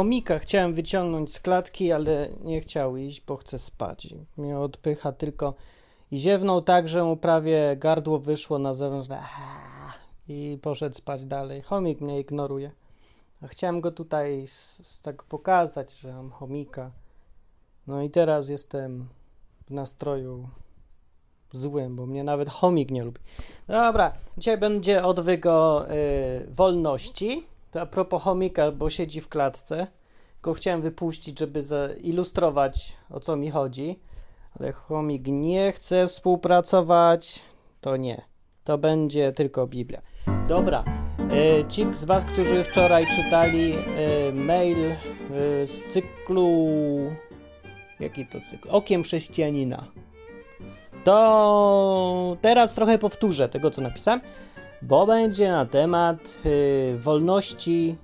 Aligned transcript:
chomika 0.00 0.38
chciałem 0.38 0.74
wyciągnąć 0.74 1.34
z 1.34 1.40
klatki, 1.40 1.92
ale 1.92 2.28
nie 2.44 2.60
chciał 2.60 2.96
iść, 2.96 3.20
bo 3.26 3.36
chce 3.36 3.58
spać. 3.58 4.14
Mnie 4.36 4.58
odpycha 4.58 5.12
tylko 5.12 5.54
i 6.10 6.18
ziewnął 6.18 6.62
tak, 6.62 6.88
że 6.88 7.04
mu 7.04 7.16
prawie 7.16 7.76
gardło 7.76 8.18
wyszło 8.18 8.58
na 8.58 8.74
zewnątrz 8.74 9.08
i 10.28 10.58
poszedł 10.62 10.94
spać 10.94 11.24
dalej. 11.24 11.62
Chomik 11.62 12.00
mnie 12.00 12.20
ignoruje. 12.20 12.70
A 13.42 13.46
chciałem 13.46 13.80
go 13.80 13.90
tutaj 13.90 14.46
tak 15.02 15.22
pokazać, 15.22 15.92
że 15.92 16.12
mam 16.12 16.30
chomika. 16.30 16.90
No 17.86 18.02
i 18.02 18.10
teraz 18.10 18.48
jestem 18.48 19.08
w 19.66 19.70
nastroju 19.70 20.48
złym, 21.52 21.96
bo 21.96 22.06
mnie 22.06 22.24
nawet 22.24 22.48
chomik 22.48 22.90
nie 22.90 23.04
lubi. 23.04 23.20
Dobra, 23.68 24.12
dzisiaj 24.38 24.58
będzie 24.58 25.04
odwyk 25.04 25.46
o 25.46 25.90
y, 25.90 26.46
wolności. 26.50 27.46
To 27.70 27.80
a 27.80 27.86
propos 27.86 28.22
chomika, 28.22 28.72
bo 28.72 28.90
siedzi 28.90 29.20
w 29.20 29.28
klatce. 29.28 29.86
Go 30.42 30.54
chciałem 30.54 30.82
wypuścić, 30.82 31.38
żeby 31.38 31.62
zilustrować 31.62 32.96
o 33.10 33.20
co 33.20 33.36
mi 33.36 33.50
chodzi. 33.50 34.00
Ale 34.60 34.72
chomik 34.72 35.26
nie 35.26 35.72
chce 35.72 36.08
współpracować. 36.08 37.42
To 37.80 37.96
nie. 37.96 38.22
To 38.64 38.78
będzie 38.78 39.32
tylko 39.32 39.66
Biblia. 39.66 40.02
Dobra. 40.48 40.84
y, 41.60 41.64
Ci 41.68 41.86
z 41.92 42.04
Was, 42.04 42.24
którzy 42.24 42.64
wczoraj 42.64 43.06
czytali 43.06 43.74
y, 44.28 44.32
mail 44.32 44.78
y, 44.78 44.96
z 45.66 45.92
cyklu. 45.92 46.58
Jaki 48.00 48.26
to 48.26 48.40
cykl? 48.40 48.68
Okiem 48.70 49.02
chrześcijanina. 49.02 49.84
To 51.04 52.36
teraz 52.40 52.74
trochę 52.74 52.98
powtórzę 52.98 53.48
tego, 53.48 53.70
co 53.70 53.82
napisałem, 53.82 54.20
bo 54.82 55.06
będzie 55.06 55.50
na 55.50 55.66
temat 55.66 56.38
y, 56.46 56.98
wolności. 56.98 57.96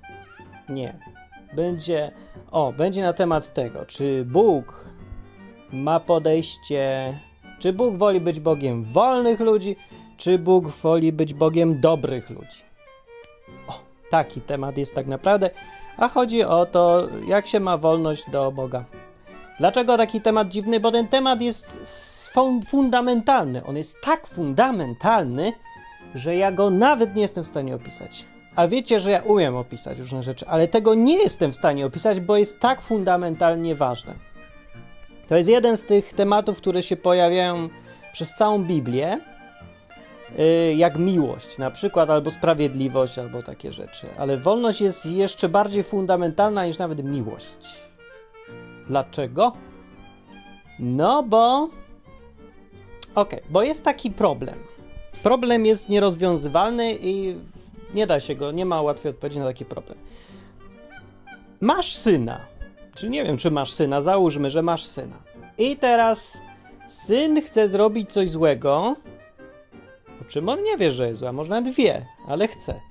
Nie. 0.69 0.99
Będzie. 1.53 2.11
O, 2.51 2.73
będzie 2.73 3.01
na 3.01 3.13
temat 3.13 3.53
tego, 3.53 3.85
czy 3.85 4.25
Bóg 4.25 4.85
ma 5.71 5.99
podejście. 5.99 7.13
Czy 7.59 7.73
Bóg 7.73 7.97
woli 7.97 8.21
być 8.21 8.39
Bogiem 8.39 8.83
wolnych 8.83 9.39
ludzi, 9.39 9.75
czy 10.17 10.39
Bóg 10.39 10.67
woli 10.67 11.13
być 11.13 11.33
Bogiem 11.33 11.81
dobrych 11.81 12.29
ludzi. 12.29 12.63
O, 13.67 13.73
taki 14.09 14.41
temat 14.41 14.77
jest 14.77 14.95
tak 14.95 15.07
naprawdę. 15.07 15.49
A 15.97 16.07
chodzi 16.07 16.43
o 16.43 16.65
to, 16.65 17.07
jak 17.27 17.47
się 17.47 17.59
ma 17.59 17.77
wolność 17.77 18.29
do 18.29 18.51
Boga. 18.51 18.85
Dlaczego 19.59 19.97
taki 19.97 20.21
temat 20.21 20.47
dziwny? 20.47 20.79
Bo 20.79 20.91
ten 20.91 21.07
temat 21.07 21.41
jest 21.41 22.33
fundamentalny. 22.67 23.63
On 23.65 23.77
jest 23.77 24.01
tak 24.01 24.27
fundamentalny, 24.27 25.53
że 26.15 26.35
ja 26.35 26.51
go 26.51 26.69
nawet 26.69 27.15
nie 27.15 27.21
jestem 27.21 27.43
w 27.43 27.47
stanie 27.47 27.75
opisać. 27.75 28.25
A 28.55 28.67
wiecie, 28.67 28.99
że 28.99 29.11
ja 29.11 29.21
umiem 29.21 29.55
opisać 29.55 29.99
różne 29.99 30.23
rzeczy, 30.23 30.47
ale 30.47 30.67
tego 30.67 30.93
nie 30.93 31.17
jestem 31.17 31.51
w 31.51 31.55
stanie 31.55 31.85
opisać, 31.85 32.19
bo 32.19 32.37
jest 32.37 32.59
tak 32.59 32.81
fundamentalnie 32.81 33.75
ważne. 33.75 34.13
To 35.27 35.35
jest 35.35 35.49
jeden 35.49 35.77
z 35.77 35.83
tych 35.85 36.13
tematów, 36.13 36.57
które 36.57 36.83
się 36.83 36.95
pojawiają 36.95 37.69
przez 38.13 38.33
całą 38.33 38.63
Biblię, 38.63 39.19
yy, 40.37 40.75
jak 40.75 40.97
miłość 40.97 41.57
na 41.57 41.71
przykład, 41.71 42.09
albo 42.09 42.31
sprawiedliwość, 42.31 43.19
albo 43.19 43.43
takie 43.43 43.71
rzeczy. 43.71 44.07
Ale 44.17 44.37
wolność 44.37 44.81
jest 44.81 45.05
jeszcze 45.05 45.49
bardziej 45.49 45.83
fundamentalna 45.83 46.65
niż 46.65 46.77
nawet 46.77 47.03
miłość. 47.03 47.59
Dlaczego? 48.87 49.53
No 50.79 51.23
bo. 51.23 51.69
Okej, 53.15 53.39
bo 53.49 53.63
jest 53.63 53.83
taki 53.83 54.11
problem. 54.11 54.55
Problem 55.23 55.65
jest 55.65 55.89
nierozwiązywalny 55.89 56.97
i 57.01 57.35
nie 57.93 58.07
da 58.07 58.19
się 58.19 58.35
go, 58.35 58.51
nie 58.51 58.65
ma 58.65 58.81
łatwej 58.81 59.11
odpowiedzi 59.11 59.39
na 59.39 59.45
taki 59.45 59.65
problem. 59.65 59.97
Masz 61.61 61.95
syna. 61.95 62.39
Czy 62.95 63.09
nie 63.09 63.23
wiem, 63.23 63.37
czy 63.37 63.51
masz 63.51 63.71
syna, 63.71 64.01
załóżmy, 64.01 64.49
że 64.49 64.61
masz 64.61 64.85
syna. 64.85 65.17
I 65.57 65.75
teraz 65.75 66.37
syn 66.87 67.41
chce 67.41 67.69
zrobić 67.69 68.13
coś 68.13 68.29
złego, 68.29 68.95
o 70.21 70.25
czym 70.27 70.49
on 70.49 70.63
nie 70.63 70.77
wie, 70.77 70.91
że 70.91 71.07
jest 71.07 71.19
złe, 71.19 71.33
może 71.33 71.49
nawet 71.49 71.73
wie, 71.75 72.05
ale 72.27 72.47
chce. 72.47 72.81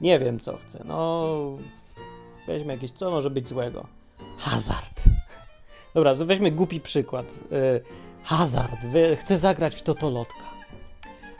Nie 0.00 0.18
wiem, 0.18 0.40
co 0.40 0.56
chce. 0.56 0.82
No, 0.84 1.36
weźmy 2.46 2.72
jakieś, 2.72 2.90
co 2.90 3.10
może 3.10 3.30
być 3.30 3.48
złego. 3.48 3.86
Hazard. 4.38 5.02
Dobra, 5.94 6.14
weźmy 6.14 6.50
głupi 6.50 6.80
przykład. 6.80 7.26
Y, 7.52 7.80
hazard. 8.24 8.80
Chce 9.16 9.38
zagrać 9.38 9.74
w 9.74 9.82
totolotka. 9.82 10.55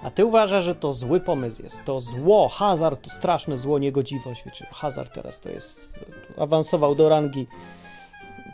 A 0.06 0.10
ty 0.10 0.24
uważasz, 0.24 0.64
że 0.64 0.74
to 0.74 0.92
zły 0.92 1.20
pomysł 1.20 1.62
jest. 1.62 1.84
To 1.84 2.00
zło, 2.00 2.48
hazard 2.48 3.02
to 3.02 3.10
straszne 3.10 3.58
zło, 3.58 3.78
niegodziwość. 3.78 4.44
Wiecie, 4.44 4.66
hazard 4.72 5.14
teraz 5.14 5.40
to 5.40 5.48
jest. 5.48 5.92
awansował 6.38 6.94
do 6.94 7.08
rangi 7.08 7.46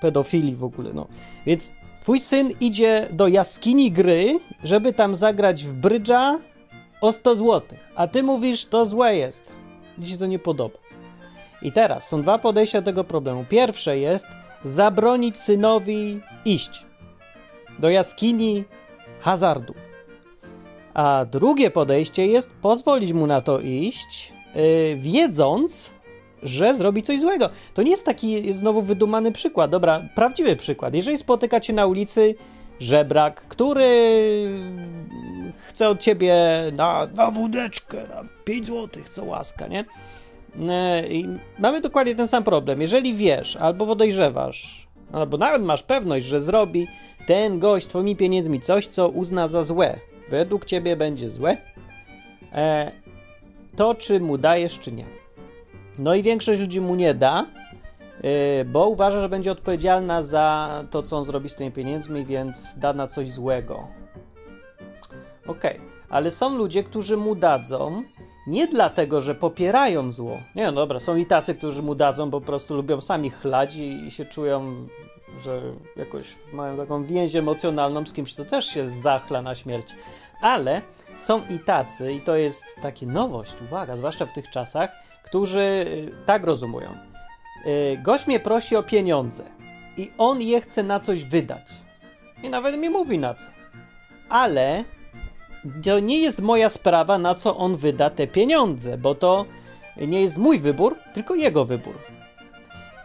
pedofilii 0.00 0.56
w 0.56 0.64
ogóle. 0.64 0.90
No. 0.92 1.06
Więc 1.46 1.72
twój 2.02 2.20
syn 2.20 2.50
idzie 2.60 3.08
do 3.10 3.28
jaskini 3.28 3.92
gry, 3.92 4.40
żeby 4.64 4.92
tam 4.92 5.14
zagrać 5.14 5.64
w 5.64 5.72
brydża 5.74 6.38
o 7.00 7.12
100 7.12 7.34
zł. 7.34 7.62
A 7.94 8.06
ty 8.06 8.22
mówisz, 8.22 8.64
to 8.64 8.84
złe 8.84 9.16
jest. 9.16 9.52
Ci 10.02 10.10
się 10.10 10.16
to 10.16 10.26
nie 10.26 10.38
podoba. 10.38 10.78
I 11.62 11.72
teraz 11.72 12.08
są 12.08 12.22
dwa 12.22 12.38
podejścia 12.38 12.80
do 12.80 12.84
tego 12.84 13.04
problemu. 13.04 13.44
Pierwsze 13.48 13.98
jest 13.98 14.26
zabronić 14.64 15.38
synowi 15.38 16.20
iść 16.44 16.86
do 17.78 17.90
jaskini 17.90 18.64
hazardu. 19.20 19.74
A 20.94 21.24
drugie 21.30 21.70
podejście 21.70 22.26
jest 22.26 22.50
pozwolić 22.50 23.12
mu 23.12 23.26
na 23.26 23.40
to 23.40 23.60
iść, 23.60 24.32
yy, 24.54 24.96
wiedząc, 24.96 25.90
że 26.42 26.74
zrobi 26.74 27.02
coś 27.02 27.20
złego. 27.20 27.50
To 27.74 27.82
nie 27.82 27.90
jest 27.90 28.06
taki 28.06 28.52
znowu 28.52 28.82
wydumany 28.82 29.32
przykład. 29.32 29.70
Dobra, 29.70 30.02
prawdziwy 30.14 30.56
przykład. 30.56 30.94
Jeżeli 30.94 31.18
spotykacie 31.18 31.72
na 31.72 31.86
ulicy 31.86 32.34
żebrak, 32.80 33.40
który 33.48 33.88
chce 35.66 35.88
od 35.88 36.00
ciebie 36.00 36.34
na, 36.72 37.08
na 37.14 37.30
wódeczkę, 37.30 37.96
na 37.96 38.22
5 38.44 38.66
zł, 38.66 39.02
co 39.10 39.24
łaska, 39.24 39.66
nie? 39.66 39.84
E, 40.68 41.08
I 41.08 41.28
mamy 41.58 41.80
dokładnie 41.80 42.14
ten 42.14 42.28
sam 42.28 42.44
problem. 42.44 42.80
Jeżeli 42.80 43.14
wiesz, 43.14 43.56
albo 43.56 43.86
podejrzewasz, 43.86 44.86
albo 45.12 45.38
nawet 45.38 45.62
masz 45.62 45.82
pewność, 45.82 46.26
że 46.26 46.40
zrobi 46.40 46.86
ten 47.26 47.58
gość 47.58 47.86
twoimi 47.86 48.16
pieniędzmi 48.16 48.60
coś, 48.60 48.86
co 48.86 49.08
uzna 49.08 49.48
za 49.48 49.62
złe, 49.62 49.98
według 50.32 50.64
ciebie 50.64 50.96
będzie 50.96 51.30
złe, 51.30 51.56
e, 52.52 52.92
to 53.76 53.94
czy 53.94 54.20
mu 54.20 54.38
dajesz, 54.38 54.78
czy 54.78 54.92
nie. 54.92 55.04
No 55.98 56.14
i 56.14 56.22
większość 56.22 56.60
ludzi 56.60 56.80
mu 56.80 56.94
nie 56.94 57.14
da, 57.14 57.46
e, 58.22 58.64
bo 58.64 58.88
uważa, 58.88 59.20
że 59.20 59.28
będzie 59.28 59.52
odpowiedzialna 59.52 60.22
za 60.22 60.84
to, 60.90 61.02
co 61.02 61.16
on 61.16 61.24
zrobi 61.24 61.48
z 61.48 61.54
tymi 61.54 61.70
pieniędzmi, 61.70 62.24
więc 62.24 62.78
da 62.78 62.92
na 62.92 63.08
coś 63.08 63.30
złego. 63.30 63.88
Okej, 65.46 65.80
ale 66.08 66.30
są 66.30 66.56
ludzie, 66.56 66.84
którzy 66.84 67.16
mu 67.16 67.34
dadzą 67.34 68.02
nie 68.46 68.66
dlatego, 68.66 69.20
że 69.20 69.34
popierają 69.34 70.12
zło. 70.12 70.38
Nie, 70.54 70.66
no 70.66 70.72
dobra, 70.72 71.00
są 71.00 71.16
i 71.16 71.26
tacy, 71.26 71.54
którzy 71.54 71.82
mu 71.82 71.94
dadzą, 71.94 72.30
po 72.30 72.40
prostu 72.40 72.74
lubią 72.74 73.00
sami 73.00 73.30
chlać 73.30 73.76
i, 73.76 74.06
i 74.06 74.10
się 74.10 74.24
czują, 74.24 74.88
że 75.40 75.62
jakoś 75.96 76.36
mają 76.52 76.76
taką 76.76 77.04
więź 77.04 77.36
emocjonalną 77.36 78.06
z 78.06 78.12
kimś, 78.12 78.34
to 78.34 78.44
też 78.44 78.66
się 78.66 78.88
zachla 78.88 79.42
na 79.42 79.54
śmierć. 79.54 79.94
Ale 80.42 80.82
są 81.16 81.46
i 81.46 81.58
tacy, 81.58 82.12
i 82.12 82.20
to 82.20 82.36
jest 82.36 82.64
taka 82.82 83.06
nowość, 83.06 83.54
uwaga, 83.62 83.96
zwłaszcza 83.96 84.26
w 84.26 84.32
tych 84.32 84.50
czasach, 84.50 84.90
którzy 85.22 85.60
y, 85.60 86.12
tak 86.26 86.44
rozumują. 86.44 86.90
Y, 87.66 87.98
Gość 88.02 88.26
mnie 88.26 88.40
prosi 88.40 88.76
o 88.76 88.82
pieniądze 88.82 89.44
i 89.96 90.10
on 90.18 90.42
je 90.42 90.60
chce 90.60 90.82
na 90.82 91.00
coś 91.00 91.24
wydać. 91.24 91.70
I 92.42 92.50
nawet 92.50 92.76
mi 92.76 92.90
mówi 92.90 93.18
na 93.18 93.34
co. 93.34 93.50
Ale 94.28 94.84
to 95.84 96.00
nie 96.00 96.18
jest 96.18 96.40
moja 96.40 96.68
sprawa, 96.68 97.18
na 97.18 97.34
co 97.34 97.56
on 97.56 97.76
wyda 97.76 98.10
te 98.10 98.26
pieniądze, 98.26 98.98
bo 98.98 99.14
to 99.14 99.44
nie 99.96 100.22
jest 100.22 100.36
mój 100.36 100.60
wybór, 100.60 100.96
tylko 101.14 101.34
jego 101.34 101.64
wybór. 101.64 102.11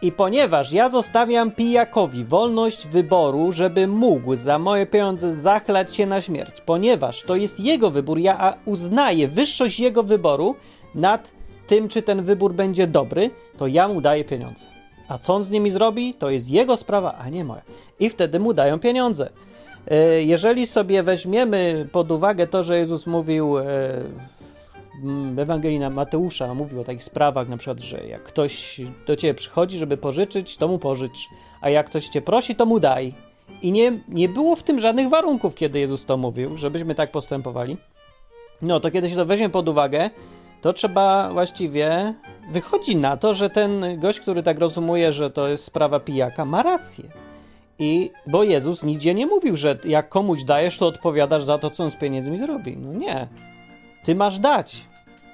I 0.02 0.12
ponieważ 0.12 0.72
ja 0.72 0.90
zostawiam 0.90 1.50
pijakowi 1.50 2.24
wolność 2.24 2.86
wyboru, 2.86 3.52
żeby 3.52 3.86
mógł 3.86 4.36
za 4.36 4.58
moje 4.58 4.86
pieniądze 4.86 5.30
zachlać 5.30 5.96
się 5.96 6.06
na 6.06 6.20
śmierć, 6.20 6.60
ponieważ 6.60 7.22
to 7.22 7.36
jest 7.36 7.60
jego 7.60 7.90
wybór, 7.90 8.18
ja 8.18 8.54
uznaję 8.64 9.28
wyższość 9.28 9.80
jego 9.80 10.02
wyboru 10.02 10.54
nad 10.94 11.32
tym, 11.66 11.88
czy 11.88 12.02
ten 12.02 12.22
wybór 12.22 12.54
będzie 12.54 12.86
dobry, 12.86 13.30
to 13.56 13.66
ja 13.66 13.88
mu 13.88 14.00
daję 14.00 14.24
pieniądze. 14.24 14.66
A 15.08 15.18
co 15.18 15.34
on 15.34 15.42
z 15.44 15.50
nimi 15.50 15.70
zrobi, 15.70 16.14
to 16.14 16.30
jest 16.30 16.50
jego 16.50 16.76
sprawa, 16.76 17.14
a 17.14 17.28
nie 17.28 17.44
moja. 17.44 17.62
I 18.00 18.10
wtedy 18.10 18.40
mu 18.40 18.52
dają 18.52 18.78
pieniądze. 18.78 19.30
E, 19.90 20.22
Jeżeli 20.22 20.66
sobie 20.66 21.02
weźmiemy 21.02 21.88
pod 21.92 22.10
uwagę 22.10 22.46
to, 22.46 22.62
że 22.62 22.78
Jezus 22.78 23.06
mówił 23.06 23.58
e, 23.58 23.64
Ewangelii 25.38 25.78
na 25.78 25.90
Mateusza, 25.90 26.54
mówił 26.54 26.80
o 26.80 26.84
takich 26.84 27.04
sprawach, 27.04 27.48
na 27.48 27.56
przykład, 27.56 27.80
że 27.80 28.06
jak 28.06 28.22
ktoś 28.22 28.80
do 29.06 29.16
ciebie 29.16 29.34
przychodzi, 29.34 29.78
żeby 29.78 29.96
pożyczyć, 29.96 30.56
to 30.56 30.68
mu 30.68 30.78
pożycz, 30.78 31.28
a 31.60 31.70
jak 31.70 31.86
ktoś 31.86 32.08
cię 32.08 32.22
prosi, 32.22 32.56
to 32.56 32.66
mu 32.66 32.80
daj. 32.80 33.14
I 33.62 33.72
nie, 33.72 33.92
nie 34.08 34.28
było 34.28 34.56
w 34.56 34.62
tym 34.62 34.80
żadnych 34.80 35.08
warunków, 35.08 35.54
kiedy 35.54 35.78
Jezus 35.78 36.06
to 36.06 36.16
mówił, 36.16 36.56
żebyśmy 36.56 36.94
tak 36.94 37.10
postępowali. 37.10 37.76
No 38.62 38.80
to 38.80 38.90
kiedy 38.90 39.10
się 39.10 39.16
to 39.16 39.26
weźmie 39.26 39.48
pod 39.48 39.68
uwagę, 39.68 40.10
to 40.60 40.72
trzeba 40.72 41.32
właściwie. 41.32 42.14
Wychodzi 42.50 42.96
na 42.96 43.16
to, 43.16 43.34
że 43.34 43.50
ten 43.50 44.00
gość, 44.00 44.20
który 44.20 44.42
tak 44.42 44.58
rozumuje, 44.58 45.12
że 45.12 45.30
to 45.30 45.48
jest 45.48 45.64
sprawa 45.64 46.00
pijaka, 46.00 46.44
ma 46.44 46.62
rację. 46.62 47.04
I 47.78 48.10
bo 48.26 48.44
Jezus 48.44 48.82
nigdzie 48.82 49.14
nie 49.14 49.26
mówił, 49.26 49.56
że 49.56 49.78
jak 49.84 50.08
komuś 50.08 50.44
dajesz, 50.44 50.78
to 50.78 50.86
odpowiadasz 50.86 51.42
za 51.42 51.58
to, 51.58 51.70
co 51.70 51.84
on 51.84 51.90
z 51.90 51.96
pieniędzmi 51.96 52.38
zrobi. 52.38 52.76
No 52.76 52.92
nie. 52.92 53.28
Ty 54.04 54.14
masz 54.14 54.38
dać. 54.38 54.87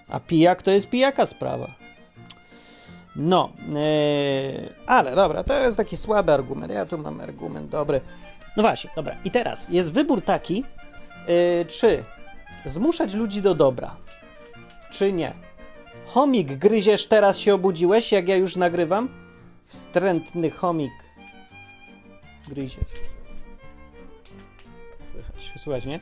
A 0.09 0.21
pijak 0.21 0.63
to 0.63 0.71
jest 0.71 0.91
pijaka 0.91 1.27
sprawa. 1.27 1.75
No, 3.17 3.53
yy, 3.69 4.75
ale 4.87 5.15
dobra, 5.15 5.45
to 5.45 5.61
jest 5.61 5.77
taki 5.77 5.97
słaby 5.97 6.33
argument. 6.33 6.73
Ja 6.73 6.87
tu 6.87 6.99
mam 6.99 7.21
argument 7.21 7.71
dobry. 7.71 8.01
No 8.57 8.63
właśnie, 8.63 8.91
dobra. 8.97 9.17
I 9.25 9.31
teraz 9.31 9.69
jest 9.69 9.93
wybór 9.93 10.23
taki, 10.23 10.65
yy, 11.29 11.65
czy 11.65 12.05
zmuszać 12.67 13.15
ludzi 13.15 13.43
do 13.43 13.55
dobra, 13.55 13.97
czy 14.91 15.13
nie. 15.13 15.35
Chomik, 16.07 16.53
gryziesz, 16.53 17.07
teraz 17.07 17.39
się 17.39 17.55
obudziłeś, 17.55 18.13
jak 18.13 18.29
ja 18.29 18.37
już 18.37 18.57
nagrywam? 18.57 19.09
Wstrętny 19.65 20.51
chomik. 20.51 20.93
Gryziesz. 22.49 22.85
Słychać, 25.59 25.87
nie? 25.87 26.01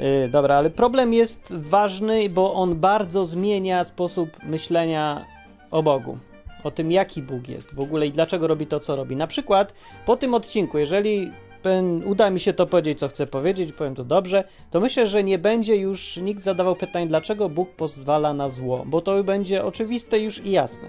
Yy, 0.00 0.28
dobra, 0.28 0.54
ale 0.54 0.70
problem 0.70 1.12
jest 1.12 1.54
ważny, 1.56 2.28
bo 2.28 2.54
on 2.54 2.80
bardzo 2.80 3.24
zmienia 3.24 3.84
sposób 3.84 4.30
myślenia 4.44 5.26
o 5.70 5.82
Bogu. 5.82 6.18
O 6.64 6.70
tym, 6.70 6.92
jaki 6.92 7.22
Bóg 7.22 7.48
jest 7.48 7.74
w 7.74 7.80
ogóle 7.80 8.06
i 8.06 8.10
dlaczego 8.10 8.46
robi 8.46 8.66
to, 8.66 8.80
co 8.80 8.96
robi. 8.96 9.16
Na 9.16 9.26
przykład 9.26 9.74
po 10.06 10.16
tym 10.16 10.34
odcinku, 10.34 10.78
jeżeli 10.78 11.32
ten, 11.62 12.02
uda 12.04 12.30
mi 12.30 12.40
się 12.40 12.52
to 12.52 12.66
powiedzieć, 12.66 12.98
co 12.98 13.08
chcę 13.08 13.26
powiedzieć, 13.26 13.72
powiem 13.72 13.94
to 13.94 14.04
dobrze, 14.04 14.44
to 14.70 14.80
myślę, 14.80 15.06
że 15.06 15.24
nie 15.24 15.38
będzie 15.38 15.76
już 15.76 16.16
nikt 16.16 16.42
zadawał 16.42 16.76
pytań, 16.76 17.08
dlaczego 17.08 17.48
Bóg 17.48 17.70
pozwala 17.70 18.34
na 18.34 18.48
zło, 18.48 18.84
bo 18.86 19.00
to 19.00 19.24
będzie 19.24 19.64
oczywiste 19.64 20.20
już 20.20 20.44
i 20.44 20.50
jasne. 20.50 20.88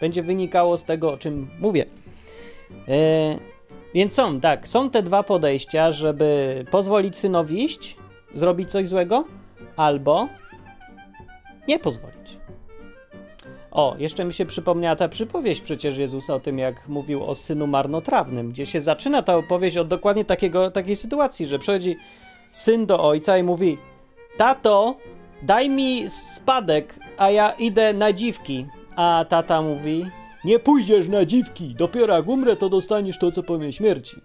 Będzie 0.00 0.22
wynikało 0.22 0.78
z 0.78 0.84
tego, 0.84 1.12
o 1.12 1.16
czym 1.16 1.50
mówię. 1.60 1.86
Yy, 2.70 2.94
więc 3.94 4.12
są, 4.12 4.40
tak, 4.40 4.68
są 4.68 4.90
te 4.90 5.02
dwa 5.02 5.22
podejścia, 5.22 5.92
żeby 5.92 6.64
pozwolić 6.70 7.16
synowi 7.16 7.64
iść, 7.64 7.96
zrobić 8.34 8.70
coś 8.70 8.88
złego, 8.88 9.24
albo 9.76 10.28
nie 11.68 11.78
pozwolić. 11.78 12.40
O, 13.70 13.96
jeszcze 13.98 14.24
mi 14.24 14.32
się 14.32 14.46
przypomniała 14.46 14.96
ta 14.96 15.08
przypowieść 15.08 15.60
przecież 15.60 15.98
Jezusa 15.98 16.34
o 16.34 16.40
tym, 16.40 16.58
jak 16.58 16.88
mówił 16.88 17.24
o 17.24 17.34
synu 17.34 17.66
marnotrawnym, 17.66 18.50
gdzie 18.50 18.66
się 18.66 18.80
zaczyna 18.80 19.22
ta 19.22 19.36
opowieść 19.36 19.76
od 19.76 19.88
dokładnie 19.88 20.24
takiego, 20.24 20.70
takiej 20.70 20.96
sytuacji, 20.96 21.46
że 21.46 21.58
przychodzi 21.58 21.96
syn 22.52 22.86
do 22.86 23.02
ojca 23.02 23.38
i 23.38 23.42
mówi: 23.42 23.78
Tato, 24.36 24.96
daj 25.42 25.70
mi 25.70 26.10
spadek, 26.10 26.94
a 27.16 27.30
ja 27.30 27.50
idę 27.50 27.92
na 27.92 28.12
dziwki. 28.12 28.66
A 28.96 29.24
tata 29.28 29.62
mówi: 29.62 30.06
Nie 30.44 30.58
pójdziesz 30.58 31.08
na 31.08 31.24
dziwki, 31.24 31.74
dopiero 31.74 32.16
jak 32.16 32.28
umrę, 32.28 32.56
to 32.56 32.68
dostaniesz 32.68 33.18
to, 33.18 33.30
co 33.30 33.42
po 33.42 33.72
śmierci. 33.72 34.16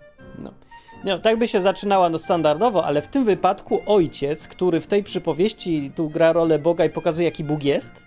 No. 1.06 1.20
Tak 1.20 1.40
by 1.40 1.48
się 1.48 1.62
zaczynała 1.62 2.10
no, 2.10 2.20
standardowo, 2.20 2.86
ale 2.86 3.02
w 3.02 3.08
tym 3.08 3.26
wypadku 3.26 3.82
ojciec, 3.86 4.48
który 4.48 4.82
w 4.82 4.88
tej 4.88 5.04
przypowieści 5.04 5.92
tu 5.96 6.10
gra 6.10 6.34
rolę 6.34 6.60
Boga 6.60 6.86
i 6.86 6.90
pokazuje, 6.90 7.26
jaki 7.26 7.44
Bóg 7.44 7.64
jest, 7.64 8.04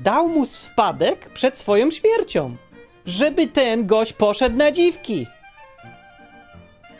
dał 0.00 0.28
mu 0.28 0.46
spadek 0.46 1.28
przed 1.28 1.58
swoją 1.58 1.90
śmiercią, 1.90 2.56
żeby 3.06 3.46
ten 3.46 3.86
gość 3.86 4.12
poszedł 4.12 4.56
na 4.56 4.72
dziwki. 4.72 5.26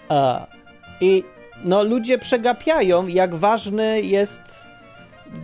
A, 0.09 0.47
I 1.01 1.25
no 1.65 1.85
ludzie 1.85 2.19
przegapiają, 2.19 3.07
jak 3.07 3.35
ważny 3.35 4.03
jest 4.03 4.71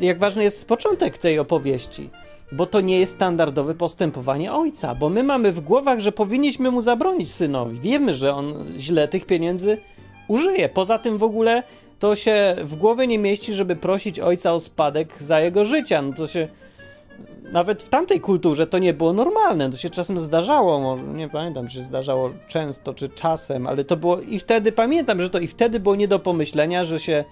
jak 0.01 0.19
ważny 0.19 0.43
jest 0.43 0.69
początek 0.69 1.19
tej 1.19 1.39
opowieści. 1.39 2.11
Bo 2.53 2.67
to 2.67 2.81
nie 2.81 3.01
jest 3.01 3.15
standardowe 3.15 3.75
postępowanie 3.75 4.53
ojca, 4.53 4.95
bo 4.95 5.09
my 5.09 5.23
mamy 5.23 5.53
w 5.53 5.61
głowach, 5.61 6.01
że 6.01 6.13
powinniśmy 6.13 6.71
mu 6.71 6.81
zabronić 6.81 7.33
synowi. 7.33 7.81
Wiemy, 7.81 8.15
że 8.15 8.35
on 8.35 8.65
źle 8.79 9.09
tych 9.09 9.27
pieniędzy 9.27 9.79
użyje. 10.29 10.69
Poza 10.69 10.99
tym 10.99 11.19
w 11.19 11.23
ogóle 11.23 11.63
to 11.99 12.17
się 12.17 12.57
w 12.63 12.77
głowie 12.77 13.07
nie 13.07 13.19
mieści, 13.19 13.55
żeby 13.55 13.77
prosić 13.77 14.21
ojca 14.21 14.53
o 14.53 14.61
spadek 14.61 15.23
za 15.23 15.41
jego 15.41 15.65
życia. 15.65 16.03
No 16.03 16.13
to 16.13 16.27
się 16.27 16.49
nawet 17.53 17.83
w 17.83 17.89
tamtej 17.89 18.21
kulturze 18.21 18.67
to 18.67 18.79
nie 18.79 18.95
było 18.95 19.13
normalne. 19.13 19.71
To 19.71 19.77
się 19.77 19.91
czasem 19.91 20.21
zdarzało, 20.21 20.81
może 20.81 21.03
nie 21.03 21.29
pamiętam, 21.29 21.69
czy 21.69 21.75
się 21.75 21.83
zdarzało 21.83 22.31
często, 22.49 22.95
czy 22.95 23.09
czasem, 23.09 23.67
ale 23.67 23.85
to 23.85 23.97
było 23.97 24.21
i 24.21 24.39
wtedy 24.39 24.73
pamiętam, 24.73 25.21
że 25.21 25.31
to 25.31 25.39
i 25.39 25.47
wtedy 25.47 25.81
było 25.81 25.97
nie 25.97 26.09
do 26.09 26.19
pomyślenia, 26.19 26.85
że 26.85 27.01
się 27.01 27.25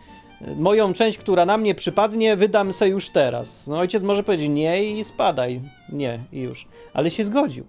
moją 0.57 0.93
część, 0.93 1.19
która 1.19 1.47
na 1.47 1.59
mnie 1.59 1.75
przypadnie, 1.75 2.37
wydam 2.37 2.73
se 2.73 2.89
już 2.89 3.11
teraz. 3.11 3.67
No 3.67 3.79
ojciec 3.79 4.03
może 4.03 4.23
powiedzieć 4.23 4.49
nie 4.49 4.85
i 4.85 5.05
spadaj. 5.05 5.61
Nie, 5.93 6.25
i 6.33 6.41
już. 6.41 6.67
Ale 6.95 7.11
się 7.11 7.25
zgodził. 7.25 7.67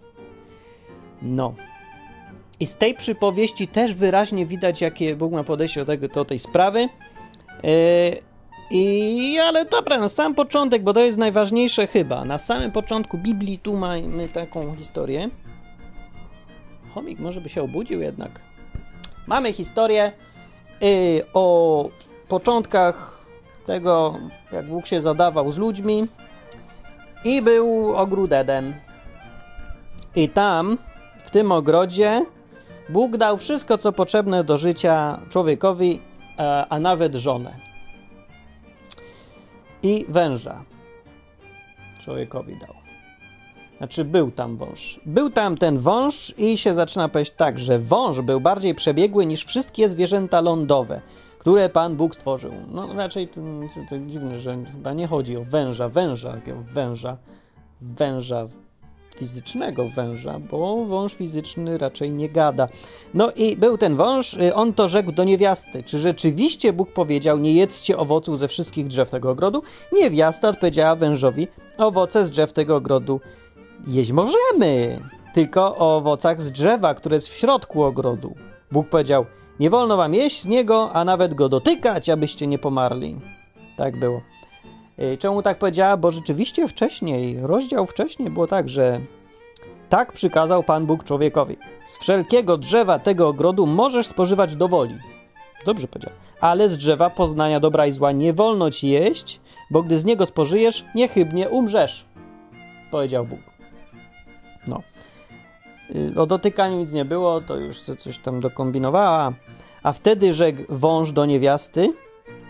No. 1.21 1.53
I 2.59 2.65
z 2.65 2.77
tej 2.77 2.93
przypowieści 2.93 3.67
też 3.67 3.93
wyraźnie 3.93 4.45
widać, 4.45 4.81
jakie 4.81 5.15
Bóg 5.15 5.31
ma 5.31 5.43
podejście 5.43 5.79
do, 5.79 5.85
tego, 5.85 6.07
do 6.07 6.25
tej 6.25 6.39
sprawy. 6.39 6.89
Yy, 7.63 7.69
i 8.71 9.39
ale 9.39 9.65
dobra, 9.65 9.99
na 9.99 10.09
sam 10.09 10.35
początek, 10.35 10.83
bo 10.83 10.93
to 10.93 10.99
jest 10.99 11.17
najważniejsze 11.17 11.87
chyba. 11.87 12.25
Na 12.25 12.37
samym 12.37 12.71
początku 12.71 13.17
Biblii 13.17 13.59
tu 13.59 13.77
mamy 13.77 14.29
taką 14.29 14.75
historię. 14.75 15.29
Chomik 16.93 17.19
może 17.19 17.41
by 17.41 17.49
się 17.49 17.63
obudził 17.63 18.01
jednak. 18.01 18.39
Mamy 19.27 19.53
historię 19.53 20.11
yy, 20.81 20.89
o 21.33 21.89
początkach 22.25 23.25
tego, 23.65 24.17
jak 24.51 24.67
Bóg 24.67 24.85
się 24.85 25.01
zadawał 25.01 25.51
z 25.51 25.57
ludźmi. 25.57 26.07
I 27.23 27.41
był 27.41 27.95
ogród 27.95 28.33
Eden. 28.33 28.75
I 30.15 30.29
tam, 30.29 30.77
w 31.25 31.31
tym 31.31 31.51
ogrodzie, 31.51 32.21
Bóg 32.89 33.17
dał 33.17 33.37
wszystko, 33.37 33.77
co 33.77 33.91
potrzebne 33.91 34.43
do 34.43 34.57
życia 34.57 35.19
człowiekowi, 35.29 36.01
a, 36.37 36.67
a 36.67 36.79
nawet 36.79 37.15
żonę 37.15 37.59
i 39.83 40.05
węża 40.09 40.63
człowiekowi 42.03 42.57
dał. 42.57 42.73
Znaczy, 43.77 44.05
był 44.05 44.31
tam 44.31 44.55
wąż. 44.55 44.99
Był 45.05 45.29
tam 45.29 45.57
ten 45.57 45.77
wąż 45.77 46.33
i 46.37 46.57
się 46.57 46.73
zaczyna 46.73 47.09
powiedzieć 47.09 47.33
tak, 47.37 47.59
że 47.59 47.79
wąż 47.79 48.21
był 48.21 48.41
bardziej 48.41 48.75
przebiegły 48.75 49.25
niż 49.25 49.45
wszystkie 49.45 49.89
zwierzęta 49.89 50.41
lądowe, 50.41 51.01
które 51.45 51.69
Pan 51.69 51.95
Bóg 51.95 52.15
stworzył. 52.15 52.51
No 52.71 52.93
raczej 52.93 53.27
to, 53.27 53.41
to, 53.89 53.97
dziwne, 53.99 54.39
że 54.39 54.57
chyba 54.71 54.93
nie 54.93 55.07
chodzi 55.07 55.37
o 55.37 55.43
węża, 55.43 55.89
węża, 55.89 56.37
węża, 56.73 57.17
węża 57.81 58.47
fizycznego 59.17 59.89
węża, 59.89 60.39
bo 60.39 60.85
wąż 60.85 61.13
fizyczny 61.13 61.77
raczej 61.77 62.11
nie 62.11 62.29
gada. 62.29 62.67
No 63.13 63.31
i 63.31 63.57
był 63.57 63.77
ten 63.77 63.95
wąż, 63.95 64.33
y, 64.33 64.55
on 64.55 64.73
to 64.73 64.87
rzekł 64.87 65.11
do 65.11 65.23
niewiasty. 65.23 65.83
Czy 65.83 65.99
rzeczywiście 65.99 66.73
Bóg 66.73 66.93
powiedział, 66.93 67.37
nie 67.37 67.53
jedzcie 67.53 67.97
owoców 67.97 68.39
ze 68.39 68.47
wszystkich 68.47 68.87
drzew 68.87 69.09
tego 69.09 69.31
ogrodu? 69.31 69.63
Niewiasta 69.91 70.49
odpowiedziała 70.49 70.95
wężowi, 70.95 71.47
owoce 71.77 72.25
z 72.25 72.29
drzew 72.29 72.53
tego 72.53 72.75
ogrodu 72.75 73.19
jeść 73.87 74.11
możemy, 74.11 74.99
tylko 75.33 75.77
o 75.77 75.97
owocach 75.97 76.41
z 76.41 76.51
drzewa, 76.51 76.93
które 76.93 77.15
jest 77.15 77.27
w 77.27 77.37
środku 77.37 77.83
ogrodu. 77.83 78.35
Bóg 78.71 78.89
powiedział, 78.89 79.25
nie 79.59 79.69
wolno 79.69 79.97
wam 79.97 80.13
jeść 80.13 80.41
z 80.41 80.47
niego, 80.47 80.91
a 80.93 81.05
nawet 81.05 81.33
go 81.33 81.49
dotykać, 81.49 82.09
abyście 82.09 82.47
nie 82.47 82.59
pomarli. 82.59 83.15
Tak 83.77 83.99
było. 83.99 84.21
Y, 84.99 85.17
czemu 85.17 85.41
tak 85.41 85.59
powiedziała? 85.59 85.97
Bo 85.97 86.11
rzeczywiście 86.11 86.67
wcześniej, 86.67 87.37
rozdział 87.41 87.85
wcześniej 87.85 88.29
było 88.29 88.47
tak, 88.47 88.69
że 88.69 88.99
tak 89.89 90.13
przykazał 90.13 90.63
Pan 90.63 90.85
Bóg 90.85 91.03
człowiekowi. 91.03 91.57
Z 91.87 91.97
wszelkiego 91.97 92.57
drzewa 92.57 92.99
tego 92.99 93.27
ogrodu 93.27 93.67
możesz 93.67 94.07
spożywać 94.07 94.55
do 94.55 94.67
woli. 94.67 94.95
Dobrze 95.65 95.87
powiedział. 95.87 96.13
Ale 96.41 96.69
z 96.69 96.77
drzewa 96.77 97.09
poznania 97.09 97.59
dobra 97.59 97.87
i 97.87 97.91
zła 97.91 98.11
nie 98.11 98.33
wolno 98.33 98.71
ci 98.71 98.87
jeść, 98.87 99.41
bo 99.71 99.83
gdy 99.83 99.99
z 99.99 100.05
niego 100.05 100.25
spożyjesz, 100.25 100.85
niechybnie 100.95 101.49
umrzesz. 101.49 102.05
Powiedział 102.91 103.25
Bóg. 103.25 103.39
No. 104.67 104.81
O 106.15 106.25
dotykaniu 106.25 106.77
nic 106.77 106.93
nie 106.93 107.05
było, 107.05 107.41
to 107.41 107.55
już 107.55 107.79
coś 107.79 108.17
tam 108.17 108.39
dokombinowała. 108.39 109.33
A 109.83 109.91
wtedy 109.91 110.33
rzekł 110.33 110.61
wąż 110.69 111.11
do 111.11 111.25
niewiasty, 111.25 111.93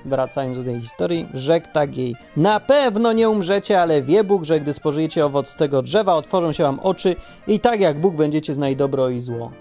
wracając 0.06 0.58
do 0.58 0.64
tej 0.64 0.82
historii, 0.82 1.28
rzekł 1.34 1.68
tak 1.74 1.98
jej: 1.98 2.16
Na 2.38 2.60
pewno 2.60 3.14
nie 3.14 3.30
umrzecie, 3.30 3.82
ale 3.82 4.02
wie 4.02 4.24
Bóg, 4.24 4.44
że 4.44 4.60
gdy 4.60 4.74
spożyjecie 4.74 5.26
owoc 5.26 5.56
tego 5.56 5.82
drzewa, 5.82 6.16
otworzą 6.16 6.52
się 6.52 6.64
wam 6.64 6.80
oczy 6.80 7.16
i 7.48 7.60
tak 7.60 7.82
jak 7.82 8.00
Bóg 8.00 8.16
będziecie 8.16 8.54
znać 8.54 8.76
dobro 8.76 9.10
i 9.10 9.20
zło. 9.20 9.52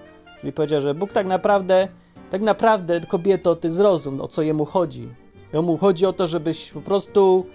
Czyli 0.40 0.52
powiedział, 0.52 0.80
że 0.80 0.94
Bóg 0.94 1.12
tak 1.12 1.26
naprawdę, 1.26 1.88
tak 2.30 2.42
naprawdę, 2.42 3.00
kobieto, 3.00 3.56
ty 3.56 3.70
zrozum, 3.70 4.20
o 4.20 4.28
co 4.28 4.42
jemu 4.42 4.64
chodzi. 4.64 5.08
Jemu 5.52 5.76
chodzi 5.76 6.06
o 6.06 6.12
to, 6.12 6.26
żebyś 6.26 6.70
po 6.72 6.80
prostu 6.80 7.46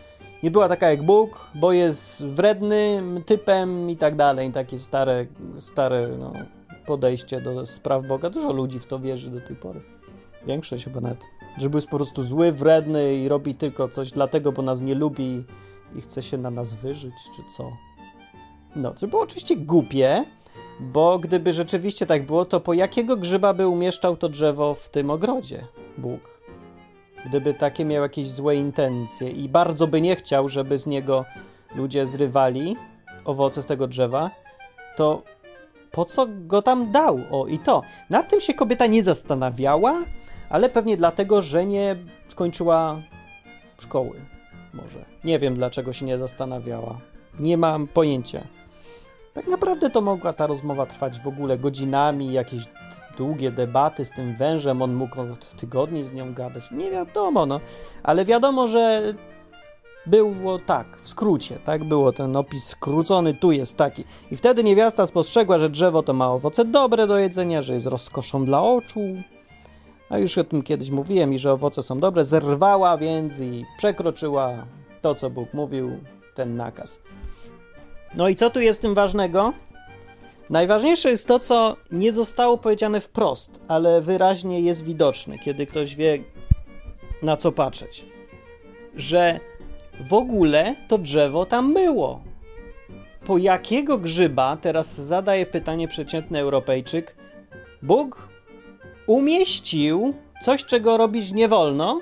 nie 0.43 0.51
była 0.51 0.69
taka 0.69 0.89
jak 0.89 1.03
Bóg, 1.03 1.49
bo 1.55 1.71
jest 1.71 2.25
wrednym 2.25 3.23
typem 3.25 3.89
i 3.89 3.97
tak 3.97 4.15
dalej. 4.15 4.51
Takie 4.51 4.79
stare, 4.79 5.25
stare 5.59 6.07
no, 6.19 6.33
podejście 6.85 7.41
do 7.41 7.65
spraw 7.65 8.07
Boga. 8.07 8.29
Dużo 8.29 8.51
ludzi 8.51 8.79
w 8.79 8.85
to 8.85 8.99
wierzy 8.99 9.29
do 9.29 9.41
tej 9.41 9.55
pory. 9.55 9.81
Większość 10.47 10.83
chyba 10.83 11.01
nawet. 11.01 11.25
Żeby 11.57 11.77
jest 11.77 11.87
po 11.87 11.95
prostu 11.95 12.23
zły, 12.23 12.51
wredny 12.51 13.15
i 13.15 13.27
robi 13.27 13.55
tylko 13.55 13.87
coś 13.87 14.11
dlatego, 14.11 14.51
bo 14.51 14.61
nas 14.61 14.81
nie 14.81 14.95
lubi 14.95 15.43
i 15.95 16.01
chce 16.01 16.21
się 16.21 16.37
na 16.37 16.49
nas 16.49 16.73
wyżyć, 16.73 17.13
czy 17.35 17.41
co. 17.57 17.71
No, 18.75 18.91
to 18.91 19.07
było 19.07 19.21
oczywiście 19.21 19.55
głupie, 19.55 20.25
bo 20.79 21.19
gdyby 21.19 21.53
rzeczywiście 21.53 22.05
tak 22.05 22.25
było, 22.25 22.45
to 22.45 22.59
po 22.59 22.73
jakiego 22.73 23.17
grzyba 23.17 23.53
by 23.53 23.67
umieszczał 23.67 24.17
to 24.17 24.29
drzewo 24.29 24.73
w 24.73 24.89
tym 24.89 25.11
ogrodzie 25.11 25.67
Bóg? 25.97 26.38
Gdyby 27.25 27.53
takie 27.53 27.85
miał 27.85 28.03
jakieś 28.03 28.31
złe 28.31 28.55
intencje 28.55 29.29
i 29.29 29.49
bardzo 29.49 29.87
by 29.87 30.01
nie 30.01 30.15
chciał, 30.15 30.49
żeby 30.49 30.77
z 30.77 30.87
niego 30.87 31.25
ludzie 31.75 32.05
zrywali 32.05 32.75
owoce 33.25 33.61
z 33.61 33.65
tego 33.65 33.87
drzewa, 33.87 34.31
to 34.95 35.23
po 35.91 36.05
co 36.05 36.27
go 36.29 36.61
tam 36.61 36.91
dał? 36.91 37.19
O 37.31 37.47
i 37.47 37.59
to. 37.59 37.81
Nad 38.09 38.29
tym 38.29 38.39
się 38.39 38.53
kobieta 38.53 38.87
nie 38.87 39.03
zastanawiała, 39.03 40.03
ale 40.49 40.69
pewnie 40.69 40.97
dlatego, 40.97 41.41
że 41.41 41.65
nie 41.65 41.95
skończyła 42.27 43.01
szkoły. 43.79 44.21
Może. 44.73 45.05
Nie 45.23 45.39
wiem, 45.39 45.55
dlaczego 45.55 45.93
się 45.93 46.05
nie 46.05 46.17
zastanawiała. 46.17 46.99
Nie 47.39 47.57
mam 47.57 47.87
pojęcia. 47.87 48.47
Tak 49.33 49.47
naprawdę 49.47 49.89
to 49.89 50.01
mogła 50.01 50.33
ta 50.33 50.47
rozmowa 50.47 50.85
trwać 50.85 51.19
w 51.19 51.27
ogóle 51.27 51.57
godzinami, 51.57 52.33
jakieś 52.33 52.63
długie 53.19 53.51
debaty 53.51 54.05
z 54.05 54.11
tym 54.11 54.35
wężem, 54.35 54.81
on 54.81 54.93
mógł 54.93 55.21
od 55.21 55.55
tygodni 55.55 56.03
z 56.03 56.13
nią 56.13 56.33
gadać. 56.33 56.63
Nie 56.71 56.91
wiadomo, 56.91 57.45
no. 57.45 57.59
Ale 58.03 58.25
wiadomo, 58.25 58.67
że 58.67 59.13
było 60.05 60.59
tak, 60.59 60.97
w 60.97 61.09
skrócie, 61.09 61.59
tak 61.65 61.83
było 61.83 62.11
ten 62.13 62.35
opis 62.35 62.65
skrócony, 62.65 63.33
tu 63.33 63.51
jest 63.51 63.77
taki. 63.77 64.03
I 64.31 64.35
wtedy 64.35 64.63
niewiasta 64.63 65.05
spostrzegła, 65.05 65.59
że 65.59 65.69
drzewo 65.69 66.03
to 66.03 66.13
ma 66.13 66.31
owoce 66.31 66.65
dobre 66.65 67.07
do 67.07 67.17
jedzenia, 67.17 67.61
że 67.61 67.73
jest 67.73 67.85
rozkoszą 67.85 68.45
dla 68.45 68.63
oczu. 68.63 68.99
A 70.09 70.17
już 70.17 70.37
o 70.37 70.43
tym 70.43 70.61
kiedyś 70.61 70.89
mówiłem 70.89 71.33
i 71.33 71.39
że 71.39 71.53
owoce 71.53 71.83
są 71.83 71.99
dobre. 71.99 72.25
Zerwała 72.25 72.97
więc 72.97 73.39
i 73.39 73.65
przekroczyła 73.77 74.65
to, 75.01 75.15
co 75.15 75.29
Bóg 75.29 75.53
mówił, 75.53 75.91
ten 76.35 76.55
nakaz. 76.55 76.99
No 78.15 78.29
i 78.29 78.35
co 78.35 78.49
tu 78.49 78.59
jest 78.59 78.81
tym 78.81 78.93
ważnego? 78.93 79.53
Najważniejsze 80.49 81.09
jest 81.09 81.27
to, 81.27 81.39
co 81.39 81.77
nie 81.91 82.11
zostało 82.11 82.57
powiedziane 82.57 83.01
wprost, 83.01 83.59
ale 83.67 84.01
wyraźnie 84.01 84.61
jest 84.61 84.83
widoczne, 84.83 85.39
kiedy 85.39 85.65
ktoś 85.65 85.95
wie, 85.95 86.23
na 87.21 87.37
co 87.37 87.51
patrzeć. 87.51 88.05
Że 88.95 89.39
w 90.07 90.13
ogóle 90.13 90.75
to 90.87 90.97
drzewo 90.97 91.45
tam 91.45 91.73
było. 91.73 92.21
Po 93.25 93.37
jakiego 93.37 93.97
grzyba, 93.97 94.57
teraz 94.57 95.01
zadaje 95.01 95.45
pytanie 95.45 95.87
przeciętny 95.87 96.39
Europejczyk, 96.39 97.15
Bóg 97.81 98.29
umieścił 99.07 100.13
coś, 100.41 100.65
czego 100.65 100.97
robić 100.97 101.31
nie 101.31 101.47
wolno, 101.47 101.99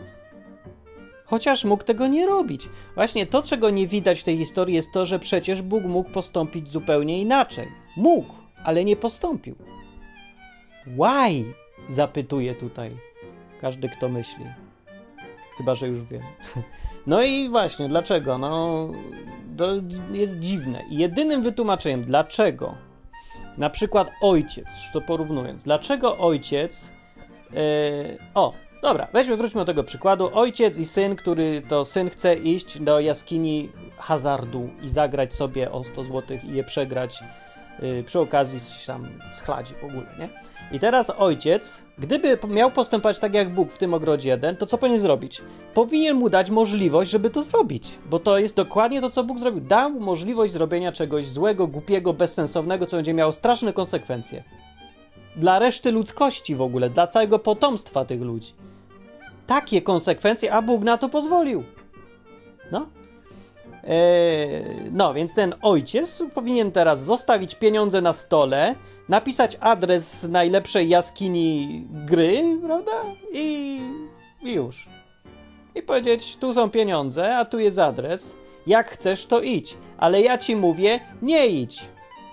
chociaż 1.25 1.65
mógł 1.65 1.83
tego 1.83 2.07
nie 2.07 2.25
robić. 2.25 2.69
Właśnie 2.95 3.25
to, 3.25 3.43
czego 3.43 3.69
nie 3.69 3.87
widać 3.87 4.19
w 4.19 4.23
tej 4.23 4.37
historii, 4.37 4.75
jest 4.75 4.91
to, 4.91 5.05
że 5.05 5.19
przecież 5.19 5.61
Bóg 5.61 5.83
mógł 5.83 6.09
postąpić 6.09 6.69
zupełnie 6.69 7.21
inaczej. 7.21 7.87
Mógł, 7.97 8.33
ale 8.63 8.85
nie 8.85 8.95
postąpił. 8.95 9.55
Why? 10.87 11.53
Zapytuje 11.89 12.55
tutaj 12.55 12.97
każdy, 13.61 13.89
kto 13.89 14.09
myśli. 14.09 14.45
Chyba, 15.57 15.75
że 15.75 15.87
już 15.87 16.03
wiem. 16.03 16.21
No 17.07 17.23
i 17.23 17.49
właśnie, 17.49 17.89
dlaczego? 17.89 18.37
No, 18.37 18.87
to 19.57 19.67
jest 20.11 20.39
dziwne. 20.39 20.83
Jedynym 20.89 21.41
wytłumaczeniem, 21.41 22.03
dlaczego, 22.03 22.75
na 23.57 23.69
przykład 23.69 24.09
ojciec, 24.21 24.67
to 24.93 25.01
porównując, 25.01 25.63
dlaczego 25.63 26.17
ojciec. 26.17 26.91
Yy, 27.51 27.57
o, 28.35 28.53
dobra, 28.81 29.07
weźmy, 29.13 29.37
wróćmy 29.37 29.61
do 29.61 29.65
tego 29.65 29.83
przykładu. 29.83 30.29
Ojciec 30.33 30.77
i 30.77 30.85
syn, 30.85 31.15
który 31.15 31.61
to 31.69 31.85
syn 31.85 32.09
chce 32.09 32.35
iść 32.35 32.79
do 32.79 32.99
jaskini 32.99 33.69
hazardu 33.97 34.69
i 34.81 34.89
zagrać 34.89 35.33
sobie 35.33 35.71
o 35.71 35.83
100 35.83 36.03
zł 36.03 36.37
i 36.43 36.55
je 36.55 36.63
przegrać. 36.63 37.23
Yy, 37.81 38.03
przy 38.03 38.19
okazji 38.19 38.60
tam 38.88 39.07
schladzi 39.34 39.74
w 39.74 39.84
ogóle, 39.84 40.05
nie? 40.19 40.29
I 40.72 40.79
teraz 40.79 41.12
ojciec, 41.17 41.84
gdyby 41.98 42.38
miał 42.48 42.72
postępować 42.72 43.19
tak 43.19 43.34
jak 43.34 43.53
Bóg 43.53 43.72
w 43.72 43.77
tym 43.77 43.93
ogrodzie 43.93 44.29
jeden, 44.29 44.57
to 44.57 44.65
co 44.65 44.77
powinien 44.77 45.00
zrobić? 45.00 45.41
Powinien 45.74 46.17
mu 46.17 46.29
dać 46.29 46.50
możliwość, 46.50 47.12
żeby 47.12 47.29
to 47.29 47.41
zrobić, 47.41 48.00
bo 48.10 48.19
to 48.19 48.39
jest 48.39 48.55
dokładnie 48.55 49.01
to, 49.01 49.10
co 49.10 49.24
Bóg 49.24 49.39
zrobił. 49.39 49.62
Dał 49.62 49.91
mu 49.91 50.00
możliwość 50.00 50.53
zrobienia 50.53 50.91
czegoś 50.91 51.27
złego, 51.27 51.67
głupiego, 51.67 52.13
bezsensownego, 52.13 52.86
co 52.86 52.98
będzie 52.98 53.13
miało 53.13 53.31
straszne 53.31 53.74
konsekwencje. 53.74 54.43
Dla 55.36 55.60
reszty 55.60 55.91
ludzkości 55.91 56.55
w 56.55 56.62
ogóle, 56.62 56.89
dla 56.89 57.07
całego 57.07 57.39
potomstwa 57.39 58.05
tych 58.05 58.22
ludzi. 58.22 58.53
Takie 59.48 59.81
konsekwencje, 59.81 60.53
a 60.53 60.62
Bóg 60.62 60.84
na 60.84 60.98
to 60.98 61.10
pozwolił. 61.10 61.63
No, 62.72 62.88
no, 64.91 65.13
więc 65.13 65.34
ten 65.34 65.56
ojciec 65.62 66.24
powinien 66.34 66.72
teraz 66.72 67.03
zostawić 67.03 67.56
pieniądze 67.56 68.01
na 68.01 68.13
stole, 68.13 68.75
napisać 69.10 69.58
adres 69.60 70.24
najlepszej 70.24 70.89
jaskini 70.89 71.84
gry, 71.89 72.58
prawda? 72.65 72.91
I, 73.34 73.79
i 74.41 74.53
już. 74.53 74.88
I 75.75 75.82
powiedzieć: 75.82 76.38
Tu 76.38 76.53
są 76.53 76.70
pieniądze, 76.70 77.38
a 77.38 77.46
tu 77.46 77.60
jest 77.60 77.79
adres. 77.79 78.36
Jak 78.67 78.89
chcesz, 78.89 79.25
to 79.25 79.41
idź. 79.41 79.77
Ale 79.98 80.22
ja 80.22 80.38
ci 80.38 80.56
mówię: 80.56 81.00
nie 81.22 81.48
idź. 81.48 81.86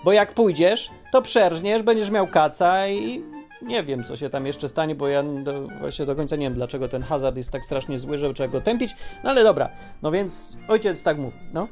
Bo 0.03 0.13
jak 0.13 0.33
pójdziesz, 0.33 0.89
to 1.11 1.21
przerżniesz, 1.21 1.83
będziesz 1.83 2.11
miał 2.11 2.27
kaca 2.27 2.87
i 2.87 3.23
nie 3.61 3.83
wiem, 3.83 4.03
co 4.03 4.15
się 4.15 4.29
tam 4.29 4.45
jeszcze 4.45 4.69
stanie, 4.69 4.95
bo 4.95 5.07
ja 5.07 5.23
do, 5.23 5.67
właśnie 5.67 6.05
do 6.05 6.15
końca 6.15 6.35
nie 6.35 6.45
wiem, 6.45 6.53
dlaczego 6.53 6.87
ten 6.87 7.03
hazard 7.03 7.37
jest 7.37 7.51
tak 7.51 7.65
strasznie 7.65 7.99
zły, 7.99 8.17
że 8.17 8.33
trzeba 8.33 8.49
go 8.49 8.61
tępić. 8.61 8.95
No 9.23 9.29
ale 9.29 9.43
dobra, 9.43 9.69
no 10.01 10.11
więc 10.11 10.57
ojciec 10.67 11.03
tak 11.03 11.17
mówi, 11.17 11.37
no. 11.53 11.67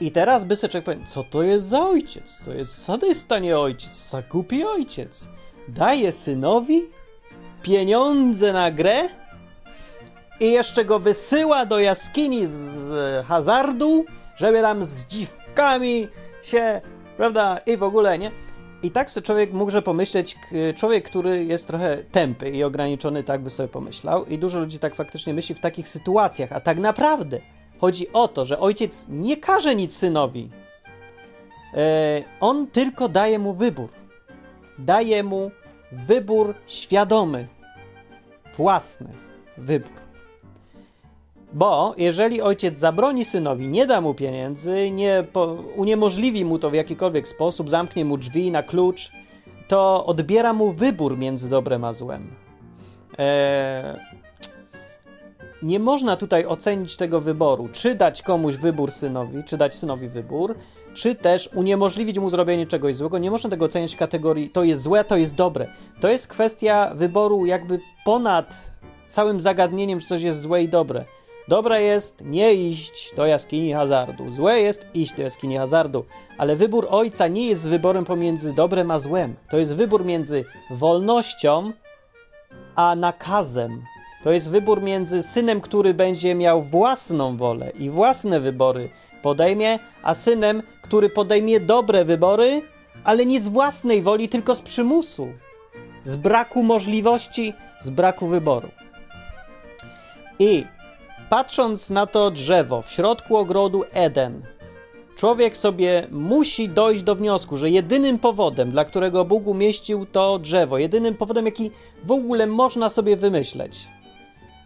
I 0.00 0.10
teraz 0.10 0.44
by 0.44 0.56
sobie 0.56 0.68
człowiek 0.70 0.84
powiedział, 0.84 1.06
co 1.06 1.24
to 1.24 1.42
jest 1.42 1.68
za 1.68 1.88
ojciec? 1.88 2.44
To 2.44 2.52
jest 2.52 2.82
sadysta, 2.82 3.38
nie 3.38 3.58
ojciec, 3.58 4.10
zakupi 4.10 4.64
ojciec. 4.64 5.28
Daje 5.68 6.12
synowi 6.12 6.80
pieniądze 7.62 8.52
na 8.52 8.70
grę 8.70 9.08
i 10.40 10.52
jeszcze 10.52 10.84
go 10.84 10.98
wysyła 10.98 11.66
do 11.66 11.78
jaskini 11.78 12.46
z 12.46 13.26
hazardu, 13.26 14.04
żeby 14.36 14.60
tam 14.60 14.84
z 14.84 15.06
dziwkami 15.06 16.08
się, 16.42 16.80
prawda, 17.16 17.58
i 17.66 17.76
w 17.76 17.82
ogóle, 17.82 18.18
nie? 18.18 18.30
I 18.82 18.90
tak 18.90 19.10
sobie 19.10 19.26
człowiek 19.26 19.52
mógłże 19.52 19.82
pomyśleć, 19.82 20.36
człowiek, 20.76 21.04
który 21.04 21.44
jest 21.44 21.66
trochę 21.66 21.98
tępy 22.12 22.50
i 22.50 22.64
ograniczony, 22.64 23.24
tak 23.24 23.42
by 23.42 23.50
sobie 23.50 23.68
pomyślał. 23.68 24.24
I 24.24 24.38
dużo 24.38 24.60
ludzi 24.60 24.78
tak 24.78 24.94
faktycznie 24.94 25.34
myśli 25.34 25.54
w 25.54 25.60
takich 25.60 25.88
sytuacjach. 25.88 26.52
A 26.52 26.60
tak 26.60 26.78
naprawdę 26.78 27.40
chodzi 27.80 28.12
o 28.12 28.28
to, 28.28 28.44
że 28.44 28.58
ojciec 28.58 29.06
nie 29.08 29.36
każe 29.36 29.74
nic 29.74 29.96
synowi. 29.96 30.50
E, 31.74 32.24
on 32.40 32.66
tylko 32.66 33.08
daje 33.08 33.38
mu 33.38 33.54
wybór. 33.54 33.88
Daje 34.78 35.22
mu 35.22 35.50
wybór 35.92 36.54
świadomy, 36.66 37.48
własny 38.56 39.14
wybór. 39.58 40.01
Bo 41.54 41.94
jeżeli 41.96 42.42
ojciec 42.42 42.78
zabroni 42.78 43.24
synowi, 43.24 43.68
nie 43.68 43.86
da 43.86 44.00
mu 44.00 44.14
pieniędzy, 44.14 44.90
nie 44.90 45.24
po, 45.32 45.56
uniemożliwi 45.76 46.44
mu 46.44 46.58
to 46.58 46.70
w 46.70 46.74
jakikolwiek 46.74 47.28
sposób, 47.28 47.70
zamknie 47.70 48.04
mu 48.04 48.16
drzwi 48.16 48.50
na 48.50 48.62
klucz, 48.62 49.12
to 49.68 50.06
odbiera 50.06 50.52
mu 50.52 50.72
wybór 50.72 51.18
między 51.18 51.48
dobrem 51.48 51.84
a 51.84 51.92
złem. 51.92 52.34
Eee, 53.18 53.96
nie 55.62 55.78
można 55.78 56.16
tutaj 56.16 56.46
ocenić 56.46 56.96
tego 56.96 57.20
wyboru, 57.20 57.68
czy 57.72 57.94
dać 57.94 58.22
komuś 58.22 58.56
wybór 58.56 58.90
synowi, 58.90 59.44
czy 59.44 59.56
dać 59.56 59.74
synowi 59.74 60.08
wybór, 60.08 60.54
czy 60.94 61.14
też 61.14 61.50
uniemożliwić 61.54 62.18
mu 62.18 62.30
zrobienie 62.30 62.66
czegoś 62.66 62.96
złego. 62.96 63.18
Nie 63.18 63.30
można 63.30 63.50
tego 63.50 63.64
oceniać 63.64 63.94
w 63.94 63.98
kategorii 63.98 64.50
to 64.50 64.64
jest 64.64 64.82
złe, 64.82 65.04
to 65.04 65.16
jest 65.16 65.34
dobre. 65.34 65.68
To 66.00 66.08
jest 66.08 66.26
kwestia 66.26 66.92
wyboru 66.94 67.46
jakby 67.46 67.80
ponad 68.04 68.70
całym 69.06 69.40
zagadnieniem, 69.40 70.00
czy 70.00 70.06
coś 70.06 70.22
jest 70.22 70.40
złe 70.40 70.62
i 70.62 70.68
dobre. 70.68 71.04
Dobre 71.48 71.82
jest 71.82 72.20
nie 72.24 72.54
iść 72.54 73.14
do 73.16 73.26
jaskini 73.26 73.72
hazardu, 73.72 74.32
złe 74.32 74.60
jest 74.60 74.86
iść 74.94 75.12
do 75.12 75.22
jaskini 75.22 75.56
hazardu, 75.56 76.04
ale 76.38 76.56
wybór 76.56 76.86
ojca 76.90 77.28
nie 77.28 77.48
jest 77.48 77.68
wyborem 77.68 78.04
pomiędzy 78.04 78.52
dobrem 78.52 78.90
a 78.90 78.98
złem. 78.98 79.34
To 79.50 79.58
jest 79.58 79.76
wybór 79.76 80.04
między 80.04 80.44
wolnością 80.70 81.72
a 82.74 82.96
nakazem. 82.96 83.82
To 84.24 84.30
jest 84.30 84.50
wybór 84.50 84.82
między 84.82 85.22
synem, 85.22 85.60
który 85.60 85.94
będzie 85.94 86.34
miał 86.34 86.62
własną 86.62 87.36
wolę 87.36 87.70
i 87.78 87.90
własne 87.90 88.40
wybory 88.40 88.88
podejmie, 89.22 89.78
a 90.02 90.14
synem, 90.14 90.62
który 90.82 91.08
podejmie 91.08 91.60
dobre 91.60 92.04
wybory, 92.04 92.62
ale 93.04 93.26
nie 93.26 93.40
z 93.40 93.48
własnej 93.48 94.02
woli, 94.02 94.28
tylko 94.28 94.54
z 94.54 94.60
przymusu, 94.60 95.28
z 96.04 96.16
braku 96.16 96.62
możliwości, 96.62 97.54
z 97.80 97.90
braku 97.90 98.26
wyboru. 98.26 98.68
I 100.38 100.64
patrząc 101.32 101.90
na 101.90 102.06
to 102.06 102.30
drzewo 102.30 102.82
w 102.82 102.90
środku 102.90 103.36
ogrodu 103.36 103.84
Eden, 103.92 104.42
człowiek 105.16 105.56
sobie 105.56 106.06
musi 106.10 106.68
dojść 106.68 107.02
do 107.02 107.14
wniosku, 107.14 107.56
że 107.56 107.70
jedynym 107.70 108.18
powodem, 108.18 108.70
dla 108.70 108.84
którego 108.84 109.24
Bóg 109.24 109.46
umieścił 109.46 110.06
to 110.06 110.38
drzewo, 110.38 110.78
jedynym 110.78 111.14
powodem, 111.14 111.46
jaki 111.46 111.70
w 112.04 112.12
ogóle 112.12 112.46
można 112.46 112.88
sobie 112.88 113.16
wymyśleć, 113.16 113.88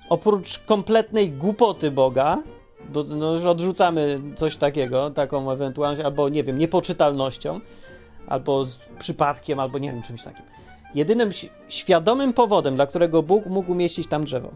oprócz 0.08 0.58
kompletnej 0.58 1.30
głupoty 1.30 1.90
Boga, 1.90 2.42
bo 2.92 3.04
no, 3.04 3.32
już 3.32 3.44
odrzucamy 3.44 4.20
coś 4.37 4.56
takiego, 4.56 5.11
taką 5.11 5.50
ewentualność, 5.50 6.02
albo 6.02 6.28
nie 6.28 6.44
wiem, 6.44 6.58
niepoczytalnością, 6.58 7.61
albo 8.28 8.62
przypadkiem, 8.99 9.61
albo 9.61 9.78
nie 9.78 9.92
wiem, 9.92 10.02
czymś 10.02 10.23
takim. 10.23 10.44
Jedynym 10.94 11.30
świadomym 11.68 12.32
powodem, 12.32 12.75
dla 12.75 12.87
którego 12.87 13.23
Bóg 13.23 13.46
mógł 13.46 13.73
umieścić 13.73 14.06
tam 14.06 14.25
drzewo, 14.25 14.50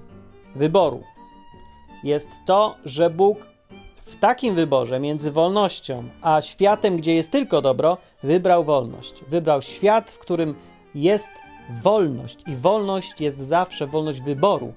wyboru, 0.57 1.03
jest 2.05 2.29
to, 2.47 2.77
że 2.85 3.11
Bóg 3.11 3.47
w 3.97 4.17
takim 4.17 4.55
wyborze 4.55 5.01
między 5.01 5.31
wolnością 5.31 6.05
a 6.23 6.41
światem, 6.41 6.97
gdzie 6.97 7.15
jest 7.15 7.31
tylko 7.31 7.63
dobro, 7.63 7.97
wybrał 8.23 8.65
wolność. 8.65 9.25
Wybrał 9.29 9.63
świat, 9.63 10.11
w 10.11 10.19
którym 10.19 10.55
jest 10.95 11.31
wolność 11.83 12.39
i 12.47 12.57
wolność 12.57 13.21
jest 13.21 13.39
zawsze 13.39 13.87
wolność 13.87 14.21
wyboru 14.21 14.73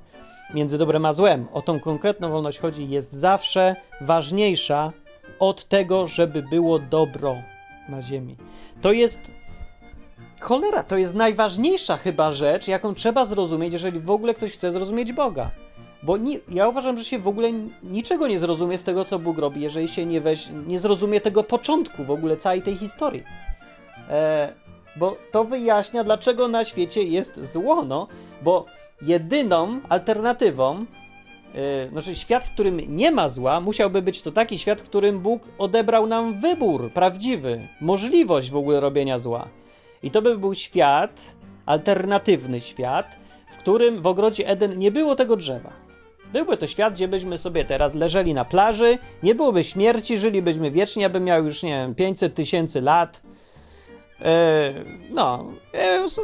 między 0.54 0.78
dobrem 0.78 1.06
a 1.06 1.14
złem. 1.14 1.48
O 1.54 1.62
tą 1.62 1.80
konkretną 1.80 2.30
wolność 2.30 2.60
chodzi, 2.60 2.90
jest 2.90 3.14
zawsze 3.14 3.76
ważniejsza 4.02 4.92
od 5.40 5.66
tego, 5.66 6.08
żeby 6.08 6.44
było 6.44 6.80
dobro 6.80 7.36
na 7.90 8.02
ziemi. 8.02 8.38
To 8.82 8.92
jest 8.92 9.20
cholera, 10.40 10.84
to 10.84 10.98
jest 10.98 11.16
najważniejsza 11.16 11.98
chyba 11.98 12.32
rzecz, 12.32 12.68
jaką 12.68 12.94
trzeba 12.94 13.26
zrozumieć, 13.26 13.74
jeżeli 13.74 14.00
w 14.00 14.12
ogóle 14.12 14.34
ktoś 14.34 14.52
chce 14.52 14.72
zrozumieć 14.72 15.14
Boga. 15.14 15.52
Bo 16.04 16.18
nie, 16.18 16.40
ja 16.50 16.68
uważam, 16.68 16.98
że 16.98 17.04
się 17.04 17.20
w 17.20 17.28
ogóle 17.28 17.52
niczego 17.84 18.28
nie 18.28 18.40
zrozumie 18.40 18.78
z 18.78 18.84
tego, 18.84 19.06
co 19.06 19.20
Bóg 19.20 19.38
robi, 19.38 19.62
jeżeli 19.62 19.88
się 19.88 20.06
nie, 20.06 20.22
weź, 20.22 20.50
nie 20.68 20.80
zrozumie 20.80 21.22
tego 21.22 21.44
początku 21.44 22.04
w 22.04 22.12
ogóle 22.12 22.38
całej 22.38 22.62
tej 22.62 22.76
historii. 22.76 23.24
E, 24.10 24.54
bo 24.96 25.18
to 25.32 25.44
wyjaśnia, 25.44 26.04
dlaczego 26.04 26.48
na 26.48 26.66
świecie 26.66 27.04
jest 27.04 27.46
zło, 27.46 27.86
no, 27.86 28.08
bo 28.42 28.66
jedyną 29.02 29.80
alternatywą, 29.90 30.86
yy, 31.54 31.90
znaczy 31.92 32.16
świat, 32.16 32.46
w 32.46 32.52
którym 32.52 32.98
nie 32.98 33.12
ma 33.12 33.30
zła, 33.30 33.62
musiałby 33.62 34.02
być 34.02 34.22
to 34.22 34.32
taki 34.32 34.58
świat, 34.58 34.82
w 34.82 34.90
którym 34.90 35.20
Bóg 35.20 35.42
odebrał 35.58 36.08
nam 36.08 36.40
wybór 36.40 36.92
prawdziwy, 36.92 37.68
możliwość 37.82 38.52
w 38.52 38.56
ogóle 38.56 38.80
robienia 38.80 39.20
zła. 39.20 39.48
I 40.04 40.12
to 40.12 40.22
by 40.22 40.38
był 40.38 40.54
świat, 40.54 41.36
alternatywny 41.66 42.62
świat, 42.62 43.16
w 43.54 43.58
którym 43.58 44.02
w 44.02 44.08
ogrodzie 44.08 44.48
Eden 44.48 44.80
nie 44.80 44.92
było 44.92 45.16
tego 45.16 45.36
drzewa. 45.36 45.83
Byłby 46.34 46.58
to 46.58 46.68
świat, 46.68 46.94
gdzie 46.94 47.08
byśmy 47.08 47.38
sobie 47.38 47.66
teraz 47.66 47.96
leżeli 47.96 48.34
na 48.34 48.46
plaży, 48.46 48.98
nie 49.24 49.36
byłoby 49.36 49.64
śmierci, 49.64 50.18
żylibyśmy 50.18 50.72
wiecznie, 50.72 51.04
ja 51.04 51.10
bym 51.10 51.24
miał 51.24 51.46
już, 51.46 51.64
nie 51.64 51.70
wiem, 51.70 51.96
500 51.96 52.36
tysięcy 52.36 52.82
lat, 52.82 53.22
E, 54.24 54.74
no, 55.10 55.46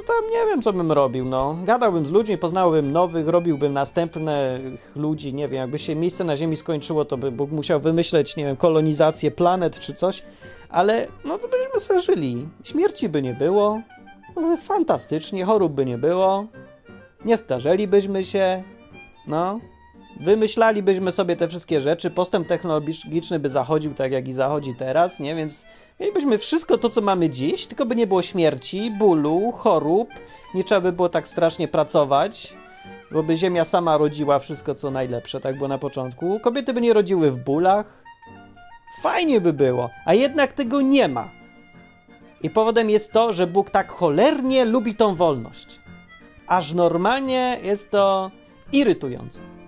tam 0.08 0.32
nie 0.32 0.46
wiem, 0.50 0.62
co 0.62 0.74
bym 0.74 0.92
robił, 0.92 1.26
no. 1.26 1.58
Gadałbym 1.64 2.06
z 2.06 2.12
ludźmi, 2.12 2.38
poznałbym 2.38 2.92
nowych, 2.92 3.28
robiłbym 3.28 3.74
następnych 3.74 4.96
ludzi, 4.96 5.34
nie 5.34 5.48
wiem, 5.48 5.60
jakby 5.60 5.80
się 5.80 5.96
miejsce 5.96 6.24
na 6.24 6.36
Ziemi 6.36 6.56
skończyło, 6.56 7.06
to 7.06 7.18
by 7.18 7.32
Bóg 7.32 7.52
musiał 7.52 7.80
wymyśleć, 7.80 8.36
nie 8.36 8.46
wiem, 8.46 8.58
kolonizację 8.58 9.32
planet 9.32 9.80
czy 9.80 9.94
coś, 9.94 10.24
ale 10.70 11.08
no 11.26 11.38
to 11.38 11.48
byśmy 11.48 11.80
sobie 11.80 12.00
żyli. 12.00 12.48
Śmierci 12.64 13.10
by 13.10 13.22
nie 13.22 13.34
było, 13.34 13.82
no, 14.36 14.58
fantastycznie, 14.58 15.46
chorób 15.46 15.74
by 15.74 15.86
nie 15.86 15.98
było, 15.98 16.46
nie 17.26 17.38
starzelibyśmy 17.38 18.24
się, 18.24 18.64
no. 19.28 19.60
Wymyślalibyśmy 20.20 21.12
sobie 21.12 21.36
te 21.36 21.48
wszystkie 21.48 21.82
rzeczy, 21.82 22.10
postęp 22.10 22.48
technologiczny 22.48 23.40
by 23.40 23.50
zachodził 23.50 23.94
tak, 23.94 24.12
jak 24.12 24.28
i 24.28 24.34
zachodzi 24.34 24.76
teraz, 24.76 25.20
nie? 25.20 25.36
Więc 25.36 25.66
Mielibyśmy 26.00 26.38
wszystko 26.38 26.78
to, 26.78 26.90
co 26.90 27.02
mamy 27.02 27.30
dziś, 27.30 27.68
tylko 27.68 27.86
by 27.86 27.96
nie 27.96 28.08
było 28.08 28.22
śmierci, 28.22 28.92
bólu, 28.92 29.52
chorób, 29.52 30.10
nie 30.54 30.64
trzeba 30.64 30.82
by 30.82 30.92
było 30.92 31.10
tak 31.10 31.28
strasznie 31.28 31.68
pracować, 31.68 32.54
bo 33.12 33.24
by 33.24 33.38
ziemia 33.38 33.64
sama 33.64 33.98
rodziła 33.98 34.40
wszystko, 34.40 34.76
co 34.76 34.92
najlepsze, 34.92 35.40
tak 35.40 35.56
było 35.58 35.68
na 35.68 35.78
początku. 35.78 36.40
Kobiety 36.40 36.74
by 36.74 36.82
nie 36.82 36.94
rodziły 36.94 37.32
w 37.32 37.38
bólach. 37.38 38.04
Fajnie 39.02 39.42
by 39.42 39.54
było, 39.54 39.90
a 40.06 40.14
jednak 40.14 40.54
tego 40.54 40.82
nie 40.82 41.08
ma. 41.08 41.30
I 42.44 42.50
powodem 42.50 42.90
jest 42.90 43.12
to, 43.12 43.34
że 43.34 43.48
Bóg 43.48 43.70
tak 43.70 43.92
cholernie 43.92 44.66
lubi 44.66 44.96
tą 44.96 45.16
wolność. 45.16 45.80
Aż 46.48 46.74
normalnie 46.74 47.58
jest 47.64 47.92
to 47.92 48.32
irytujące. 48.72 49.59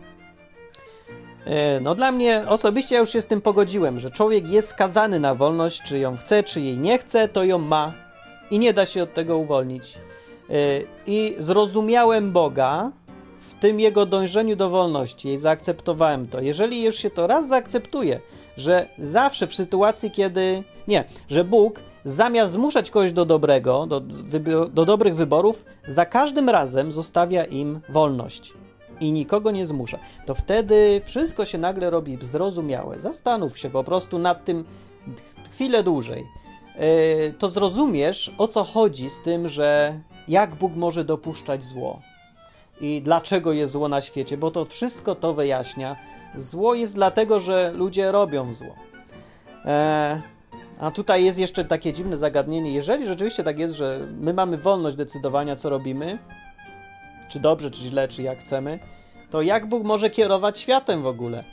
E, 1.45 1.80
no 1.80 1.95
dla 1.95 2.12
mnie 2.12 2.43
osobiście 2.47 2.95
ja 2.95 3.01
już 3.01 3.10
się 3.10 3.21
z 3.21 3.27
tym 3.27 3.41
pogodziłem, 3.41 3.99
że 3.99 4.10
człowiek 4.10 4.47
jest 4.47 4.67
skazany 4.67 5.19
na 5.19 5.36
wolność, 5.36 5.82
czy 5.82 5.99
ją 5.99 6.17
chce, 6.17 6.43
czy 6.43 6.62
jej 6.62 6.77
nie 6.77 6.97
chce, 6.97 7.27
to 7.27 7.43
ją 7.43 7.58
ma 7.58 7.93
i 8.51 8.60
nie 8.60 8.73
da 8.73 8.86
się 8.86 9.04
od 9.04 9.13
tego 9.13 9.38
uwolnić. 9.38 9.97
E, 10.49 10.54
I 11.06 11.36
zrozumiałem 11.39 12.32
Boga 12.32 12.91
w 13.39 13.54
tym 13.54 13.80
jego 13.80 14.06
dążeniu 14.06 14.56
do 14.56 14.69
wolności 14.69 15.30
i 15.30 15.38
zaakceptowałem 15.38 16.27
to. 16.27 16.41
Jeżeli 16.41 16.84
już 16.84 16.95
się 16.95 17.10
to 17.10 17.27
raz 17.27 17.47
zaakceptuje, 17.47 18.19
że 18.58 18.88
zawsze 18.99 19.47
w 19.47 19.56
sytuacji, 19.56 20.12
kiedy. 20.12 20.63
Nie, 20.88 21.04
że 21.30 21.43
Bóg 21.43 21.80
zamiast 22.06 22.54
zmuszać 22.54 22.89
kogoś 22.89 23.12
do 23.12 23.25
dobrego, 23.25 23.86
do, 23.86 23.99
do 24.69 24.86
dobrych 24.86 25.15
wyborów, 25.15 25.65
za 25.88 26.06
każdym 26.06 26.49
razem 26.49 26.91
zostawia 26.91 27.45
im 27.45 27.80
wolność 27.89 28.54
i 29.01 29.11
nikogo 29.11 29.51
nie 29.51 29.65
zmusza, 29.65 29.99
to 30.25 30.35
wtedy 30.35 31.01
wszystko 31.05 31.45
się 31.45 31.57
nagle 31.57 31.89
robi 31.89 32.17
zrozumiałe. 32.21 32.99
Zastanów 32.99 33.57
się 33.57 33.69
po 33.69 33.83
prostu 33.83 34.19
nad 34.19 34.45
tym 34.45 34.65
chwilę 35.51 35.83
dłużej. 35.83 36.27
E, 36.75 37.31
to 37.31 37.49
zrozumiesz, 37.49 38.31
o 38.37 38.47
co 38.47 38.63
chodzi 38.63 39.09
z 39.09 39.21
tym, 39.21 39.49
że 39.49 39.99
jak 40.27 40.55
Bóg 40.55 40.75
może 40.75 41.03
dopuszczać 41.03 41.63
zło 41.63 42.01
i 42.81 43.01
dlaczego 43.01 43.53
jest 43.53 43.73
zło 43.73 43.87
na 43.87 44.01
świecie, 44.01 44.37
bo 44.37 44.51
to 44.51 44.65
wszystko 44.65 45.15
to 45.15 45.33
wyjaśnia. 45.33 45.95
Zło 46.35 46.73
jest 46.75 46.95
dlatego, 46.95 47.39
że 47.39 47.71
ludzie 47.71 48.11
robią 48.11 48.53
zło. 48.53 48.75
E, 49.65 50.21
a 50.79 50.91
tutaj 50.91 51.25
jest 51.25 51.39
jeszcze 51.39 51.65
takie 51.65 51.93
dziwne 51.93 52.17
zagadnienie. 52.17 52.73
Jeżeli 52.73 53.07
rzeczywiście 53.07 53.43
tak 53.43 53.59
jest, 53.59 53.73
że 53.73 54.07
my 54.19 54.33
mamy 54.33 54.57
wolność 54.57 54.97
decydowania, 54.97 55.55
co 55.55 55.69
robimy, 55.69 56.17
czy 57.32 57.39
dobrze, 57.39 57.72
czy 57.72 57.82
źle, 57.82 58.08
czy 58.08 58.22
jak 58.22 58.39
chcemy, 58.39 58.80
to 59.30 59.41
jak 59.41 59.65
Bóg 59.65 59.84
może 59.84 60.10
kierować 60.10 60.60
światem 60.60 61.02
w 61.02 61.08
ogóle? 61.08 61.44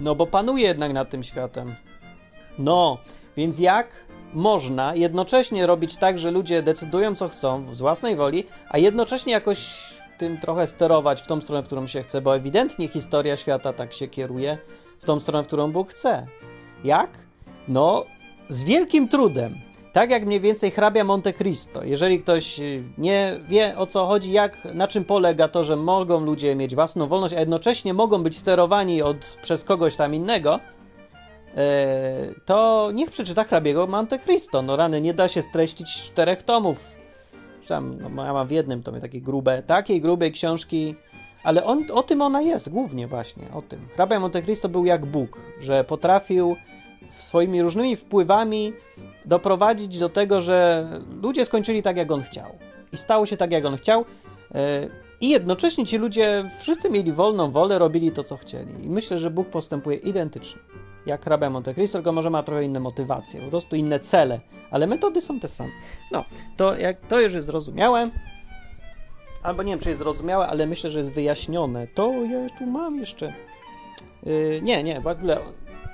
No 0.00 0.14
bo 0.14 0.26
panuje 0.26 0.66
jednak 0.66 0.92
nad 0.92 1.10
tym 1.10 1.22
światem. 1.22 1.74
No, 2.58 2.98
więc 3.36 3.58
jak 3.58 4.04
można 4.32 4.94
jednocześnie 4.94 5.66
robić 5.66 5.96
tak, 5.96 6.18
że 6.18 6.30
ludzie 6.30 6.62
decydują 6.62 7.14
co 7.14 7.28
chcą 7.28 7.74
z 7.74 7.80
własnej 7.80 8.16
woli, 8.16 8.44
a 8.68 8.78
jednocześnie 8.78 9.32
jakoś 9.32 9.82
tym 10.18 10.40
trochę 10.40 10.66
sterować 10.66 11.22
w 11.22 11.26
tą 11.26 11.40
stronę, 11.40 11.62
w 11.62 11.66
którą 11.66 11.86
się 11.86 12.02
chce, 12.02 12.20
bo 12.20 12.36
ewidentnie 12.36 12.88
historia 12.88 13.36
świata 13.36 13.72
tak 13.72 13.92
się 13.92 14.08
kieruje 14.08 14.58
w 14.98 15.04
tą 15.04 15.20
stronę, 15.20 15.44
w 15.44 15.46
którą 15.46 15.72
Bóg 15.72 15.90
chce. 15.90 16.26
Jak? 16.84 17.10
No, 17.68 18.04
z 18.48 18.64
wielkim 18.64 19.08
trudem. 19.08 19.71
Tak 19.92 20.10
jak 20.10 20.26
mniej 20.26 20.40
więcej 20.40 20.70
hrabia 20.70 21.04
Monte 21.04 21.32
Cristo. 21.32 21.84
Jeżeli 21.84 22.20
ktoś 22.20 22.60
y, 22.60 22.82
nie 22.98 23.40
wie 23.48 23.78
o 23.78 23.86
co 23.86 24.06
chodzi, 24.06 24.32
jak, 24.32 24.64
na 24.74 24.88
czym 24.88 25.04
polega 25.04 25.48
to, 25.48 25.64
że 25.64 25.76
mogą 25.76 26.20
ludzie 26.20 26.56
mieć 26.56 26.74
własną 26.74 27.06
wolność, 27.06 27.34
a 27.34 27.40
jednocześnie 27.40 27.94
mogą 27.94 28.22
być 28.22 28.38
sterowani 28.38 29.02
od, 29.02 29.16
przez 29.42 29.64
kogoś 29.64 29.96
tam 29.96 30.14
innego, 30.14 30.60
e, 31.56 32.16
to 32.44 32.90
niech 32.94 33.10
przeczyta 33.10 33.44
hrabiego 33.44 33.86
Monte 33.86 34.18
Cristo. 34.18 34.62
No 34.62 34.76
rany, 34.76 35.00
nie 35.00 35.14
da 35.14 35.28
się 35.28 35.42
streścić 35.42 35.94
czterech 35.94 36.42
tomów. 36.42 37.02
Tam, 37.68 37.98
no, 38.14 38.24
ja 38.24 38.32
mam 38.32 38.46
w 38.46 38.50
jednym 38.50 38.82
tomie 38.82 39.00
takie 39.00 39.20
grube, 39.20 39.62
takiej 39.62 40.00
grubej 40.00 40.32
książki, 40.32 40.94
ale 41.42 41.64
on, 41.64 41.84
o 41.92 42.02
tym 42.02 42.22
ona 42.22 42.40
jest 42.40 42.68
głównie 42.68 43.06
właśnie, 43.06 43.44
o 43.54 43.62
tym. 43.62 43.88
Hrabia 43.94 44.20
Monte 44.20 44.42
Cristo 44.42 44.68
był 44.68 44.84
jak 44.84 45.06
Bóg, 45.06 45.40
że 45.60 45.84
potrafił 45.84 46.56
swoimi 47.10 47.62
różnymi 47.62 47.96
wpływami 47.96 48.72
doprowadzić 49.24 49.98
do 49.98 50.08
tego, 50.08 50.40
że 50.40 50.88
ludzie 51.22 51.44
skończyli 51.44 51.82
tak, 51.82 51.96
jak 51.96 52.10
on 52.10 52.22
chciał. 52.22 52.58
I 52.92 52.96
stało 52.96 53.26
się 53.26 53.36
tak, 53.36 53.52
jak 53.52 53.64
on 53.64 53.76
chciał. 53.76 54.04
E, 54.54 54.88
I 55.20 55.28
jednocześnie 55.28 55.86
ci 55.86 55.98
ludzie 55.98 56.50
wszyscy 56.58 56.90
mieli 56.90 57.12
wolną 57.12 57.50
wolę, 57.50 57.78
robili 57.78 58.10
to, 58.10 58.24
co 58.24 58.36
chcieli. 58.36 58.84
I 58.84 58.90
myślę, 58.90 59.18
że 59.18 59.30
Bóg 59.30 59.48
postępuje 59.48 59.96
identycznie. 59.96 60.60
Jak 61.06 61.24
hrabia 61.24 61.50
Monte 61.50 61.74
Cristo, 61.74 61.98
tylko 61.98 62.12
może 62.12 62.30
ma 62.30 62.42
trochę 62.42 62.64
inne 62.64 62.80
motywacje, 62.80 63.40
po 63.40 63.50
prostu 63.50 63.76
inne 63.76 64.00
cele, 64.00 64.40
ale 64.70 64.86
metody 64.86 65.20
są 65.20 65.40
te 65.40 65.48
same. 65.48 65.70
No, 66.12 66.24
to, 66.56 66.76
jak, 66.76 67.06
to 67.06 67.20
już 67.20 67.34
jest 67.34 67.46
zrozumiałe, 67.46 68.10
albo 69.42 69.62
nie 69.62 69.72
wiem, 69.72 69.78
czy 69.78 69.88
jest 69.88 69.98
zrozumiałe, 69.98 70.46
ale 70.46 70.66
myślę, 70.66 70.90
że 70.90 70.98
jest 70.98 71.12
wyjaśnione. 71.12 71.86
To 71.86 72.12
ja 72.12 72.58
tu 72.58 72.66
mam 72.66 72.98
jeszcze. 72.98 73.32
Yy, 74.22 74.60
nie, 74.62 74.82
nie, 74.82 75.00
w 75.00 75.06
ogóle 75.06 75.38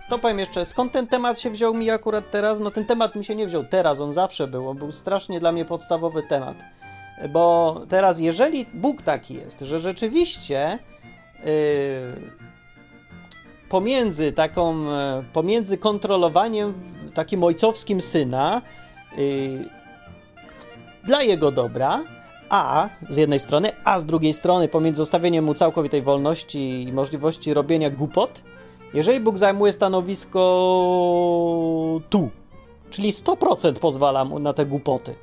to 0.08 0.18
powiem 0.18 0.38
jeszcze, 0.38 0.64
skąd 0.64 0.92
ten 0.92 1.06
temat 1.06 1.40
się 1.40 1.50
wziął 1.50 1.74
mi 1.74 1.90
akurat 1.90 2.30
teraz? 2.30 2.60
No 2.60 2.70
ten 2.70 2.84
temat 2.84 3.14
mi 3.14 3.24
się 3.24 3.34
nie 3.34 3.46
wziął 3.46 3.64
teraz, 3.64 4.00
on 4.00 4.12
zawsze 4.12 4.46
był, 4.46 4.68
on 4.68 4.76
był 4.76 4.92
strasznie 4.92 5.40
dla 5.40 5.52
mnie 5.52 5.64
podstawowy 5.64 6.22
temat. 6.22 6.56
Bo 7.30 7.80
teraz, 7.88 8.18
jeżeli 8.18 8.66
Bóg 8.74 9.02
taki 9.02 9.34
jest, 9.34 9.60
że 9.60 9.78
rzeczywiście 9.78 10.78
yy, 11.38 11.44
pomiędzy 13.68 14.32
taką, 14.32 14.84
yy, 14.84 14.90
pomiędzy 15.32 15.78
kontrolowaniem 15.78 16.74
takim 17.14 17.44
ojcowskim 17.44 18.00
syna 18.00 18.62
yy, 19.16 19.68
dla 21.04 21.22
jego 21.22 21.50
dobra, 21.50 22.04
a 22.48 22.88
z 23.10 23.16
jednej 23.16 23.38
strony, 23.38 23.72
a 23.84 24.00
z 24.00 24.06
drugiej 24.06 24.34
strony 24.34 24.68
pomiędzy 24.68 24.98
zostawieniem 24.98 25.44
mu 25.44 25.54
całkowitej 25.54 26.02
wolności 26.02 26.82
i 26.82 26.92
możliwości 26.92 27.54
robienia 27.54 27.90
głupot, 27.90 28.42
Jeżeli 28.94 29.20
Bóg 29.20 29.38
zajmuje 29.38 29.72
stanowisko 29.72 30.40
tu, 32.10 32.30
czyli 32.90 33.12
100% 33.12 33.72
pozwala 33.72 34.24
mu 34.24 34.38
na 34.38 34.52
te 34.52 34.66
głupoty, 34.66 35.14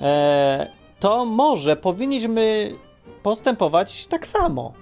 e, 0.00 0.66
to 1.00 1.24
może 1.24 1.76
powinniśmy 1.76 2.74
postępować 3.22 4.06
tak 4.06 4.26
samo. 4.26 4.72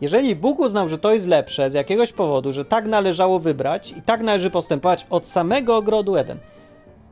Jeżeli 0.00 0.36
Bóg 0.36 0.58
uznał, 0.58 0.88
że 0.88 0.98
to 0.98 1.12
jest 1.12 1.26
lepsze 1.26 1.70
z 1.70 1.74
jakiegoś 1.74 2.12
powodu, 2.12 2.52
że 2.52 2.64
tak 2.64 2.86
należało 2.86 3.38
wybrać 3.38 3.92
i 3.92 4.02
tak 4.02 4.22
należy 4.22 4.50
postępować 4.50 5.06
od 5.10 5.26
samego 5.26 5.76
ogrodu 5.76 6.16
Eden, 6.16 6.38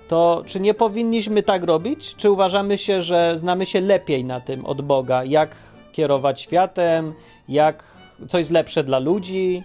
to 0.08 0.42
czy 0.46 0.60
nie 0.60 0.74
powinniśmy 0.74 1.42
tak 1.42 1.64
robić? 1.64 2.16
Czy 2.16 2.30
uważamy 2.30 2.78
się, 2.78 3.00
że 3.00 3.38
znamy 3.38 3.66
się 3.66 3.80
lepiej 3.80 4.24
na 4.24 4.40
tym 4.40 4.66
od 4.66 4.82
Boga, 4.82 5.24
jak 5.24 5.56
kierować 5.92 6.40
światem, 6.40 7.14
jak 7.48 7.84
co 8.28 8.38
jest 8.38 8.50
lepsze 8.50 8.84
dla 8.84 8.98
ludzi, 8.98 9.64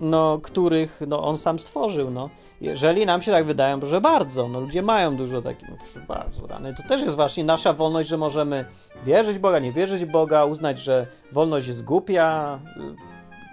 no, 0.00 0.38
których 0.42 1.00
no, 1.06 1.24
on 1.24 1.38
sam 1.38 1.58
stworzył? 1.58 2.10
No. 2.10 2.30
Jeżeli 2.60 3.06
nam 3.06 3.22
się 3.22 3.32
tak 3.32 3.44
wydaje, 3.44 3.78
że 3.82 4.00
bardzo, 4.00 4.48
no 4.48 4.60
ludzie 4.60 4.82
mają 4.82 5.16
dużo 5.16 5.42
takich, 5.42 5.68
no, 5.68 5.76
bardzo 6.08 6.46
rany, 6.46 6.74
to 6.74 6.82
też 6.82 7.02
jest 7.02 7.16
właśnie 7.16 7.44
nasza 7.44 7.72
wolność, 7.72 8.08
że 8.08 8.16
możemy 8.16 8.64
wierzyć 9.04 9.38
Boga, 9.38 9.58
nie 9.58 9.72
wierzyć 9.72 10.04
Boga, 10.04 10.44
uznać, 10.44 10.78
że 10.78 11.06
wolność 11.32 11.68
jest 11.68 11.84
głupia 11.84 12.58
yy, 12.76 12.94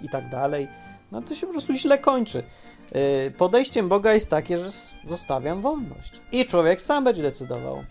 i 0.01 0.09
tak 0.09 0.29
dalej. 0.29 0.67
No 1.11 1.21
to 1.21 1.35
się 1.35 1.47
po 1.47 1.53
prostu 1.53 1.73
źle 1.73 1.97
kończy. 1.97 2.43
Yy, 2.95 3.31
podejściem 3.37 3.89
Boga 3.89 4.13
jest 4.13 4.29
takie, 4.29 4.57
że 4.57 4.69
zostawiam 5.05 5.61
wolność. 5.61 6.21
I 6.31 6.45
człowiek 6.45 6.81
sam 6.81 7.03
będzie 7.03 7.21
decydował. 7.21 7.83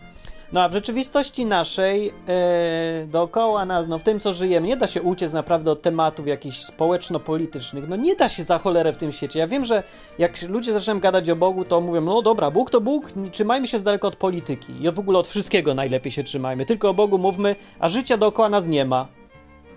No 0.55 0.61
a 0.61 0.69
w 0.69 0.73
rzeczywistości 0.73 1.45
naszej, 1.45 2.05
yy, 2.05 3.07
dookoła 3.07 3.65
nas, 3.65 3.87
no 3.87 3.99
w 3.99 4.03
tym 4.03 4.19
co 4.19 4.33
żyjemy, 4.33 4.67
nie 4.67 4.77
da 4.77 4.87
się 4.87 5.01
uciec 5.01 5.33
naprawdę 5.33 5.71
od 5.71 5.81
tematów 5.81 6.27
jakichś 6.27 6.59
społeczno-politycznych. 6.59 7.87
No 7.87 7.95
nie 7.95 8.15
da 8.15 8.29
się 8.29 8.43
za 8.43 8.57
cholerę 8.57 8.93
w 8.93 8.97
tym 8.97 9.11
świecie. 9.11 9.39
Ja 9.39 9.47
wiem, 9.47 9.65
że 9.65 9.83
jak 10.19 10.41
ludzie 10.41 10.73
zaczynają 10.73 10.99
gadać 10.99 11.29
o 11.29 11.35
Bogu, 11.35 11.65
to 11.65 11.81
mówią, 11.81 12.01
no 12.01 12.21
dobra, 12.21 12.51
Bóg 12.51 12.69
to 12.69 12.81
Bóg, 12.81 13.11
trzymajmy 13.31 13.67
się 13.67 13.79
z 13.79 13.83
daleka 13.83 14.07
od 14.07 14.15
polityki. 14.15 14.83
I 14.83 14.91
w 14.91 14.99
ogóle 14.99 15.19
od 15.19 15.27
wszystkiego 15.27 15.73
najlepiej 15.73 16.11
się 16.11 16.23
trzymajmy. 16.23 16.65
Tylko 16.65 16.89
o 16.89 16.93
Bogu 16.93 17.17
mówmy, 17.17 17.55
a 17.79 17.89
życia 17.89 18.17
dookoła 18.17 18.49
nas 18.49 18.67
nie 18.67 18.85
ma. 18.85 19.07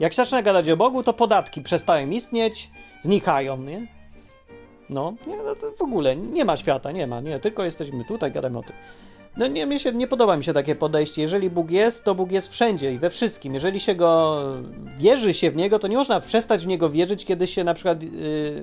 Jak 0.01 0.13
się 0.13 0.17
zaczyna 0.17 0.43
gadać 0.43 0.71
o 0.71 0.77
Bogu, 0.77 1.03
to 1.03 1.13
podatki 1.13 1.63
przestają 1.63 2.11
istnieć, 2.11 2.71
znikają, 3.03 3.57
nie? 3.57 3.87
No, 4.91 5.15
nie, 5.27 5.37
no 5.37 5.55
w 5.79 5.83
ogóle 5.83 6.17
nie 6.17 6.45
ma 6.45 6.57
świata, 6.57 6.93
nie 6.93 7.07
ma, 7.07 7.21
nie, 7.21 7.41
tylko 7.41 7.65
jesteśmy 7.65 8.05
tutaj, 8.05 8.33
gadamy 8.33 8.59
o 8.59 8.63
tym. 8.63 8.77
No 9.39 9.47
nie, 9.47 9.67
mi 9.67 9.81
się, 9.81 9.93
nie 9.93 10.07
podoba 10.07 10.37
mi 10.37 10.45
się 10.45 10.53
takie 10.53 10.75
podejście. 10.75 11.23
Jeżeli 11.23 11.51
Bóg 11.51 11.71
jest, 11.71 12.05
to 12.05 12.15
Bóg 12.15 12.33
jest 12.33 12.49
wszędzie 12.49 12.93
i 12.93 12.99
we 12.99 13.11
wszystkim. 13.11 13.55
Jeżeli 13.55 13.81
się 13.81 13.95
go 13.95 14.43
wierzy 14.97 15.35
się 15.35 15.51
w 15.51 15.57
niego, 15.57 15.79
to 15.79 15.89
nie 15.89 15.97
można 15.97 16.21
przestać 16.21 16.65
w 16.65 16.67
niego 16.67 16.91
wierzyć, 16.91 17.25
kiedy 17.25 17.47
się 17.47 17.65
na 17.65 17.75
przykład 17.75 18.03
yy, 18.03 18.11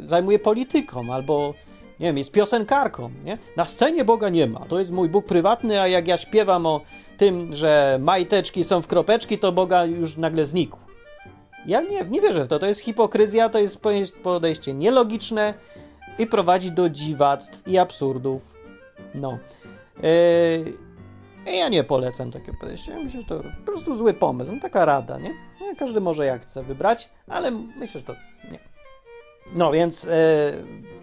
zajmuje 0.06 0.40
polityką 0.40 1.14
albo 1.14 1.54
nie 2.00 2.06
wiem, 2.06 2.18
jest 2.18 2.32
piosenkarką, 2.32 3.12
nie? 3.24 3.38
Na 3.58 3.66
scenie 3.66 4.06
Boga 4.06 4.30
nie 4.30 4.48
ma. 4.48 4.60
To 4.60 4.80
jest 4.80 4.92
mój 4.92 5.10
Bóg 5.10 5.26
prywatny, 5.26 5.82
a 5.82 5.88
jak 5.88 6.08
ja 6.08 6.18
śpiewam 6.18 6.66
o 6.66 6.82
tym, 7.18 7.56
że 7.56 7.98
majteczki 8.02 8.64
są 8.64 8.82
w 8.82 8.88
kropeczki, 8.88 9.38
to 9.38 9.52
Boga 9.52 9.86
już 9.86 10.18
nagle 10.18 10.46
znikł. 10.46 10.78
Ja 11.66 11.82
nie, 11.82 12.06
nie 12.10 12.22
wierzę 12.22 12.44
w 12.44 12.48
to. 12.48 12.60
To 12.60 12.66
jest 12.66 12.80
hipokryzja, 12.80 13.50
to 13.50 13.60
jest 13.60 13.80
podejście 14.24 14.74
nielogiczne 14.74 15.54
i 16.20 16.28
prowadzi 16.28 16.72
do 16.72 16.90
dziwactw 16.90 17.68
i 17.68 17.78
absurdów. 17.78 18.56
No. 19.16 19.38
Yy, 20.04 21.54
ja 21.58 21.70
nie 21.70 21.84
polecam 21.84 22.32
takiego 22.32 22.58
podejścia. 22.62 22.92
Ja 22.92 23.00
myślę, 23.00 23.22
że 23.22 23.28
to 23.28 23.40
po 23.40 23.72
prostu 23.72 23.96
zły 23.96 24.14
pomysł. 24.14 24.52
No, 24.52 24.62
taka 24.62 24.86
rada, 24.86 25.18
nie? 25.18 25.34
nie? 25.62 25.76
Każdy 25.76 26.02
może 26.02 26.26
jak 26.26 26.42
chce 26.42 26.64
wybrać, 26.64 27.10
ale 27.28 27.52
myślę, 27.52 28.00
że 28.00 28.06
to 28.06 28.14
nie. 28.52 28.60
No 29.56 29.72
więc 29.72 30.04
yy, 30.04 30.12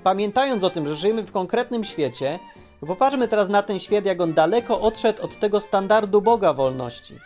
pamiętając 0.03 0.65
o 0.65 0.71
tym, 0.71 0.87
że 0.87 0.97
żyjemy 0.97 1.23
w 1.23 1.33
konkretnym 1.33 1.85
świecie, 1.85 2.39
popatrzmy 2.87 3.29
teraz 3.29 3.49
na 3.49 3.63
ten 3.63 3.79
świat, 3.79 4.05
jak 4.05 4.21
on 4.21 4.35
daleko 4.35 4.81
odszedł 4.81 5.23
od 5.23 5.37
tego 5.37 5.61
standardu 5.61 6.23
Boga 6.23 6.53
wolności. 6.53 7.19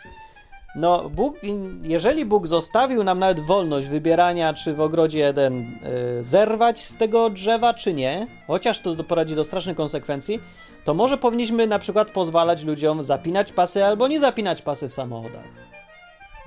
No, 0.77 1.09
Bóg, 1.09 1.37
jeżeli 1.81 2.25
Bóg 2.25 2.47
zostawił 2.47 3.03
nam 3.03 3.19
nawet 3.19 3.39
wolność 3.39 3.87
wybierania, 3.87 4.53
czy 4.53 4.73
w 4.73 4.81
ogrodzie 4.81 5.19
jeden 5.19 5.79
y, 6.19 6.23
zerwać 6.23 6.79
z 6.79 6.95
tego 6.95 7.29
drzewa, 7.29 7.73
czy 7.73 7.93
nie, 7.93 8.27
chociaż 8.47 8.79
to 8.79 8.95
doprowadzi 8.95 9.35
do 9.35 9.43
strasznych 9.43 9.77
konsekwencji, 9.77 10.39
to 10.83 10.93
może 10.93 11.17
powinniśmy 11.17 11.67
na 11.67 11.79
przykład 11.79 12.11
pozwalać 12.11 12.63
ludziom 12.63 13.03
zapinać 13.03 13.51
pasy 13.51 13.85
albo 13.85 14.07
nie 14.07 14.19
zapinać 14.19 14.61
pasy 14.61 14.89
w 14.89 14.93
samochodach. 14.93 15.45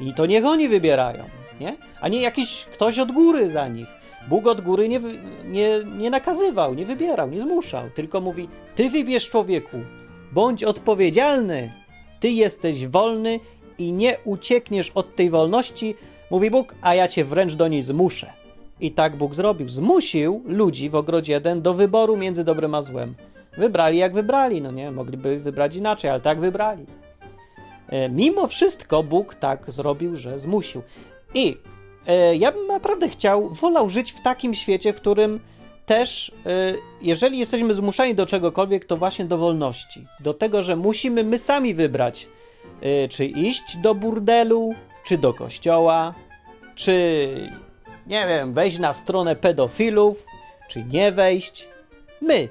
I 0.00 0.14
to 0.14 0.26
niech 0.26 0.46
oni 0.46 0.68
wybierają, 0.68 1.24
nie? 1.60 1.76
A 2.00 2.08
nie 2.08 2.20
jakiś 2.20 2.64
ktoś 2.64 2.98
od 2.98 3.12
góry 3.12 3.50
za 3.50 3.68
nich. 3.68 3.88
Bóg 4.28 4.46
od 4.46 4.60
góry 4.60 4.88
nie, 4.88 5.00
nie, 5.44 5.70
nie 5.96 6.10
nakazywał, 6.10 6.74
nie 6.74 6.84
wybierał, 6.84 7.30
nie 7.30 7.40
zmuszał, 7.40 7.90
tylko 7.94 8.20
mówi: 8.20 8.48
Ty 8.74 8.90
wybierz 8.90 9.28
człowieku, 9.28 9.78
bądź 10.32 10.64
odpowiedzialny, 10.64 11.72
ty 12.20 12.30
jesteś 12.30 12.86
wolny 12.86 13.40
i 13.80 13.92
nie 13.92 14.16
uciekniesz 14.24 14.90
od 14.94 15.16
tej 15.16 15.30
wolności, 15.30 15.94
mówi 16.30 16.50
Bóg, 16.50 16.74
a 16.82 16.94
ja 16.94 17.08
cię 17.08 17.24
wręcz 17.24 17.54
do 17.54 17.68
niej 17.68 17.82
zmuszę. 17.82 18.32
I 18.80 18.90
tak 18.90 19.16
Bóg 19.16 19.34
zrobił. 19.34 19.68
Zmusił 19.68 20.42
ludzi 20.46 20.90
w 20.90 20.94
ogrodzie 20.94 21.36
Eden 21.36 21.62
do 21.62 21.74
wyboru 21.74 22.16
między 22.16 22.44
dobrem 22.44 22.74
a 22.74 22.82
złem. 22.82 23.14
Wybrali 23.58 23.98
jak 23.98 24.12
wybrali, 24.12 24.62
no 24.62 24.70
nie, 24.70 24.90
mogliby 24.90 25.38
wybrać 25.38 25.76
inaczej, 25.76 26.10
ale 26.10 26.20
tak 26.20 26.40
wybrali. 26.40 26.86
E, 27.88 28.08
mimo 28.08 28.46
wszystko 28.46 29.02
Bóg 29.02 29.34
tak 29.34 29.70
zrobił, 29.70 30.16
że 30.16 30.38
zmusił. 30.38 30.82
I 31.34 31.56
e, 32.06 32.36
ja 32.36 32.52
bym 32.52 32.66
naprawdę 32.66 33.08
chciał, 33.08 33.48
wolał 33.48 33.88
żyć 33.88 34.12
w 34.12 34.22
takim 34.22 34.54
świecie, 34.54 34.92
w 34.92 34.96
którym 34.96 35.40
też, 35.86 36.32
e, 36.46 36.74
jeżeli 37.02 37.38
jesteśmy 37.38 37.74
zmuszani 37.74 38.14
do 38.14 38.26
czegokolwiek, 38.26 38.84
to 38.84 38.96
właśnie 38.96 39.24
do 39.24 39.38
wolności. 39.38 40.06
Do 40.20 40.34
tego, 40.34 40.62
że 40.62 40.76
musimy 40.76 41.24
my 41.24 41.38
sami 41.38 41.74
wybrać, 41.74 42.28
czy 43.10 43.24
iść 43.24 43.76
do 43.76 43.94
burdelu, 43.94 44.74
czy 45.04 45.18
do 45.18 45.34
kościoła, 45.34 46.14
czy 46.74 47.50
nie 48.06 48.26
wiem, 48.28 48.54
wejść 48.54 48.78
na 48.78 48.92
stronę 48.92 49.36
pedofilów, 49.36 50.24
czy 50.68 50.84
nie 50.84 51.12
wejść. 51.12 51.68
My. 52.20 52.48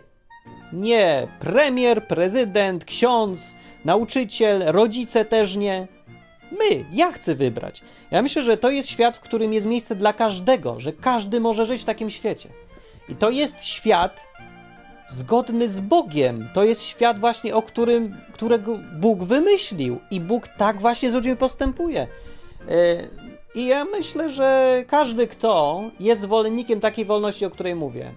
Nie 0.74 1.28
premier, 1.40 2.08
prezydent, 2.08 2.86
ksiądz, 2.86 3.56
nauczyciel, 3.86 4.64
rodzice 4.66 5.26
też 5.26 5.56
nie. 5.56 5.88
My, 6.52 6.86
ja 6.94 7.12
chcę 7.12 7.36
wybrać. 7.36 7.82
Ja 8.12 8.22
myślę, 8.22 8.42
że 8.42 8.58
to 8.58 8.70
jest 8.70 8.90
świat, 8.90 9.18
w 9.18 9.20
którym 9.20 9.54
jest 9.54 9.68
miejsce 9.68 9.96
dla 9.96 10.14
każdego, 10.14 10.80
że 10.80 10.94
każdy 10.94 11.40
może 11.40 11.66
żyć 11.66 11.82
w 11.82 11.86
takim 11.86 12.10
świecie. 12.10 12.50
I 13.10 13.16
to 13.16 13.30
jest 13.30 13.64
świat, 13.64 14.26
zgodny 15.10 15.70
z 15.70 15.80
Bogiem. 15.80 16.50
To 16.54 16.64
jest 16.64 16.84
świat 16.84 17.20
właśnie, 17.20 17.56
o 17.56 17.62
którym, 17.62 18.18
którego 18.34 18.80
Bóg 18.94 19.24
wymyślił 19.24 20.00
i 20.12 20.20
Bóg 20.20 20.48
tak 20.48 20.82
właśnie 20.82 21.12
z 21.12 21.14
ludźmi 21.14 21.36
postępuje. 21.36 22.02
E, 22.02 22.08
I 23.56 23.66
ja 23.66 23.86
myślę, 23.86 24.30
że 24.30 24.84
każdy, 24.88 25.28
kto 25.28 25.82
jest 26.00 26.22
zwolennikiem 26.22 26.80
takiej 26.80 27.06
wolności, 27.06 27.46
o 27.46 27.50
której 27.50 27.76
mówię, 27.76 28.12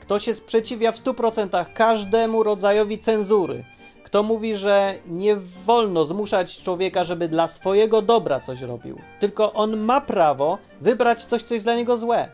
kto 0.00 0.18
się 0.18 0.34
sprzeciwia 0.34 0.92
w 0.92 0.96
100% 0.96 1.64
każdemu 1.74 2.42
rodzajowi 2.42 2.98
cenzury, 2.98 3.64
kto 4.04 4.22
mówi, 4.22 4.54
że 4.54 4.94
nie 5.06 5.36
wolno 5.66 6.04
zmuszać 6.04 6.62
człowieka, 6.62 7.04
żeby 7.04 7.28
dla 7.28 7.48
swojego 7.48 8.02
dobra 8.02 8.40
coś 8.40 8.60
robił, 8.60 8.98
tylko 9.20 9.52
on 9.52 9.76
ma 9.76 10.00
prawo 10.00 10.58
wybrać 10.80 11.24
coś, 11.24 11.42
co 11.42 11.54
jest 11.54 11.66
dla 11.66 11.74
niego 11.74 11.96
złe. 11.96 12.28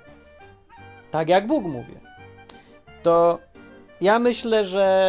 Tak 1.11 1.29
jak 1.29 1.47
Bóg 1.47 1.65
mówi. 1.65 1.95
To 3.03 3.39
ja 4.01 4.19
myślę, 4.19 4.65
że 4.65 5.09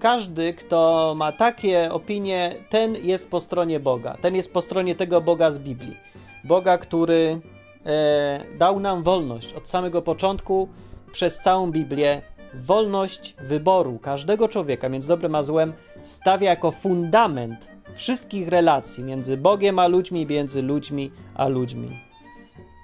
każdy, 0.00 0.54
kto 0.54 1.14
ma 1.16 1.32
takie 1.32 1.92
opinie, 1.92 2.54
ten 2.70 2.96
jest 2.96 3.28
po 3.28 3.40
stronie 3.40 3.80
Boga. 3.80 4.16
Ten 4.20 4.36
jest 4.36 4.52
po 4.52 4.60
stronie 4.60 4.94
tego 4.94 5.20
Boga 5.20 5.50
z 5.50 5.58
Biblii. 5.58 5.96
Boga, 6.44 6.78
który 6.78 7.40
e, 7.86 8.44
dał 8.58 8.80
nam 8.80 9.02
wolność 9.02 9.52
od 9.52 9.68
samego 9.68 10.02
początku 10.02 10.68
przez 11.12 11.40
całą 11.40 11.70
Biblię. 11.70 12.22
Wolność 12.54 13.34
wyboru 13.42 13.98
każdego 13.98 14.48
człowieka 14.48 14.88
między 14.88 15.08
dobrem 15.08 15.34
a 15.34 15.42
złem 15.42 15.72
stawia 16.02 16.50
jako 16.50 16.70
fundament 16.70 17.68
wszystkich 17.94 18.48
relacji 18.48 19.04
między 19.04 19.36
Bogiem 19.36 19.78
a 19.78 19.86
ludźmi, 19.86 20.26
między 20.26 20.62
ludźmi 20.62 21.10
a 21.34 21.48
ludźmi. 21.48 22.00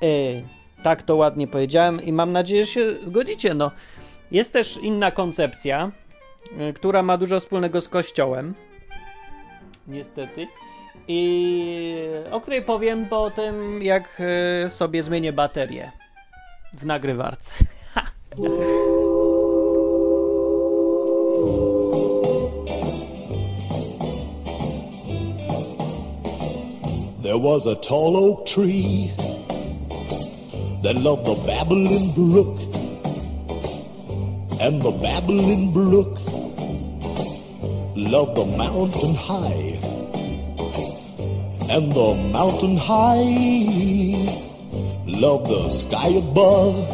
E, 0.03 0.07
tak 0.83 1.03
to 1.03 1.17
ładnie 1.17 1.47
powiedziałem 1.49 2.03
i 2.03 2.13
mam 2.13 2.33
nadzieję, 2.33 2.67
że 2.67 2.73
się 2.73 2.95
zgodzicie. 3.05 3.55
No, 3.55 3.71
jest 4.31 4.53
też 4.53 4.77
inna 4.77 5.11
koncepcja, 5.11 5.93
y, 6.71 6.73
która 6.73 7.03
ma 7.03 7.19
dużo 7.19 7.41
wspólnego 7.41 7.81
z 7.81 7.89
Kościołem. 7.89 8.55
Niestety. 9.89 10.47
I 11.09 11.95
o 12.31 12.41
której 12.41 12.63
powiem 12.63 13.07
po 13.07 13.31
tym, 13.31 13.83
jak 13.83 14.23
y, 14.67 14.71
sobie 14.71 15.03
zmienię 15.03 15.33
baterię 15.33 15.93
w 16.73 16.87
nagrywarce. 16.87 17.55
There 27.23 27.39
was 27.39 27.67
a 27.67 27.75
tall 27.75 28.17
oak 28.17 28.47
tree 28.47 29.11
that 30.83 30.95
love 31.03 31.25
the 31.25 31.35
babbling 31.45 32.15
brook. 32.15 32.66
And 34.67 34.83
the 34.83 34.91
babbling 34.91 35.73
brook 35.73 36.19
love 37.95 38.35
the 38.35 38.47
mountain 38.59 39.15
high. 39.15 39.79
And 41.71 41.93
the 41.93 42.15
mountain 42.33 42.77
high 42.77 43.31
love 45.07 45.47
the 45.47 45.69
sky 45.71 46.09
above. 46.09 46.91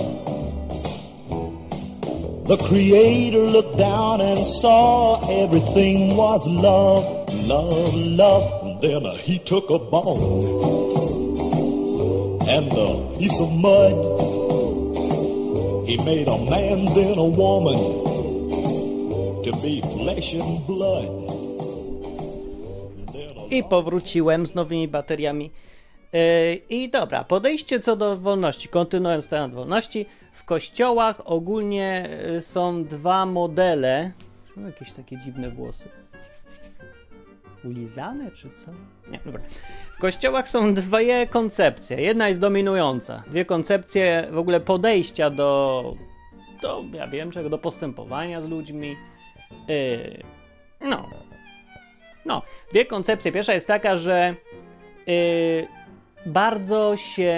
The 2.46 2.58
Creator 2.68 3.38
looked 3.38 3.78
down 3.78 4.20
and 4.20 4.38
saw 4.38 5.16
everything 5.42 6.14
was 6.14 6.46
love, 6.46 7.32
love, 7.32 7.94
love. 7.94 8.66
And 8.66 8.82
then 8.82 9.06
uh, 9.06 9.14
he 9.14 9.38
took 9.38 9.70
a 9.70 9.78
bone 9.78 10.44
and 12.46 12.70
a 12.70 13.16
piece 13.16 13.40
of 13.40 13.50
mud. 13.56 14.32
He 15.92 15.98
made 15.98 16.26
a 16.26 16.38
man, 16.50 16.86
then 16.94 17.18
a 17.18 17.24
woman 17.24 17.76
to 19.44 19.52
be 19.62 19.82
flesh 19.82 20.34
and 20.34 20.66
blood. 20.66 21.10
I 23.50 23.64
powróciłem 23.64 24.46
z 24.46 24.54
nowymi 24.54 24.88
bateriami. 24.88 25.50
Yy, 26.12 26.20
I 26.70 26.90
dobra, 26.90 27.24
podejście 27.24 27.80
co 27.80 27.96
do 27.96 28.16
wolności, 28.16 28.68
kontynuując 28.68 29.28
temat 29.28 29.54
wolności, 29.54 30.06
w 30.32 30.44
kościołach 30.44 31.22
ogólnie 31.24 32.08
yy, 32.32 32.40
są 32.40 32.84
dwa 32.84 33.26
modele. 33.26 34.12
Są 34.54 34.66
jakieś 34.66 34.92
takie 34.92 35.16
dziwne 35.16 35.50
włosy. 35.50 35.88
Ulizane 37.64 38.30
czy 38.30 38.50
co? 38.50 38.70
Nie, 39.10 39.20
dobra. 39.24 39.40
W 39.96 39.98
kościołach 39.98 40.48
są 40.48 40.74
dwie 40.74 41.26
koncepcje. 41.26 42.00
Jedna 42.00 42.28
jest 42.28 42.40
dominująca. 42.40 43.22
Dwie 43.26 43.44
koncepcje 43.44 44.28
w 44.30 44.38
ogóle 44.38 44.60
podejścia 44.60 45.30
do, 45.30 45.94
do 46.62 46.84
ja 46.92 47.06
wiem 47.06 47.30
czego, 47.30 47.48
do 47.48 47.58
postępowania 47.58 48.40
z 48.40 48.48
ludźmi. 48.48 48.96
Yy, 49.68 50.22
no. 50.80 51.08
No, 52.24 52.42
dwie 52.70 52.84
koncepcje. 52.86 53.32
Pierwsza 53.32 53.54
jest 53.54 53.66
taka, 53.66 53.96
że 53.96 54.34
yy, 55.06 55.66
bardzo 56.26 56.96
się 56.96 57.32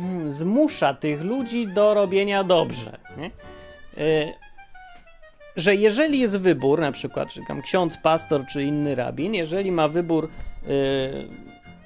hmm, 0.00 0.32
zmusza 0.32 0.94
tych 0.94 1.24
ludzi 1.24 1.66
do 1.66 1.94
robienia 1.94 2.44
dobrze. 2.44 2.98
Nie? 3.16 3.30
Yy, 4.04 4.47
że 5.58 5.74
jeżeli 5.74 6.18
jest 6.18 6.40
wybór, 6.40 6.80
na 6.80 6.92
przykład, 6.92 7.28
czy 7.28 7.40
tam 7.48 7.62
ksiądz, 7.62 7.96
pastor, 7.96 8.46
czy 8.46 8.62
inny 8.62 8.94
rabin, 8.94 9.34
jeżeli 9.34 9.72
ma 9.72 9.88
wybór 9.88 10.28
yy, 10.62 10.70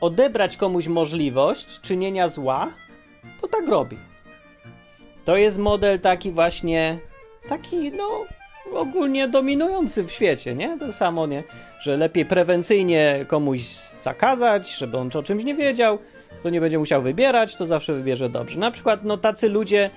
odebrać 0.01 0.57
komuś 0.57 0.87
możliwość 0.87 1.81
czynienia 1.81 2.29
zła, 2.29 2.73
to 3.41 3.49
tak 3.49 3.69
robi. 3.69 3.97
To 5.25 5.37
jest 5.37 5.59
model 5.59 6.01
taki 6.01 6.33
właśnie, 6.33 6.99
taki, 7.49 7.93
no, 7.93 8.25
ogólnie 8.75 9.29
dominujący 9.29 10.05
w 10.05 10.11
świecie, 10.11 10.55
nie? 10.55 10.79
To 10.79 10.93
samo, 10.93 11.27
nie? 11.27 11.45
Że 11.81 11.97
lepiej 11.97 12.25
prewencyjnie 12.25 13.25
komuś 13.29 13.61
zakazać, 14.03 14.77
żeby 14.77 14.99
on 14.99 15.11
o 15.15 15.23
czymś 15.23 15.45
nie 15.45 15.55
wiedział, 15.55 15.99
to 16.43 16.51
nie 16.51 16.61
będzie 16.61 16.79
musiał 16.79 17.03
wybierać, 17.03 17.57
to 17.57 17.67
zawsze 17.67 17.95
wybierze 17.95 18.29
dobrze. 18.29 18.59
Na 18.59 18.71
przykład, 18.71 19.05
no, 19.05 19.17
tacy 19.17 19.49
ludzie 19.49 19.91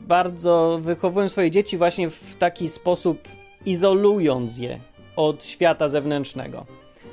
bardzo 0.00 0.78
wychowują 0.82 1.28
swoje 1.28 1.50
dzieci 1.50 1.78
właśnie 1.78 2.10
w 2.10 2.36
taki 2.36 2.68
sposób, 2.68 3.28
izolując 3.66 4.58
je 4.58 4.80
od 5.16 5.44
świata 5.44 5.88
zewnętrznego. 5.88 6.66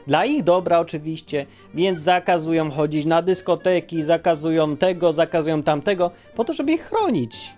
Dla 0.08 0.25
ich 0.25 0.43
dobra 0.43 0.80
oczywiście, 0.80 1.45
więc 1.73 1.99
zakazują 1.99 2.71
chodzić 2.71 3.06
na 3.06 3.21
dyskoteki, 3.21 4.01
zakazują 4.01 4.77
tego, 4.77 5.12
zakazują 5.12 5.63
tamtego, 5.63 6.12
po 6.36 6.43
to, 6.43 6.54
żeby 6.54 6.71
ich 6.71 6.82
chronić. 6.82 7.56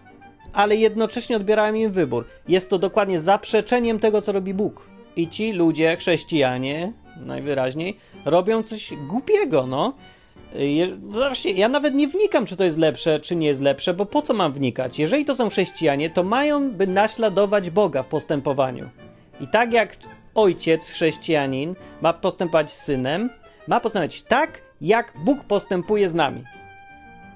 Ale 0.53 0.75
jednocześnie 0.75 1.35
odbierają 1.37 1.73
im 1.73 1.91
wybór. 1.91 2.25
Jest 2.47 2.69
to 2.69 2.79
dokładnie 2.79 3.21
zaprzeczeniem 3.21 3.99
tego, 3.99 4.21
co 4.21 4.31
robi 4.31 4.53
Bóg. 4.53 4.87
I 5.15 5.27
ci 5.27 5.51
ludzie, 5.51 5.97
chrześcijanie, 5.97 6.93
najwyraźniej, 7.25 7.97
robią 8.25 8.63
coś 8.63 8.93
głupiego, 9.07 9.67
no. 9.67 9.93
Właśnie, 10.99 11.51
ja 11.51 11.69
nawet 11.69 11.93
nie 11.93 12.07
wnikam, 12.07 12.45
czy 12.45 12.55
to 12.55 12.63
jest 12.63 12.77
lepsze, 12.77 13.19
czy 13.19 13.35
nie 13.35 13.47
jest 13.47 13.61
lepsze, 13.61 13.93
bo 13.93 14.05
po 14.05 14.21
co 14.21 14.33
mam 14.33 14.53
wnikać? 14.53 14.99
Jeżeli 14.99 15.25
to 15.25 15.35
są 15.35 15.49
chrześcijanie, 15.49 16.09
to 16.09 16.23
mają 16.23 16.71
by 16.71 16.87
naśladować 16.87 17.69
Boga 17.69 18.03
w 18.03 18.07
postępowaniu. 18.07 18.89
I 19.41 19.47
tak 19.47 19.73
jak 19.73 19.97
ojciec 20.35 20.89
chrześcijanin 20.89 21.75
ma 22.01 22.13
postępować 22.13 22.71
z 22.71 22.81
synem, 22.81 23.29
ma 23.67 23.79
postępować 23.79 24.21
tak, 24.21 24.61
jak 24.81 25.13
Bóg 25.25 25.43
postępuje 25.43 26.09
z 26.09 26.13
nami. 26.13 26.43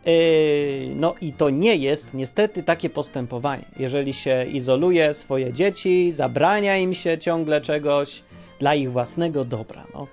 Yy, 0.05 0.95
no 0.95 1.15
i 1.21 1.33
to 1.33 1.49
nie 1.49 1.75
jest 1.75 2.13
niestety 2.13 2.63
takie 2.63 2.89
postępowanie. 2.89 3.65
Jeżeli 3.79 4.13
się 4.13 4.45
izoluje 4.45 5.13
swoje 5.13 5.53
dzieci, 5.53 6.11
zabrania 6.11 6.77
im 6.77 6.93
się 6.93 7.17
ciągle 7.17 7.61
czegoś 7.61 8.23
dla 8.59 8.75
ich 8.75 8.91
własnego 8.91 9.45
dobra, 9.45 9.87
no, 9.93 10.07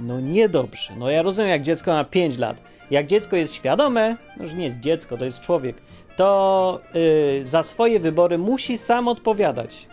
no 0.00 0.20
niedobrze. 0.20 0.96
No 0.96 1.10
ja 1.10 1.22
rozumiem, 1.22 1.50
jak 1.50 1.62
dziecko 1.62 1.90
ma 1.90 2.04
5 2.04 2.38
lat. 2.38 2.62
Jak 2.90 3.06
dziecko 3.06 3.36
jest 3.36 3.54
świadome, 3.54 4.16
no 4.36 4.46
że 4.46 4.56
nie 4.56 4.64
jest 4.64 4.80
dziecko, 4.80 5.16
to 5.16 5.24
jest 5.24 5.40
człowiek, 5.40 5.76
to 6.16 6.80
yy, 6.94 7.46
za 7.46 7.62
swoje 7.62 8.00
wybory 8.00 8.38
musi 8.38 8.78
sam 8.78 9.08
odpowiadać. 9.08 9.88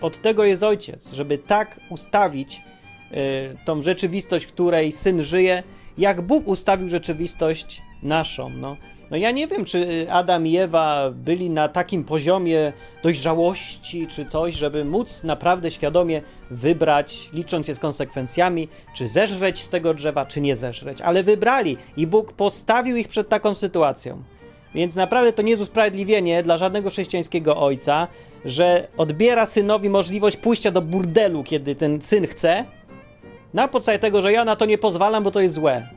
Od 0.00 0.22
tego 0.22 0.44
jest 0.44 0.62
ojciec, 0.62 1.12
żeby 1.12 1.38
tak 1.38 1.80
ustawić 1.90 2.62
yy, 3.10 3.18
tą 3.64 3.82
rzeczywistość, 3.82 4.44
w 4.44 4.52
której 4.52 4.92
syn 4.92 5.22
żyje, 5.22 5.62
jak 5.98 6.20
Bóg 6.20 6.48
ustawił 6.48 6.88
rzeczywistość 6.88 7.82
naszą. 8.02 8.50
No. 8.50 8.76
No 9.10 9.16
ja 9.16 9.30
nie 9.30 9.46
wiem, 9.46 9.64
czy 9.64 10.06
Adam 10.10 10.46
i 10.46 10.56
Ewa 10.56 11.10
byli 11.10 11.50
na 11.50 11.68
takim 11.68 12.04
poziomie 12.04 12.72
dojrzałości 13.02 14.06
czy 14.06 14.26
coś, 14.26 14.54
żeby 14.54 14.84
móc 14.84 15.24
naprawdę 15.24 15.70
świadomie 15.70 16.22
wybrać, 16.50 17.30
licząc 17.32 17.68
je 17.68 17.74
z 17.74 17.78
konsekwencjami, 17.78 18.68
czy 18.94 19.08
zeżreć 19.08 19.62
z 19.62 19.68
tego 19.68 19.94
drzewa, 19.94 20.26
czy 20.26 20.40
nie 20.40 20.56
zeżreć. 20.56 21.00
Ale 21.00 21.22
wybrali 21.22 21.76
i 21.96 22.06
Bóg 22.06 22.32
postawił 22.32 22.96
ich 22.96 23.08
przed 23.08 23.28
taką 23.28 23.54
sytuacją. 23.54 24.22
Więc 24.74 24.94
naprawdę 24.94 25.32
to 25.32 25.42
nie 25.42 25.50
jest 25.50 25.62
usprawiedliwienie 25.62 26.42
dla 26.42 26.56
żadnego 26.56 26.90
chrześcijańskiego 26.90 27.56
ojca, 27.56 28.08
że 28.44 28.88
odbiera 28.96 29.46
synowi 29.46 29.90
możliwość 29.90 30.36
pójścia 30.36 30.70
do 30.70 30.82
burdelu, 30.82 31.44
kiedy 31.44 31.74
ten 31.74 32.02
syn 32.02 32.26
chce, 32.26 32.64
na 33.54 33.68
podstawie 33.68 33.98
tego, 33.98 34.20
że 34.20 34.32
ja 34.32 34.44
na 34.44 34.56
to 34.56 34.66
nie 34.66 34.78
pozwalam, 34.78 35.24
bo 35.24 35.30
to 35.30 35.40
jest 35.40 35.54
złe. 35.54 35.88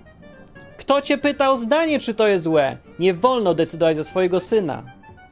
Kto 0.80 1.02
cię 1.02 1.18
pyta 1.18 1.52
o 1.52 1.58
zdanie, 1.58 2.00
czy 2.00 2.14
to 2.14 2.28
jest 2.28 2.44
złe? 2.44 2.78
Nie 3.00 3.14
wolno 3.14 3.54
decydować 3.54 3.96
za 3.96 4.04
swojego 4.04 4.40
syna. 4.40 4.84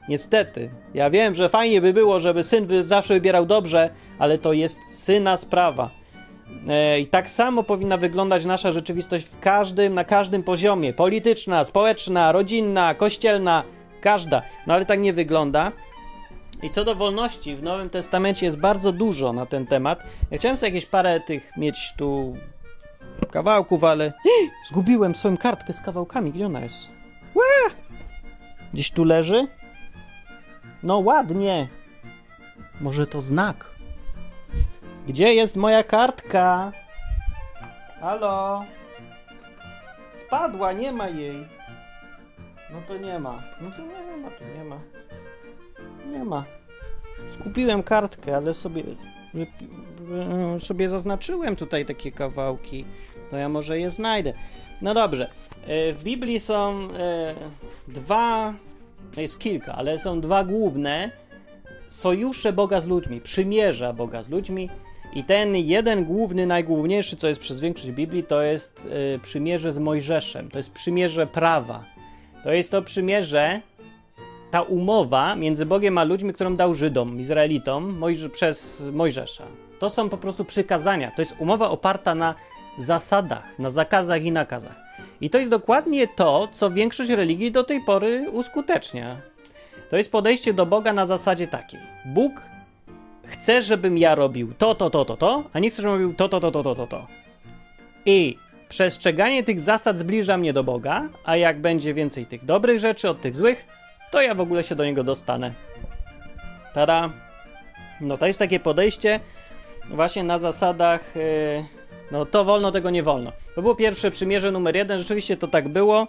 Niestety. 0.10 0.70
Ja 0.94 1.10
wiem, 1.10 1.36
że 1.36 1.50
fajnie 1.50 1.82
by 1.82 1.94
było, 1.94 2.20
żeby 2.20 2.44
syn 2.44 2.68
zawsze 2.82 3.14
wybierał 3.14 3.46
dobrze, 3.46 3.90
ale 4.20 4.38
to 4.38 4.54
jest 4.54 4.78
syna 4.90 5.38
sprawa. 5.38 5.90
E, 6.68 7.00
I 7.00 7.08
tak 7.08 7.30
samo 7.30 7.64
powinna 7.64 7.98
wyglądać 7.98 8.46
nasza 8.46 8.72
rzeczywistość 8.72 9.26
w 9.26 9.40
każdym, 9.40 9.94
na 9.94 10.04
każdym 10.04 10.44
poziomie. 10.44 10.94
Polityczna, 10.94 11.64
społeczna, 11.64 12.32
rodzinna, 12.32 12.94
kościelna, 12.94 13.64
każda. 14.02 14.42
No 14.68 14.74
ale 14.74 14.86
tak 14.86 15.00
nie 15.00 15.14
wygląda. 15.14 15.72
I 16.64 16.70
co 16.70 16.84
do 16.84 16.96
wolności, 16.96 17.56
w 17.56 17.64
Nowym 17.64 17.90
Testamencie 17.90 18.46
jest 18.46 18.58
bardzo 18.58 18.92
dużo 18.92 19.34
na 19.34 19.46
ten 19.46 19.68
temat. 19.68 20.04
Ja 20.32 20.38
chciałem 20.38 20.58
sobie 20.58 20.70
jakieś 20.70 20.86
parę 20.86 21.20
tych 21.20 21.52
mieć 21.58 21.94
tu 21.98 22.36
kawałków, 23.32 23.84
ale 23.84 24.14
zgubiłem 24.70 25.16
swoją 25.16 25.38
kartkę 25.38 25.74
z 25.74 25.82
kawałkami. 25.82 26.32
Gdzie 26.32 26.46
ona 26.46 26.60
jest? 26.60 26.90
Ła! 27.36 27.74
Gdzieś 28.74 28.92
tu 28.92 29.04
leży? 29.04 29.48
No 30.84 31.00
ładnie. 31.00 31.68
Może 32.82 33.08
to 33.08 33.22
znak. 33.22 33.66
Gdzie 35.08 35.34
jest 35.34 35.56
moja 35.56 35.84
kartka? 35.84 36.72
Halo? 38.02 38.66
Spadła, 40.14 40.72
nie 40.74 40.92
ma 40.92 41.08
jej. 41.10 41.48
No 42.74 42.82
to 42.88 42.98
nie 42.98 43.20
ma. 43.20 43.44
No 43.62 43.72
to 43.72 43.82
nie 43.82 44.18
ma, 44.18 44.30
to 44.30 44.44
nie 44.58 44.64
ma. 44.64 44.80
Nie 46.12 46.26
ma. 46.26 46.46
Skupiłem 47.34 47.84
kartkę, 47.84 48.36
ale 48.36 48.54
sobie 48.54 48.84
sobie 50.60 50.90
zaznaczyłem 50.90 51.56
tutaj 51.56 51.86
takie 51.86 52.12
kawałki. 52.12 52.86
To 53.30 53.38
ja 53.38 53.50
może 53.50 53.80
je 53.80 53.92
znajdę. 53.92 54.34
No 54.82 54.94
dobrze. 54.94 55.30
W 55.68 56.00
Biblii 56.04 56.40
są 56.40 56.88
dwa, 57.88 58.54
no 59.16 59.22
jest 59.22 59.40
kilka, 59.40 59.76
ale 59.76 60.00
są 60.00 60.22
dwa 60.22 60.44
główne 60.44 61.12
sojusze 61.90 62.54
Boga 62.54 62.80
z 62.80 62.88
ludźmi, 62.88 63.22
przymierza 63.22 63.94
Boga 63.94 64.24
z 64.24 64.30
ludźmi. 64.30 64.70
I 65.14 65.24
ten 65.24 65.56
jeden 65.56 66.06
główny, 66.06 66.46
najgłówniejszy, 66.46 67.16
co 67.16 67.28
jest 67.28 67.40
przez 67.40 67.60
większość 67.60 67.92
Biblii, 67.92 68.24
to 68.24 68.42
jest 68.42 68.88
przymierze 69.22 69.72
z 69.72 69.78
Mojżeszem. 69.78 70.52
To 70.52 70.60
jest 70.60 70.72
przymierze 70.72 71.28
prawa. 71.28 71.84
To 72.44 72.52
jest 72.52 72.72
to 72.72 72.82
przymierze, 72.82 73.62
ta 74.52 74.62
umowa 74.62 75.36
między 75.36 75.66
Bogiem 75.66 75.98
a 75.98 76.04
ludźmi, 76.04 76.34
którą 76.34 76.56
dał 76.56 76.74
Żydom, 76.74 77.20
Izraelitom 77.20 77.98
Mojż 77.98 78.30
przez 78.30 78.84
Mojżesza. 78.92 79.44
To 79.80 79.90
są 79.90 80.10
po 80.10 80.18
prostu 80.18 80.46
przykazania. 80.46 81.12
To 81.12 81.22
jest 81.22 81.36
umowa 81.40 81.70
oparta 81.70 82.16
na 82.16 82.36
zasadach, 82.78 83.60
na 83.60 83.70
zakazach 83.70 84.24
i 84.24 84.32
nakazach. 84.32 84.76
I 85.22 85.30
to 85.30 85.38
jest 85.38 85.52
dokładnie 85.52 86.08
to, 86.08 86.48
co 86.52 86.72
większość 86.72 87.10
religii 87.10 87.52
do 87.52 87.64
tej 87.64 87.82
pory 87.82 88.30
uskutecznia. 88.32 89.22
To 89.90 89.98
jest 89.98 90.12
podejście 90.12 90.54
do 90.54 90.66
Boga 90.66 90.94
na 90.94 91.06
zasadzie 91.06 91.48
takiej: 91.48 91.80
Bóg 92.06 92.42
chce, 93.26 93.62
żebym 93.62 93.98
ja 93.98 94.16
robił 94.16 94.54
to, 94.54 94.76
to, 94.76 94.90
to, 94.90 95.06
to, 95.06 95.18
to, 95.18 95.44
a 95.54 95.60
nie 95.60 95.70
chce, 95.70 95.82
żebym 95.82 95.98
robił 95.98 96.14
to, 96.14 96.30
to, 96.30 96.40
to, 96.40 96.52
to, 96.52 96.64
to, 96.64 96.76
to, 96.76 96.88
to. 96.88 97.08
I 98.06 98.38
przestrzeganie 98.70 99.44
tych 99.44 99.60
zasad 99.62 99.98
zbliża 99.98 100.38
mnie 100.38 100.54
do 100.54 100.64
Boga, 100.64 101.10
a 101.24 101.36
jak 101.36 101.62
będzie 101.62 101.94
więcej 101.94 102.26
tych 102.26 102.46
dobrych 102.46 102.80
rzeczy 102.80 103.10
od 103.10 103.22
tych 103.22 103.38
złych, 103.38 103.66
to 104.12 104.22
ja 104.22 104.36
w 104.36 104.42
ogóle 104.42 104.64
się 104.64 104.76
do 104.76 104.86
niego 104.86 105.04
dostanę. 105.04 105.54
Tada! 106.74 107.10
No 108.02 108.18
to 108.18 108.28
jest 108.28 108.40
takie 108.40 108.60
podejście 108.60 109.20
właśnie 109.90 110.24
na 110.24 110.40
zasadach. 110.40 111.16
Yy, 111.16 111.66
no 112.12 112.26
to 112.26 112.46
wolno, 112.46 112.72
tego 112.72 112.90
nie 112.90 113.04
wolno. 113.04 113.32
To 113.56 113.62
było 113.62 113.76
pierwsze 113.76 114.12
przymierze 114.12 114.52
numer 114.52 114.76
jeden, 114.76 115.00
rzeczywiście 115.00 115.38
to 115.38 115.48
tak 115.48 115.68
było. 115.68 116.08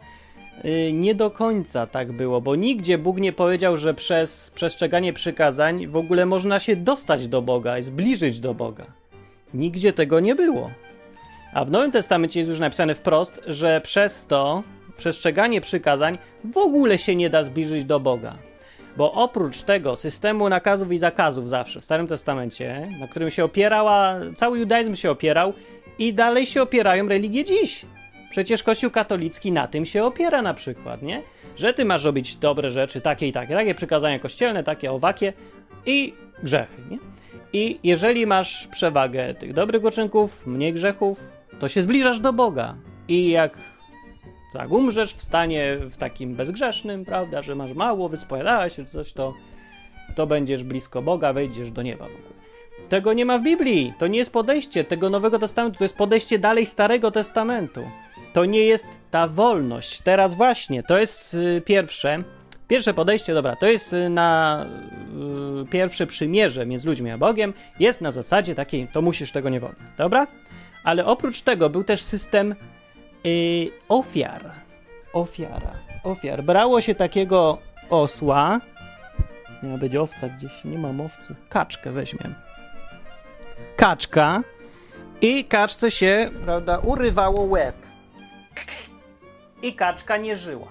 Yy, 0.64 0.92
nie 0.92 1.14
do 1.14 1.30
końca 1.30 1.86
tak 1.86 2.12
było, 2.12 2.40
bo 2.40 2.56
nigdzie 2.56 2.98
Bóg 2.98 3.18
nie 3.18 3.32
powiedział, 3.32 3.76
że 3.76 3.94
przez 3.94 4.50
przestrzeganie 4.50 5.12
przykazań 5.12 5.86
w 5.86 5.96
ogóle 5.96 6.26
można 6.26 6.58
się 6.58 6.76
dostać 6.76 7.28
do 7.28 7.42
Boga 7.42 7.78
i 7.78 7.82
zbliżyć 7.82 8.40
do 8.40 8.54
Boga. 8.54 8.86
Nigdzie 9.54 9.92
tego 9.92 10.20
nie 10.20 10.34
było. 10.34 10.70
A 11.52 11.64
w 11.64 11.70
Nowym 11.70 11.90
Testamencie 11.90 12.40
jest 12.40 12.50
już 12.50 12.60
napisane 12.60 12.94
wprost, 12.94 13.40
że 13.46 13.80
przez 13.80 14.26
to 14.26 14.62
przestrzeganie 14.96 15.60
przykazań 15.60 16.18
w 16.44 16.56
ogóle 16.56 16.98
się 16.98 17.16
nie 17.16 17.30
da 17.30 17.42
zbliżyć 17.42 17.84
do 17.84 18.00
Boga. 18.00 18.38
Bo 18.98 19.12
oprócz 19.12 19.62
tego 19.62 19.96
systemu 19.96 20.48
nakazów 20.48 20.92
i 20.92 20.98
zakazów 20.98 21.48
zawsze 21.48 21.80
w 21.80 21.84
Starym 21.84 22.06
Testamencie, 22.06 22.88
na 23.00 23.08
którym 23.08 23.30
się 23.30 23.44
opierała, 23.44 24.16
cały 24.36 24.58
judaizm 24.58 24.94
się 24.94 25.10
opierał 25.10 25.52
i 25.98 26.14
dalej 26.14 26.46
się 26.46 26.62
opierają 26.62 27.08
religie 27.08 27.44
dziś. 27.44 27.86
Przecież 28.30 28.62
Kościół 28.62 28.90
katolicki 28.90 29.52
na 29.52 29.66
tym 29.66 29.86
się 29.86 30.04
opiera 30.04 30.42
na 30.42 30.54
przykład, 30.54 31.02
nie? 31.02 31.22
Że 31.56 31.74
ty 31.74 31.84
masz 31.84 32.04
robić 32.04 32.36
dobre 32.36 32.70
rzeczy, 32.70 33.00
takie 33.00 33.28
i 33.28 33.32
takie, 33.32 33.54
takie 33.54 33.74
przykazania 33.74 34.18
kościelne, 34.18 34.64
takie 34.64 34.92
owakie 34.92 35.32
i 35.86 36.14
grzechy, 36.42 36.82
nie? 36.90 36.98
I 37.52 37.78
jeżeli 37.82 38.26
masz 38.26 38.66
przewagę 38.66 39.34
tych 39.34 39.52
dobrych 39.52 39.84
uczynków, 39.84 40.46
mniej 40.46 40.72
grzechów, 40.72 41.20
to 41.58 41.68
się 41.68 41.82
zbliżasz 41.82 42.20
do 42.20 42.32
Boga. 42.32 42.74
I 43.08 43.30
jak 43.30 43.58
tak 44.52 44.72
umrzesz 44.72 45.14
w 45.14 45.22
stanie 45.22 45.76
w 45.80 45.96
takim 45.96 46.34
bezgrzesznym, 46.34 47.04
prawda, 47.04 47.42
że 47.42 47.54
masz 47.54 47.72
mało, 47.72 48.08
wyspowiadałeś 48.08 48.74
czy 48.74 48.84
coś, 48.84 49.12
to, 49.12 49.34
to 50.14 50.26
będziesz 50.26 50.64
blisko 50.64 51.02
Boga, 51.02 51.32
wejdziesz 51.32 51.70
do 51.70 51.82
nieba 51.82 52.04
w 52.04 52.14
ogóle. 52.14 52.38
Tego 52.88 53.12
nie 53.12 53.24
ma 53.24 53.38
w 53.38 53.42
Biblii. 53.42 53.94
To 53.98 54.06
nie 54.06 54.18
jest 54.18 54.32
podejście 54.32 54.84
tego 54.84 55.10
Nowego 55.10 55.38
Testamentu, 55.38 55.78
to 55.78 55.84
jest 55.84 55.96
podejście 55.96 56.38
dalej 56.38 56.66
Starego 56.66 57.10
Testamentu. 57.10 57.90
To 58.32 58.44
nie 58.44 58.62
jest 58.66 58.86
ta 59.10 59.28
wolność. 59.28 60.00
Teraz 60.00 60.34
właśnie, 60.34 60.82
to 60.82 60.98
jest 60.98 61.34
y, 61.34 61.62
pierwsze. 61.64 62.22
Pierwsze 62.68 62.94
podejście, 62.94 63.34
dobra, 63.34 63.56
to 63.56 63.66
jest 63.66 63.92
y, 63.92 64.08
na 64.08 64.66
y, 65.62 65.66
pierwsze 65.66 66.06
przymierze 66.06 66.66
między 66.66 66.88
ludźmi 66.88 67.10
a 67.10 67.18
Bogiem, 67.18 67.52
jest 67.80 68.00
na 68.00 68.10
zasadzie 68.10 68.54
takiej, 68.54 68.88
to 68.92 69.02
musisz 69.02 69.32
tego 69.32 69.48
nie 69.48 69.60
wolno, 69.60 69.78
dobra? 69.98 70.26
Ale 70.84 71.06
oprócz 71.06 71.42
tego 71.42 71.70
był 71.70 71.84
też 71.84 72.02
system 72.02 72.54
y, 73.26 73.70
ofiar. 73.88 74.50
Ofiara. 75.12 75.72
Ofiar. 76.04 76.42
Brało 76.42 76.80
się 76.80 76.94
takiego 76.94 77.58
osła. 77.90 78.60
Miała 79.62 79.78
być 79.78 79.96
owca 79.96 80.28
gdzieś, 80.28 80.64
nie 80.64 80.78
mam 80.78 81.00
owcy. 81.00 81.34
Kaczkę 81.48 81.92
weźmiemy. 81.92 82.34
Kaczka. 83.76 84.42
I 85.20 85.44
kaczce 85.44 85.90
się, 85.90 86.30
prawda, 86.44 86.78
urywało 86.78 87.42
łeb. 87.42 87.76
I 89.62 89.74
kaczka 89.74 90.16
nie 90.16 90.36
żyła. 90.36 90.68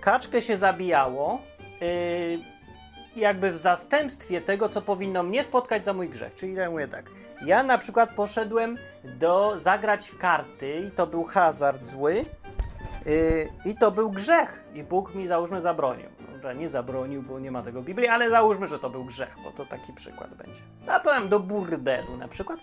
Kaczkę 0.00 0.42
się 0.42 0.58
zabijało, 0.58 1.42
yy, 1.80 2.38
jakby 3.16 3.52
w 3.52 3.56
zastępstwie 3.56 4.40
tego, 4.40 4.68
co 4.68 4.82
powinno 4.82 5.22
mnie 5.22 5.44
spotkać 5.44 5.84
za 5.84 5.92
mój 5.92 6.08
grzech. 6.08 6.34
Czyli 6.34 6.54
ja 6.54 6.70
mówię 6.70 6.88
tak. 6.88 7.10
Ja 7.42 7.62
na 7.62 7.78
przykład 7.78 8.10
poszedłem 8.10 8.78
do 9.04 9.58
zagrać 9.58 10.08
w 10.08 10.18
karty 10.18 10.76
i 10.88 10.90
to 10.90 11.06
był 11.06 11.24
hazard 11.24 11.84
zły 11.84 12.14
yy, 12.14 13.52
i 13.64 13.74
to 13.74 13.90
był 13.90 14.10
grzech 14.10 14.64
i 14.74 14.82
Bóg 14.82 15.14
mi 15.14 15.26
załóżmy 15.26 15.60
zabronił. 15.60 16.06
Dobra, 16.32 16.52
nie 16.52 16.68
zabronił, 16.68 17.22
bo 17.22 17.38
nie 17.38 17.50
ma 17.50 17.62
tego 17.62 17.82
Biblii, 17.82 18.08
ale 18.08 18.30
załóżmy, 18.30 18.66
że 18.66 18.78
to 18.78 18.90
był 18.90 19.04
grzech, 19.04 19.36
bo 19.44 19.50
to 19.50 19.66
taki 19.66 19.92
przykład 19.92 20.34
będzie. 20.34 20.60
A 20.88 21.00
powiem 21.00 21.28
do 21.28 21.40
burdelu 21.40 22.16
na 22.16 22.28
przykład 22.28 22.60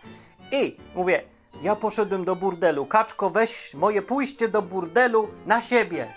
i 0.51 0.77
mówię, 0.95 1.23
ja 1.61 1.75
poszedłem 1.75 2.25
do 2.25 2.35
burdelu, 2.35 2.85
kaczko 2.85 3.29
weź 3.29 3.73
moje 3.73 4.01
pójście 4.01 4.47
do 4.47 4.61
burdelu 4.61 5.29
na 5.45 5.61
siebie. 5.61 6.07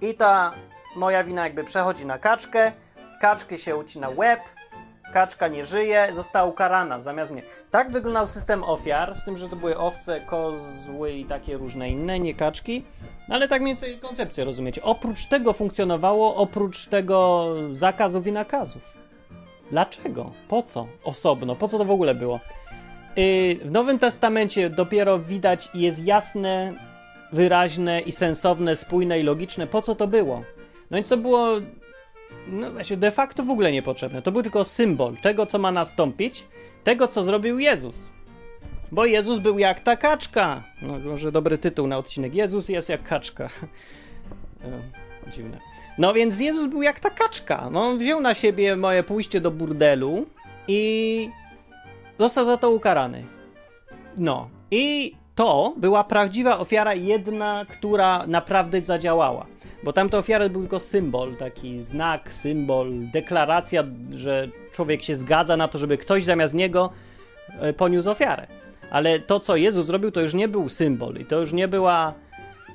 I 0.00 0.14
ta 0.14 0.52
moja 0.96 1.24
wina 1.24 1.44
jakby 1.44 1.64
przechodzi 1.64 2.06
na 2.06 2.18
kaczkę, 2.18 2.72
kaczkę 3.20 3.58
się 3.58 3.76
ucina 3.76 4.08
łeb, 4.08 4.40
kaczka 5.16 5.48
nie 5.48 5.64
żyje, 5.64 6.08
została 6.12 6.48
ukarana 6.48 7.00
zamiast 7.00 7.30
mnie. 7.30 7.42
Tak 7.70 7.90
wyglądał 7.90 8.26
system 8.26 8.64
ofiar, 8.64 9.14
z 9.14 9.24
tym, 9.24 9.36
że 9.36 9.48
to 9.48 9.56
były 9.56 9.78
owce, 9.78 10.20
kozły 10.20 11.12
i 11.12 11.24
takie 11.24 11.56
różne 11.56 11.90
inne, 11.90 12.20
nie 12.20 12.34
kaczki. 12.34 12.84
No 13.28 13.34
ale 13.34 13.48
tak 13.48 13.62
mniej 13.62 13.74
więcej 13.74 13.98
koncepcję 13.98 14.44
rozumiecie. 14.44 14.82
Oprócz 14.82 15.26
tego 15.26 15.52
funkcjonowało, 15.52 16.34
oprócz 16.34 16.86
tego 16.86 17.46
zakazów 17.72 18.26
i 18.26 18.32
nakazów. 18.32 18.92
Dlaczego? 19.70 20.32
Po 20.48 20.62
co? 20.62 20.86
Osobno. 21.04 21.56
Po 21.56 21.68
co 21.68 21.78
to 21.78 21.84
w 21.84 21.90
ogóle 21.90 22.14
było? 22.14 22.40
Yy, 23.16 23.54
w 23.64 23.70
Nowym 23.70 23.98
Testamencie 23.98 24.70
dopiero 24.70 25.18
widać 25.18 25.68
i 25.74 25.80
jest 25.80 26.04
jasne, 26.04 26.74
wyraźne 27.32 28.00
i 28.00 28.12
sensowne, 28.12 28.76
spójne 28.76 29.20
i 29.20 29.22
logiczne, 29.22 29.66
po 29.66 29.82
co 29.82 29.94
to 29.94 30.06
było. 30.06 30.42
No 30.90 30.94
więc 30.94 31.08
to 31.08 31.16
było 31.16 31.48
no 32.46 32.72
właśnie 32.72 32.96
de 32.96 33.10
facto 33.10 33.42
w 33.42 33.50
ogóle 33.50 33.72
niepotrzebne. 33.72 34.22
To 34.22 34.32
był 34.32 34.42
tylko 34.42 34.64
symbol 34.64 35.16
tego, 35.16 35.46
co 35.46 35.58
ma 35.58 35.72
nastąpić, 35.72 36.46
tego, 36.84 37.08
co 37.08 37.22
zrobił 37.22 37.58
Jezus. 37.58 37.96
Bo 38.92 39.04
Jezus 39.04 39.38
był 39.38 39.58
jak 39.58 39.80
ta 39.80 39.96
kaczka. 39.96 40.62
No, 40.82 40.98
może 40.98 41.32
dobry 41.32 41.58
tytuł 41.58 41.86
na 41.86 41.98
odcinek. 41.98 42.34
Jezus 42.34 42.68
jest 42.68 42.88
jak 42.88 43.02
kaczka. 43.02 43.48
E, 45.26 45.30
dziwne. 45.30 45.60
No 45.98 46.14
więc 46.14 46.40
Jezus 46.40 46.66
był 46.66 46.82
jak 46.82 47.00
ta 47.00 47.10
kaczka. 47.10 47.68
No, 47.70 47.80
on 47.80 47.98
wziął 47.98 48.20
na 48.20 48.34
siebie 48.34 48.76
moje 48.76 49.02
pójście 49.02 49.40
do 49.40 49.50
burdelu 49.50 50.26
i 50.68 51.30
został 52.18 52.46
za 52.46 52.56
to 52.56 52.70
ukarany. 52.70 53.24
No. 54.16 54.50
I 54.70 55.16
to 55.36 55.74
była 55.76 56.04
prawdziwa 56.04 56.58
ofiara, 56.58 56.94
jedna, 56.94 57.66
która 57.68 58.26
naprawdę 58.26 58.84
zadziałała. 58.84 59.46
Bo 59.84 59.92
tamte 59.92 60.18
ofiary 60.18 60.50
był 60.50 60.60
tylko 60.60 60.78
symbol, 60.78 61.36
taki 61.36 61.82
znak, 61.82 62.32
symbol, 62.32 62.92
deklaracja, 63.12 63.84
że 64.10 64.48
człowiek 64.72 65.02
się 65.02 65.16
zgadza 65.16 65.56
na 65.56 65.68
to, 65.68 65.78
żeby 65.78 65.98
ktoś 65.98 66.24
zamiast 66.24 66.54
niego 66.54 66.90
e, 67.60 67.72
poniósł 67.72 68.10
ofiarę. 68.10 68.46
Ale 68.90 69.20
to, 69.20 69.40
co 69.40 69.56
Jezus 69.56 69.86
zrobił, 69.86 70.10
to 70.10 70.20
już 70.20 70.34
nie 70.34 70.48
był 70.48 70.68
symbol 70.68 71.16
i 71.16 71.24
to 71.24 71.40
już 71.40 71.52
nie 71.52 71.68
była 71.68 72.14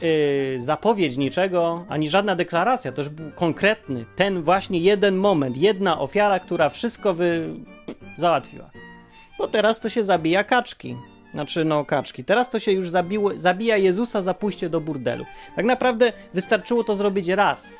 yy, 0.01 0.57
zapowiedź 0.59 1.17
niczego, 1.17 1.85
ani 1.89 2.09
żadna 2.09 2.35
deklaracja. 2.35 2.91
To 2.91 3.01
już 3.01 3.09
był 3.09 3.31
konkretny, 3.31 4.05
ten 4.15 4.41
właśnie 4.41 4.79
jeden 4.79 5.15
moment, 5.15 5.57
jedna 5.57 5.99
ofiara, 5.99 6.39
która 6.39 6.69
wszystko 6.69 7.13
wy... 7.13 7.47
załatwiła. 8.17 8.69
Bo 9.37 9.47
teraz 9.47 9.79
to 9.79 9.89
się 9.89 10.03
zabija 10.03 10.43
kaczki. 10.43 10.95
Znaczy, 11.31 11.65
no, 11.65 11.85
kaczki. 11.85 12.23
Teraz 12.23 12.49
to 12.49 12.59
się 12.59 12.71
już 12.71 12.89
zabiło, 12.89 13.31
zabija 13.35 13.77
Jezusa 13.77 14.21
za 14.21 14.33
pójście 14.33 14.69
do 14.69 14.81
burdelu. 14.81 15.25
Tak 15.55 15.65
naprawdę 15.65 16.13
wystarczyło 16.33 16.83
to 16.83 16.95
zrobić 16.95 17.27
raz. 17.27 17.79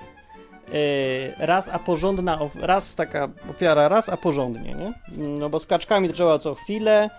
Yy, 0.74 1.34
raz, 1.38 1.70
a 1.70 1.80
porządna, 1.80 2.40
raz 2.56 2.96
taka 2.96 3.30
ofiara, 3.50 3.88
raz, 3.88 4.10
a 4.10 4.18
porządnie, 4.18 4.74
nie? 4.74 4.94
No 5.18 5.50
bo 5.50 5.60
z 5.60 5.66
kaczkami 5.66 6.10
trzeba 6.10 6.40
co 6.40 6.56
chwilę 6.56 7.10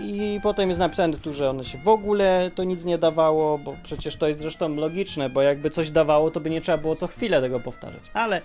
i 0.00 0.40
potem 0.42 0.68
jest 0.68 0.78
napisane 0.78 1.16
tu, 1.16 1.32
że 1.32 1.50
one 1.50 1.64
się 1.64 1.78
w 1.78 1.88
ogóle 1.88 2.50
to 2.54 2.64
nic 2.64 2.84
nie 2.84 2.98
dawało, 2.98 3.58
bo 3.58 3.76
przecież 3.82 4.16
to 4.16 4.28
jest 4.28 4.40
zresztą 4.40 4.74
logiczne, 4.74 5.30
bo 5.30 5.42
jakby 5.42 5.70
coś 5.70 5.90
dawało, 5.90 6.30
to 6.30 6.40
by 6.40 6.50
nie 6.50 6.60
trzeba 6.60 6.78
było 6.78 6.96
co 6.96 7.06
chwilę 7.06 7.40
tego 7.40 7.60
powtarzać. 7.60 8.02
Ale 8.14 8.42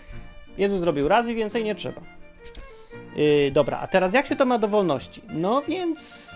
Jezus 0.57 0.79
zrobił 0.79 1.07
raz 1.07 1.27
i 1.27 1.35
więcej 1.35 1.63
nie 1.63 1.75
trzeba. 1.75 2.01
Yy, 3.15 3.51
dobra, 3.51 3.79
a 3.79 3.87
teraz 3.87 4.13
jak 4.13 4.27
się 4.27 4.35
to 4.35 4.45
ma 4.45 4.59
do 4.59 4.67
wolności? 4.67 5.21
No 5.29 5.61
więc 5.61 6.31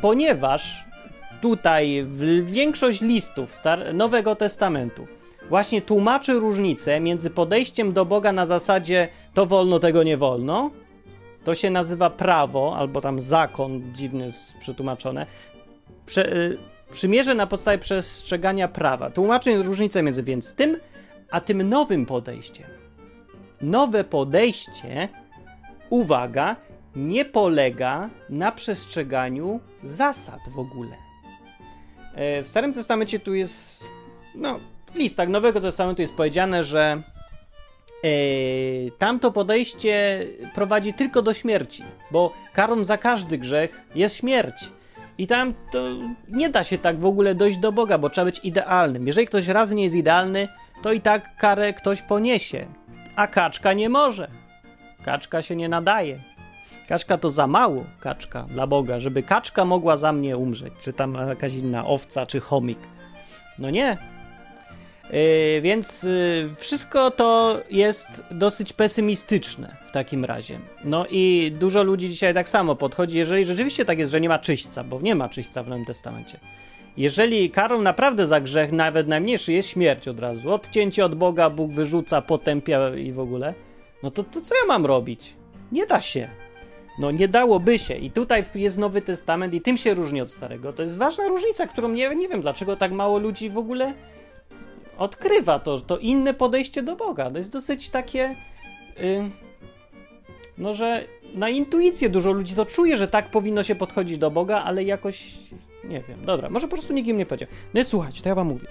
ponieważ 0.00 0.84
tutaj 1.40 2.06
większość 2.42 3.00
listów 3.00 3.62
Nowego 3.94 4.36
Testamentu 4.36 5.06
właśnie 5.50 5.82
tłumaczy 5.82 6.32
różnicę 6.32 7.00
między 7.00 7.30
podejściem 7.30 7.92
do 7.92 8.04
Boga 8.04 8.32
na 8.32 8.46
zasadzie 8.46 9.08
to 9.34 9.46
wolno, 9.46 9.78
tego 9.78 10.02
nie 10.02 10.16
wolno, 10.16 10.70
to 11.44 11.54
się 11.54 11.70
nazywa 11.70 12.10
prawo, 12.10 12.76
albo 12.76 13.00
tam 13.00 13.20
zakon, 13.20 13.82
dziwny 13.92 14.30
przetłumaczone, 14.60 15.26
Prze, 16.06 16.36
y, 16.36 16.58
przymierze 16.92 17.34
na 17.34 17.46
podstawie 17.46 17.78
przestrzegania 17.78 18.68
prawa. 18.68 19.10
Tłumaczy 19.10 19.62
różnicę 19.62 20.02
między 20.02 20.22
więc 20.22 20.54
tym, 20.54 20.76
a 21.30 21.40
tym 21.40 21.62
nowym 21.62 22.06
podejściem. 22.06 22.66
Nowe 23.60 24.04
podejście, 24.04 25.08
uwaga, 25.90 26.56
nie 26.96 27.24
polega 27.24 28.10
na 28.28 28.52
przestrzeganiu 28.52 29.60
zasad 29.82 30.40
w 30.48 30.58
ogóle. 30.58 30.96
E, 32.14 32.42
w 32.42 32.48
Starym 32.48 32.72
Testamencie 32.72 33.18
tu 33.18 33.34
jest, 33.34 33.84
no, 34.34 34.60
w 34.92 34.96
listach 34.96 35.28
Nowego 35.28 35.60
Testamentu 35.60 36.02
jest 36.02 36.14
powiedziane, 36.14 36.64
że 36.64 37.02
e, 38.04 38.10
tamto 38.98 39.32
podejście 39.32 40.26
prowadzi 40.54 40.94
tylko 40.94 41.22
do 41.22 41.34
śmierci, 41.34 41.84
bo 42.10 42.32
karą 42.52 42.84
za 42.84 42.98
każdy 42.98 43.38
grzech 43.38 43.82
jest 43.94 44.16
śmierć. 44.16 44.72
I 45.18 45.26
tam 45.26 45.54
to 45.72 45.88
nie 46.28 46.48
da 46.48 46.64
się 46.64 46.78
tak 46.78 47.00
w 47.00 47.06
ogóle 47.06 47.34
dojść 47.34 47.58
do 47.58 47.72
Boga, 47.72 47.98
bo 47.98 48.10
trzeba 48.10 48.24
być 48.24 48.40
idealnym. 48.44 49.06
Jeżeli 49.06 49.26
ktoś 49.26 49.48
raz 49.48 49.70
nie 49.70 49.82
jest 49.82 49.94
idealny, 49.94 50.48
to 50.82 50.92
i 50.92 51.00
tak 51.00 51.36
karę 51.36 51.72
ktoś 51.72 52.02
poniesie. 52.02 52.66
A 53.16 53.26
kaczka 53.26 53.72
nie 53.72 53.88
może. 53.88 54.30
Kaczka 55.04 55.42
się 55.42 55.56
nie 55.56 55.68
nadaje. 55.68 56.20
Kaczka 56.90 57.18
to 57.18 57.30
za 57.30 57.46
mało, 57.46 57.84
kaczka 58.00 58.42
dla 58.42 58.66
Boga, 58.66 59.00
żeby 59.00 59.22
kaczka 59.22 59.64
mogła 59.64 59.96
za 59.96 60.12
mnie 60.12 60.36
umrzeć, 60.36 60.72
czy 60.80 60.92
tam 60.92 61.14
jakaś 61.14 61.54
inna 61.54 61.86
owca, 61.86 62.26
czy 62.26 62.40
chomik. 62.40 62.78
No 63.58 63.70
nie. 63.70 63.98
Yy, 65.10 65.60
więc 65.60 66.02
yy, 66.02 66.54
wszystko 66.54 67.10
to 67.10 67.60
jest 67.70 68.06
dosyć 68.30 68.72
pesymistyczne 68.72 69.76
w 69.86 69.90
takim 69.90 70.24
razie. 70.24 70.60
No 70.84 71.06
i 71.10 71.52
dużo 71.58 71.82
ludzi 71.82 72.08
dzisiaj 72.08 72.34
tak 72.34 72.48
samo 72.48 72.76
podchodzi, 72.76 73.18
jeżeli 73.18 73.44
rzeczywiście 73.44 73.84
tak 73.84 73.98
jest, 73.98 74.12
że 74.12 74.20
nie 74.20 74.28
ma 74.28 74.38
czyśćca, 74.38 74.84
bo 74.84 75.00
nie 75.00 75.14
ma 75.14 75.28
czyśćca 75.28 75.62
w 75.62 75.68
Nowym 75.68 75.84
Testamencie. 75.84 76.40
Jeżeli 76.96 77.50
karą 77.50 77.82
naprawdę 77.82 78.26
za 78.26 78.40
grzech, 78.40 78.72
nawet 78.72 79.08
najmniejszy, 79.08 79.52
jest 79.52 79.68
śmierć 79.68 80.08
od 80.08 80.20
razu, 80.20 80.52
odcięcie 80.52 81.04
od 81.04 81.14
Boga, 81.14 81.50
Bóg 81.50 81.72
wyrzuca, 81.72 82.22
potępia 82.22 82.94
i 82.94 83.12
w 83.12 83.20
ogóle, 83.20 83.54
no 84.02 84.10
to, 84.10 84.22
to 84.22 84.40
co 84.40 84.54
ja 84.54 84.66
mam 84.68 84.86
robić? 84.86 85.36
Nie 85.72 85.86
da 85.86 86.00
się. 86.00 86.39
No 87.00 87.10
nie 87.10 87.28
dałoby 87.28 87.78
się. 87.78 87.94
I 87.94 88.10
tutaj 88.10 88.44
jest 88.54 88.78
Nowy 88.78 89.02
Testament 89.02 89.54
i 89.54 89.60
tym 89.60 89.76
się 89.76 89.94
różni 89.94 90.20
od 90.20 90.30
Starego. 90.30 90.72
To 90.72 90.82
jest 90.82 90.96
ważna 90.96 91.28
różnica, 91.28 91.66
którą 91.66 91.88
nie, 91.88 92.16
nie 92.16 92.28
wiem 92.28 92.40
dlaczego 92.40 92.76
tak 92.76 92.92
mało 92.92 93.18
ludzi 93.18 93.50
w 93.50 93.58
ogóle 93.58 93.94
odkrywa 94.98 95.58
to, 95.58 95.78
to 95.78 95.98
inne 95.98 96.34
podejście 96.34 96.82
do 96.82 96.96
Boga. 96.96 97.30
To 97.30 97.36
jest 97.36 97.52
dosyć 97.52 97.90
takie. 97.90 98.36
No, 100.58 100.74
że 100.74 101.04
na 101.34 101.48
intuicję 101.48 102.08
dużo 102.08 102.32
ludzi 102.32 102.54
to 102.54 102.66
czuje, 102.66 102.96
że 102.96 103.08
tak 103.08 103.30
powinno 103.30 103.62
się 103.62 103.74
podchodzić 103.74 104.18
do 104.18 104.30
Boga, 104.30 104.62
ale 104.62 104.84
jakoś. 104.84 105.34
Nie 105.84 106.00
wiem. 106.08 106.24
Dobra, 106.24 106.50
może 106.50 106.68
po 106.68 106.76
prostu 106.76 106.92
nikt 106.92 107.08
im 107.08 107.18
nie 107.18 107.26
powiedział. 107.26 107.48
No 107.74 107.84
słuchajcie, 107.84 108.22
to 108.22 108.28
ja 108.28 108.34
wam 108.34 108.46
mówię. 108.46 108.68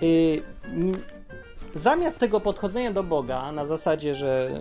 Yy, 0.00 0.42
zamiast 1.74 2.18
tego 2.18 2.40
podchodzenia 2.40 2.92
do 2.92 3.02
Boga 3.02 3.52
na 3.52 3.66
zasadzie, 3.66 4.14
że 4.14 4.60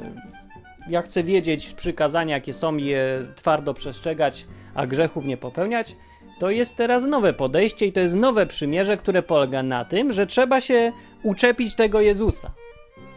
ja 0.90 1.02
chcę 1.02 1.24
wiedzieć 1.24 1.74
przykazania, 1.74 2.36
jakie 2.36 2.54
są, 2.54 2.78
je 2.78 3.28
twardo 3.36 3.74
przestrzegać, 3.74 4.46
a 4.76 4.88
grzechów 4.88 5.26
nie 5.26 5.38
popełniać, 5.38 5.96
to 6.40 6.50
jest 6.50 6.76
teraz 6.76 7.04
nowe 7.04 7.34
podejście 7.34 7.86
i 7.86 7.94
to 7.94 8.00
jest 8.00 8.16
nowe 8.16 8.46
przymierze, 8.46 8.98
które 8.98 9.24
polega 9.24 9.64
na 9.64 9.86
tym, 9.86 10.12
że 10.12 10.26
trzeba 10.26 10.62
się 10.62 10.92
uczepić 11.24 11.76
tego 11.76 12.02
Jezusa, 12.02 12.52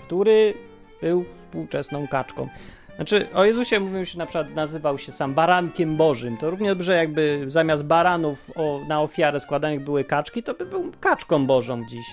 który 0.07 0.55
był 1.03 1.25
współczesną 1.39 2.09
kaczką. 2.09 2.49
Znaczy, 2.97 3.29
o 3.35 3.45
Jezusie 3.45 3.81
mówił 3.81 4.07
się 4.07 4.19
na 4.19 4.27
przykład, 4.27 4.55
nazywał 4.55 4.99
się 4.99 5.13
sam 5.13 5.35
barankiem 5.35 5.97
Bożym. 5.97 6.37
To 6.37 6.51
równie 6.51 6.69
dobrze, 6.69 6.97
jakby 6.97 7.45
zamiast 7.49 7.85
baranów 7.85 8.51
o, 8.55 8.81
na 8.89 9.01
ofiarę 9.01 9.41
składanych 9.41 9.81
były 9.81 10.05
kaczki, 10.05 10.43
to 10.43 10.55
by 10.55 10.67
był 10.67 10.93
kaczką 11.01 11.47
Bożą 11.47 11.85
dziś. 11.87 12.07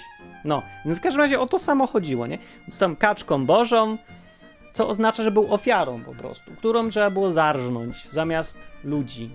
No, 0.45 0.61
więc 0.85 0.97
w 0.97 1.01
każdym 1.01 1.21
razie 1.21 1.39
o 1.39 1.47
to 1.47 1.59
samo 1.59 1.87
chodziło, 1.87 2.27
nie? 2.27 2.37
Więc 2.61 2.79
tam 2.79 2.95
kaczką 2.95 3.45
Bożą, 3.45 3.97
co 4.73 4.87
oznacza, 4.87 5.23
że 5.23 5.31
był 5.31 5.53
ofiarą 5.53 6.03
po 6.03 6.15
prostu, 6.15 6.51
którą 6.51 6.89
trzeba 6.89 7.09
było 7.09 7.31
zarżnąć 7.31 8.09
zamiast 8.09 8.71
ludzi. 8.83 9.29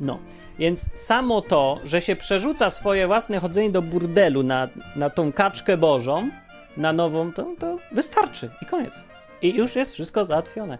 No, 0.00 0.18
więc 0.58 0.86
samo 0.94 1.40
to, 1.40 1.80
że 1.84 2.00
się 2.00 2.16
przerzuca 2.16 2.70
swoje 2.70 3.06
własne 3.06 3.40
chodzenie 3.40 3.70
do 3.70 3.82
burdelu 3.82 4.42
na, 4.42 4.68
na 4.96 5.10
tą 5.10 5.32
kaczkę 5.32 5.76
bożą, 5.76 6.30
na 6.76 6.92
nową, 6.92 7.32
to, 7.32 7.46
to 7.58 7.78
wystarczy 7.92 8.50
i 8.62 8.66
koniec. 8.66 8.94
I 9.42 9.54
już 9.54 9.76
jest 9.76 9.94
wszystko 9.94 10.24
załatwione. 10.24 10.78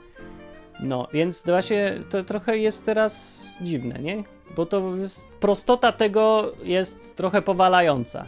No, 0.80 1.08
więc 1.12 1.44
właśnie 1.44 2.00
to 2.10 2.24
trochę 2.24 2.58
jest 2.58 2.84
teraz 2.84 3.42
dziwne, 3.60 3.98
nie? 3.98 4.24
Bo 4.56 4.66
to 4.66 4.82
prostota 5.40 5.92
tego 5.92 6.52
jest 6.64 7.16
trochę 7.16 7.42
powalająca. 7.42 8.26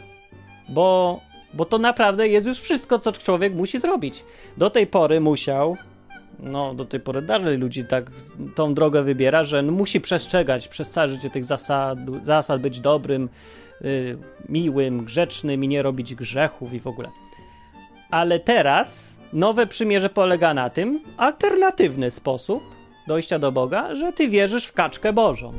Bo 0.69 1.19
bo 1.55 1.65
to 1.65 1.77
naprawdę 1.77 2.27
jest 2.27 2.47
już 2.47 2.59
wszystko, 2.59 2.99
co 2.99 3.11
człowiek 3.11 3.53
musi 3.53 3.79
zrobić. 3.79 4.25
Do 4.57 4.69
tej 4.69 4.87
pory 4.87 5.21
musiał, 5.21 5.77
no 6.39 6.73
do 6.73 6.85
tej 6.85 6.99
pory 6.99 7.21
dalej 7.21 7.57
ludzi 7.57 7.85
tak 7.85 8.11
tą 8.55 8.73
drogę 8.73 9.03
wybiera, 9.03 9.43
że 9.43 9.61
no, 9.61 9.71
musi 9.71 10.01
przestrzegać 10.01 10.67
przez 10.67 10.89
całe 10.89 11.09
życie 11.09 11.29
tych 11.29 11.45
zasad, 11.45 11.99
zasad 12.23 12.61
być 12.61 12.79
dobrym, 12.79 13.29
yy, 13.81 14.17
miłym, 14.49 15.05
grzecznym 15.05 15.63
i 15.63 15.67
nie 15.67 15.83
robić 15.83 16.15
grzechów 16.15 16.73
i 16.73 16.79
w 16.79 16.87
ogóle. 16.87 17.09
Ale 18.11 18.39
teraz 18.39 19.15
nowe 19.33 19.67
przymierze 19.67 20.09
polega 20.09 20.53
na 20.53 20.69
tym, 20.69 20.99
alternatywny 21.17 22.11
sposób 22.11 22.63
dojścia 23.07 23.39
do 23.39 23.51
Boga, 23.51 23.95
że 23.95 24.13
ty 24.13 24.29
wierzysz 24.29 24.65
w 24.65 24.73
kaczkę 24.73 25.13
Bożą. 25.13 25.53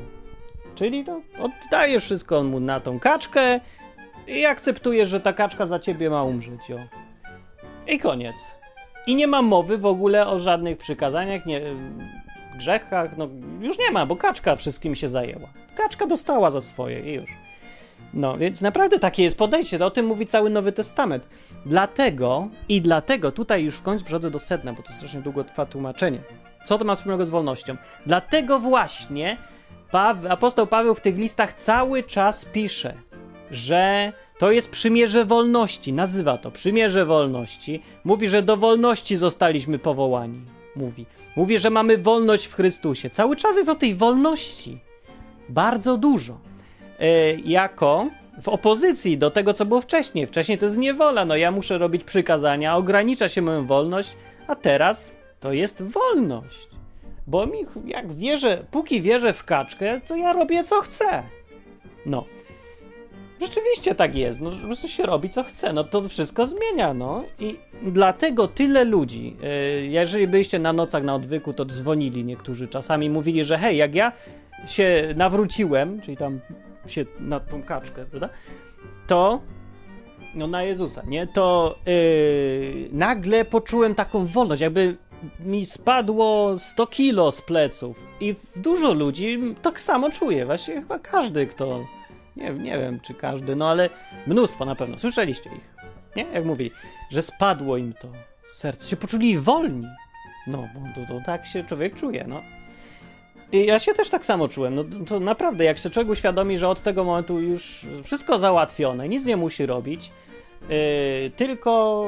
Czyli 0.75 1.05
to 1.05 1.21
oddajesz 1.41 2.05
wszystko 2.05 2.43
mu 2.43 2.61
na 2.61 2.81
tą 2.81 3.01
kaczkę 3.01 3.61
i 4.29 4.47
akceptujesz, 4.47 5.09
że 5.09 5.21
ta 5.21 5.33
kaczka 5.33 5.67
za 5.67 5.79
ciebie 5.79 6.11
ma 6.11 6.25
umrzeć, 6.25 6.69
jo. 6.69 6.79
I 7.87 7.99
koniec. 7.99 8.37
I 9.07 9.15
nie 9.15 9.27
ma 9.27 9.43
mowy 9.43 9.79
w 9.79 9.87
ogóle 9.87 10.27
o 10.27 10.39
żadnych 10.39 10.79
przykazaniach, 10.79 11.47
nie, 11.47 11.61
grzechach, 12.57 13.17
no 13.17 13.29
już 13.61 13.79
nie 13.79 13.91
ma, 13.91 14.07
bo 14.07 14.17
kaczka 14.17 14.57
wszystkim 14.57 14.95
się 14.95 15.09
zajęła. 15.09 15.49
Kaczka 15.75 16.07
dostała 16.07 16.51
za 16.51 16.61
swoje 16.61 17.01
i 17.01 17.13
już. 17.13 17.31
No, 18.15 18.39
więc 18.39 18.61
naprawdę 18.61 18.99
takie 18.99 19.23
jest 19.23 19.39
podejście, 19.39 19.87
o 19.87 19.91
tym 19.91 20.07
mówi 20.07 20.27
cały 20.27 20.51
Nowy 20.51 20.73
Testament. 20.73 21.29
Dlatego 21.67 22.49
i 22.69 22.83
dlatego, 22.83 23.33
tutaj 23.33 23.65
już 23.65 23.75
w 23.75 23.83
końcu 23.83 24.05
przechodzę 24.05 24.31
do 24.31 24.39
sedna, 24.39 24.73
bo 24.73 24.83
to 24.83 24.93
strasznie 24.93 25.21
długo 25.21 25.45
trwa 25.45 25.67
tłumaczenie. 25.67 26.19
Co 26.65 26.79
to 26.79 26.85
ma 26.85 26.95
wspólnego 26.95 27.25
z 27.25 27.31
wolnością? 27.31 27.77
Dlatego 28.07 28.59
właśnie 28.59 29.37
apostoł 30.29 30.67
Paweł 30.67 30.95
w 30.95 31.01
tych 31.01 31.17
listach 31.17 31.53
cały 31.53 32.03
czas 32.03 32.45
pisze, 32.45 32.95
że 33.51 34.13
to 34.39 34.51
jest 34.53 34.71
przymierze 34.71 35.25
wolności, 35.25 35.93
nazywa 35.93 36.39
to 36.39 36.51
przymierze 36.51 37.05
wolności. 37.05 37.83
Mówi, 38.05 38.29
że 38.29 38.43
do 38.43 38.57
wolności 38.57 39.17
zostaliśmy 39.17 39.79
powołani. 39.79 40.41
Mówi. 40.77 41.07
Mówi, 41.37 41.59
że 41.59 41.71
mamy 41.71 41.99
wolność 41.99 42.47
w 42.47 42.55
Chrystusie. 42.55 43.11
Cały 43.11 43.37
czas 43.37 43.57
jest 43.57 43.69
o 43.69 43.75
tej 43.75 43.95
wolności. 43.95 44.79
Bardzo 45.49 45.97
dużo. 45.97 46.39
E, 46.99 47.35
jako 47.35 48.11
w 48.43 48.49
opozycji 48.49 49.19
do 49.19 49.31
tego, 49.31 49.55
co 49.55 49.65
było 49.65 49.81
wcześniej. 49.81 50.27
Wcześniej 50.27 50.59
to 50.59 50.67
jest 50.67 50.79
niewola. 50.79 51.25
No 51.25 51.37
ja 51.37 51.51
muszę 51.51 51.79
robić 51.79 52.05
przykazania, 52.05 52.77
ogranicza 52.77 53.29
się 53.29 53.43
moją 53.43 53.67
wolność, 53.67 54.17
a 54.49 54.57
teraz 54.57 55.17
to 55.41 55.53
jest 55.53 55.83
wolność. 55.83 56.69
Bo 57.27 57.47
mi, 57.47 57.59
jak 57.87 58.13
wierzę, 58.13 58.65
póki 58.71 59.03
wierzę 59.03 59.33
w 59.33 59.45
kaczkę, 59.45 60.01
to 60.01 60.17
ja 60.17 60.33
robię 60.33 60.65
co 60.65 60.81
chcę. 60.81 61.23
No. 62.07 62.25
Rzeczywiście 63.41 63.95
tak 63.95 64.15
jest, 64.15 64.41
no 64.41 64.51
po 64.51 64.57
prostu 64.57 64.89
się 64.89 65.07
robi 65.07 65.31
co 65.31 65.45
chce, 65.45 65.73
no 65.73 65.85
to 65.85 66.09
wszystko 66.09 66.47
zmienia, 66.47 66.95
no. 66.95 67.25
I 67.39 67.59
dlatego 67.83 68.49
tyle 68.49 68.85
ludzi, 68.85 69.37
yy, 69.41 69.87
jeżeli 69.87 70.29
byliście 70.29 70.59
na 70.59 70.73
nocach 70.73 71.03
na 71.03 71.15
odwyku, 71.15 71.53
to 71.53 71.65
dzwonili 71.65 72.25
niektórzy. 72.25 72.69
Czasami, 72.69 73.11
mówili, 73.11 73.45
że 73.45 73.59
hej, 73.59 73.77
jak 73.77 73.95
ja 73.95 74.13
się 74.67 75.15
nawróciłem, 75.17 76.01
czyli 76.01 76.17
tam 76.17 76.41
się 76.87 77.05
na 77.21 77.41
tą 77.41 77.63
kaczkę, 77.63 78.05
prawda, 78.05 78.29
to 79.07 79.41
no 80.35 80.47
na 80.47 80.63
Jezusa, 80.63 81.03
nie, 81.07 81.27
to 81.27 81.77
yy, 81.87 82.89
nagle 82.93 83.45
poczułem 83.45 83.95
taką 83.95 84.27
wolność, 84.27 84.63
jakby 84.63 84.97
mi 85.41 85.67
spadło 85.67 86.59
100 86.59 86.87
kilo 86.87 87.33
z 87.33 87.41
pleców. 87.41 88.07
I 88.21 88.35
dużo 88.57 88.95
ludzi 88.95 89.55
tak 89.63 89.81
samo 89.81 90.11
czuje, 90.11 90.47
właśnie 90.47 90.75
chyba 90.75 90.99
każdy, 90.99 91.47
kto 91.47 91.85
nie, 92.37 92.51
nie 92.51 92.79
wiem, 92.79 93.01
czy 93.01 93.15
każdy, 93.15 93.57
no 93.57 93.71
ale 93.71 93.91
mnóstwo 94.27 94.65
na 94.65 94.75
pewno. 94.75 94.99
Słyszeliście 94.99 95.51
ich, 95.51 95.75
nie? 96.17 96.23
Jak 96.33 96.45
mówili, 96.45 96.71
że 97.11 97.23
spadło 97.23 97.77
im 97.77 97.93
to 97.93 98.09
serce, 98.53 98.89
się 98.89 98.97
poczuli 98.97 99.39
wolni. 99.39 99.87
No, 100.47 100.69
bo 100.75 100.81
to, 100.95 101.15
to 101.15 101.21
tak 101.27 101.47
się 101.47 101.65
człowiek 101.65 101.95
czuje, 101.95 102.25
no. 102.29 102.43
I 103.53 103.67
ja 103.67 103.79
się 103.79 103.95
też 103.95 104.09
tak 104.09 104.27
samo 104.27 104.49
czułem. 104.49 104.75
No 104.75 104.85
to 105.07 105.21
naprawdę, 105.21 105.65
jak 105.65 105.79
się 105.79 105.91
człowiek 105.91 106.13
uświadomi, 106.13 106.59
że 106.59 106.69
od 106.69 106.83
tego 106.83 107.05
momentu 107.05 107.41
już 107.41 107.87
wszystko 108.05 108.39
załatwione, 108.39 109.09
nic 109.09 109.25
nie 109.25 109.37
musi 109.37 109.67
robić, 109.67 110.13
yy, 110.69 111.31
tylko 111.37 112.05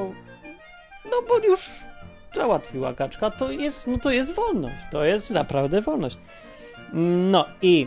no 1.04 1.16
bo 1.28 1.38
już 1.38 1.70
załatwiła 2.34 2.94
kaczka, 2.94 3.30
to 3.30 3.50
jest, 3.50 3.86
no 3.86 3.98
to 3.98 4.10
jest 4.10 4.34
wolność. 4.34 4.76
To 4.90 5.04
jest 5.04 5.30
naprawdę 5.30 5.82
wolność. 5.82 6.18
No 6.92 7.44
i 7.62 7.86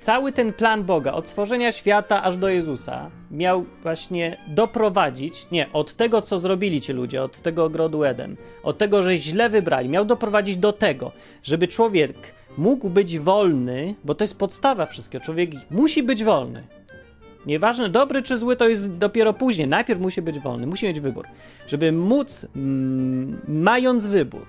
cały 0.00 0.32
ten 0.32 0.52
plan 0.52 0.84
Boga, 0.84 1.12
od 1.12 1.28
stworzenia 1.28 1.72
świata 1.72 2.22
aż 2.22 2.36
do 2.36 2.48
Jezusa, 2.48 3.10
miał 3.30 3.64
właśnie 3.82 4.36
doprowadzić, 4.48 5.46
nie, 5.52 5.72
od 5.72 5.94
tego, 5.94 6.22
co 6.22 6.38
zrobili 6.38 6.80
ci 6.80 6.92
ludzie, 6.92 7.22
od 7.22 7.40
tego 7.40 7.64
ogrodu 7.64 8.04
Eden, 8.04 8.36
od 8.62 8.78
tego, 8.78 9.02
że 9.02 9.16
źle 9.16 9.50
wybrali, 9.50 9.88
miał 9.88 10.04
doprowadzić 10.04 10.56
do 10.56 10.72
tego, 10.72 11.12
żeby 11.42 11.68
człowiek 11.68 12.14
mógł 12.58 12.90
być 12.90 13.18
wolny, 13.18 13.94
bo 14.04 14.14
to 14.14 14.24
jest 14.24 14.38
podstawa 14.38 14.86
wszystkiego. 14.86 15.24
Człowiek 15.24 15.50
musi 15.70 16.02
być 16.02 16.24
wolny. 16.24 16.66
Nieważne, 17.46 17.88
dobry 17.88 18.22
czy 18.22 18.38
zły, 18.38 18.56
to 18.56 18.68
jest 18.68 18.96
dopiero 18.96 19.34
później. 19.34 19.68
Najpierw 19.68 20.00
musi 20.00 20.22
być 20.22 20.38
wolny, 20.38 20.66
musi 20.66 20.86
mieć 20.86 21.00
wybór. 21.00 21.26
Żeby 21.66 21.92
móc, 21.92 22.46
mm, 22.56 23.40
mając 23.48 24.06
wybór, 24.06 24.46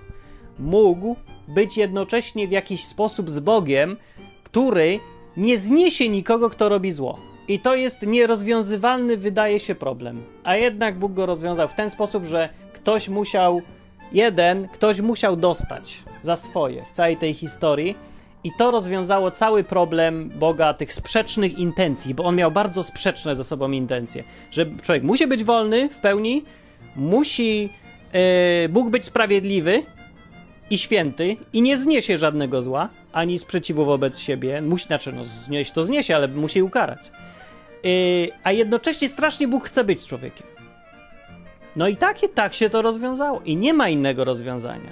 mógł 0.58 1.16
być 1.48 1.76
jednocześnie 1.76 2.48
w 2.48 2.50
jakiś 2.50 2.84
sposób 2.84 3.30
z 3.30 3.40
Bogiem, 3.40 3.96
który 4.44 5.00
nie 5.36 5.58
zniesie 5.58 6.08
nikogo, 6.08 6.50
kto 6.50 6.68
robi 6.68 6.92
zło. 6.92 7.18
I 7.48 7.58
to 7.58 7.74
jest 7.74 8.06
nierozwiązywalny, 8.06 9.16
wydaje 9.16 9.60
się, 9.60 9.74
problem. 9.74 10.22
A 10.44 10.56
jednak 10.56 10.98
Bóg 10.98 11.12
go 11.12 11.26
rozwiązał 11.26 11.68
w 11.68 11.74
ten 11.74 11.90
sposób, 11.90 12.24
że 12.24 12.48
ktoś 12.72 13.08
musiał, 13.08 13.62
jeden, 14.12 14.68
ktoś 14.68 15.00
musiał 15.00 15.36
dostać 15.36 16.02
za 16.22 16.36
swoje 16.36 16.84
w 16.84 16.92
całej 16.92 17.16
tej 17.16 17.34
historii. 17.34 17.96
I 18.44 18.50
to 18.58 18.70
rozwiązało 18.70 19.30
cały 19.30 19.64
problem 19.64 20.30
Boga 20.38 20.74
tych 20.74 20.94
sprzecznych 20.94 21.58
intencji, 21.58 22.14
bo 22.14 22.24
on 22.24 22.36
miał 22.36 22.50
bardzo 22.50 22.82
sprzeczne 22.82 23.36
ze 23.36 23.44
sobą 23.44 23.70
intencje. 23.70 24.24
Że 24.50 24.66
człowiek 24.82 25.02
musi 25.02 25.26
być 25.26 25.44
wolny 25.44 25.88
w 25.88 25.98
pełni, 25.98 26.44
musi 26.96 27.70
yy, 28.12 28.68
Bóg 28.68 28.90
być 28.90 29.04
sprawiedliwy 29.04 29.82
i 30.72 30.78
święty 30.78 31.36
i 31.52 31.62
nie 31.62 31.76
zniesie 31.76 32.18
żadnego 32.18 32.62
zła, 32.62 32.88
ani 33.12 33.38
sprzeciwu 33.38 33.84
wobec 33.84 34.18
siebie. 34.18 34.62
Musi, 34.62 34.86
znaczy, 34.86 35.12
no, 35.12 35.24
znieść 35.24 35.72
to 35.72 35.82
zniesie, 35.82 36.16
ale 36.16 36.28
musi 36.28 36.62
ukarać. 36.62 37.10
Yy, 37.84 38.28
a 38.44 38.52
jednocześnie 38.52 39.08
strasznie 39.08 39.48
Bóg 39.48 39.64
chce 39.64 39.84
być 39.84 40.06
człowiekiem. 40.06 40.46
No 41.76 41.88
i 41.88 41.96
tak 41.96 42.22
i 42.22 42.28
tak 42.28 42.54
się 42.54 42.70
to 42.70 42.82
rozwiązało. 42.82 43.40
I 43.44 43.56
nie 43.56 43.74
ma 43.74 43.88
innego 43.88 44.24
rozwiązania. 44.24 44.90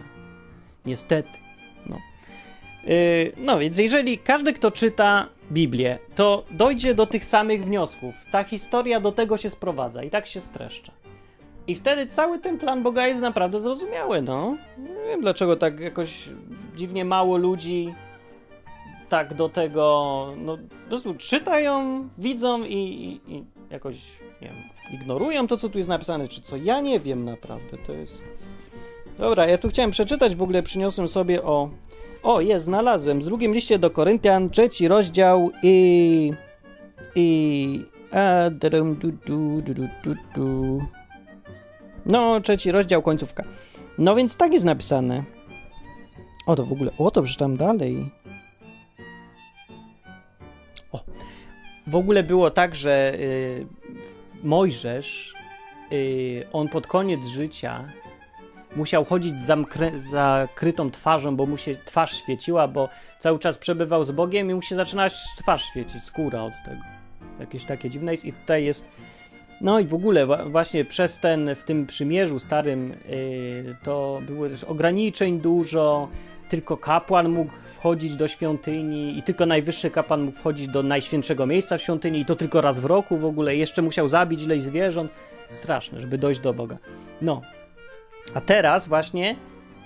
Niestety. 0.86 1.38
No. 1.86 1.98
Yy, 2.84 3.32
no 3.36 3.58
więc 3.58 3.78
jeżeli 3.78 4.18
każdy, 4.18 4.52
kto 4.52 4.70
czyta 4.70 5.28
Biblię, 5.52 5.98
to 6.16 6.44
dojdzie 6.50 6.94
do 6.94 7.06
tych 7.06 7.24
samych 7.24 7.64
wniosków. 7.64 8.14
Ta 8.30 8.44
historia 8.44 9.00
do 9.00 9.12
tego 9.12 9.36
się 9.36 9.50
sprowadza 9.50 10.02
i 10.02 10.10
tak 10.10 10.26
się 10.26 10.40
streszcza. 10.40 10.99
I 11.66 11.74
wtedy 11.74 12.06
cały 12.06 12.38
ten 12.38 12.58
plan 12.58 12.82
Boga 12.82 13.06
jest 13.06 13.20
naprawdę 13.20 13.60
zrozumiały, 13.60 14.22
no. 14.22 14.56
Nie 14.78 15.10
wiem 15.10 15.20
dlaczego 15.20 15.56
tak 15.56 15.80
jakoś 15.80 16.28
dziwnie 16.76 17.04
mało 17.04 17.36
ludzi 17.36 17.94
tak 19.08 19.34
do 19.34 19.48
tego, 19.48 20.26
no 20.36 20.56
po 20.56 20.88
prostu 20.88 21.14
czytają, 21.14 22.08
widzą 22.18 22.64
i, 22.64 22.74
i, 22.74 23.34
i 23.34 23.44
jakoś, 23.70 23.96
nie 24.42 24.48
wiem, 24.48 24.56
ignorują 24.92 25.46
to, 25.46 25.56
co 25.56 25.68
tu 25.68 25.78
jest 25.78 25.88
napisane, 25.90 26.28
czy 26.28 26.40
co, 26.40 26.56
ja 26.56 26.80
nie 26.80 27.00
wiem 27.00 27.24
naprawdę, 27.24 27.78
to 27.86 27.92
jest... 27.92 28.22
Dobra, 29.18 29.46
ja 29.46 29.58
tu 29.58 29.68
chciałem 29.68 29.90
przeczytać, 29.90 30.36
w 30.36 30.42
ogóle 30.42 30.62
przyniosłem 30.62 31.08
sobie 31.08 31.42
o... 31.42 31.70
O, 32.22 32.40
jest, 32.40 32.64
znalazłem, 32.64 33.22
z 33.22 33.24
drugim 33.24 33.54
liście 33.54 33.78
do 33.78 33.90
Koryntian, 33.90 34.50
trzeci 34.50 34.88
rozdział 34.88 35.50
i... 35.62 36.32
i... 37.14 37.84
A, 38.12 38.50
dum, 38.50 38.94
du, 38.94 39.12
du, 39.12 39.62
du, 39.62 39.74
du, 39.74 40.14
du. 40.34 40.80
No, 42.06 42.40
trzeci 42.40 42.72
rozdział, 42.72 43.02
końcówka. 43.02 43.44
No 43.98 44.14
więc 44.14 44.36
tak 44.36 44.52
jest 44.52 44.64
napisane. 44.64 45.24
O, 46.46 46.56
to 46.56 46.64
w 46.64 46.72
ogóle, 46.72 46.90
o, 46.98 47.10
to 47.10 47.22
przeczytam 47.22 47.56
dalej. 47.56 48.10
O, 50.92 51.04
w 51.86 51.96
ogóle 51.96 52.22
było 52.22 52.50
tak, 52.50 52.74
że 52.74 53.12
y, 53.14 53.66
Mojżesz, 54.42 55.34
y, 55.92 56.46
on 56.52 56.68
pod 56.68 56.86
koniec 56.86 57.26
życia 57.26 57.92
musiał 58.76 59.04
chodzić 59.04 59.38
z 59.38 60.10
zakrytą 60.10 60.90
twarzą, 60.90 61.36
bo 61.36 61.46
mu 61.46 61.56
się 61.56 61.76
twarz 61.76 62.16
świeciła, 62.16 62.68
bo 62.68 62.88
cały 63.18 63.38
czas 63.38 63.58
przebywał 63.58 64.04
z 64.04 64.10
Bogiem 64.10 64.50
i 64.50 64.54
mu 64.54 64.62
się 64.62 64.76
zaczyna 64.76 65.06
twarz 65.38 65.64
świecić, 65.64 66.04
skóra 66.04 66.42
od 66.42 66.52
tego. 66.64 66.82
Jakieś 67.40 67.64
takie 67.64 67.90
dziwne 67.90 68.12
jest 68.12 68.24
i 68.24 68.32
tutaj 68.32 68.64
jest 68.64 68.84
no 69.60 69.80
i 69.80 69.86
w 69.86 69.94
ogóle 69.94 70.26
właśnie 70.26 70.84
przez 70.84 71.18
ten, 71.18 71.54
w 71.54 71.64
tym 71.64 71.86
przymierzu 71.86 72.38
starym 72.38 72.88
yy, 72.88 73.76
to 73.82 74.20
było 74.26 74.48
też 74.48 74.64
ograniczeń 74.64 75.40
dużo, 75.40 76.08
tylko 76.48 76.76
kapłan 76.76 77.28
mógł 77.28 77.52
wchodzić 77.52 78.16
do 78.16 78.28
świątyni 78.28 79.18
i 79.18 79.22
tylko 79.22 79.46
najwyższy 79.46 79.90
kapłan 79.90 80.22
mógł 80.22 80.38
wchodzić 80.38 80.68
do 80.68 80.82
najświętszego 80.82 81.46
miejsca 81.46 81.78
w 81.78 81.82
świątyni 81.82 82.20
i 82.20 82.24
to 82.24 82.36
tylko 82.36 82.60
raz 82.60 82.80
w 82.80 82.84
roku 82.84 83.18
w 83.18 83.24
ogóle. 83.24 83.56
Jeszcze 83.56 83.82
musiał 83.82 84.08
zabić 84.08 84.42
ileś 84.42 84.62
zwierząt. 84.62 85.12
Straszne, 85.52 86.00
żeby 86.00 86.18
dojść 86.18 86.40
do 86.40 86.54
Boga. 86.54 86.78
No. 87.22 87.42
A 88.34 88.40
teraz 88.40 88.88
właśnie, 88.88 89.36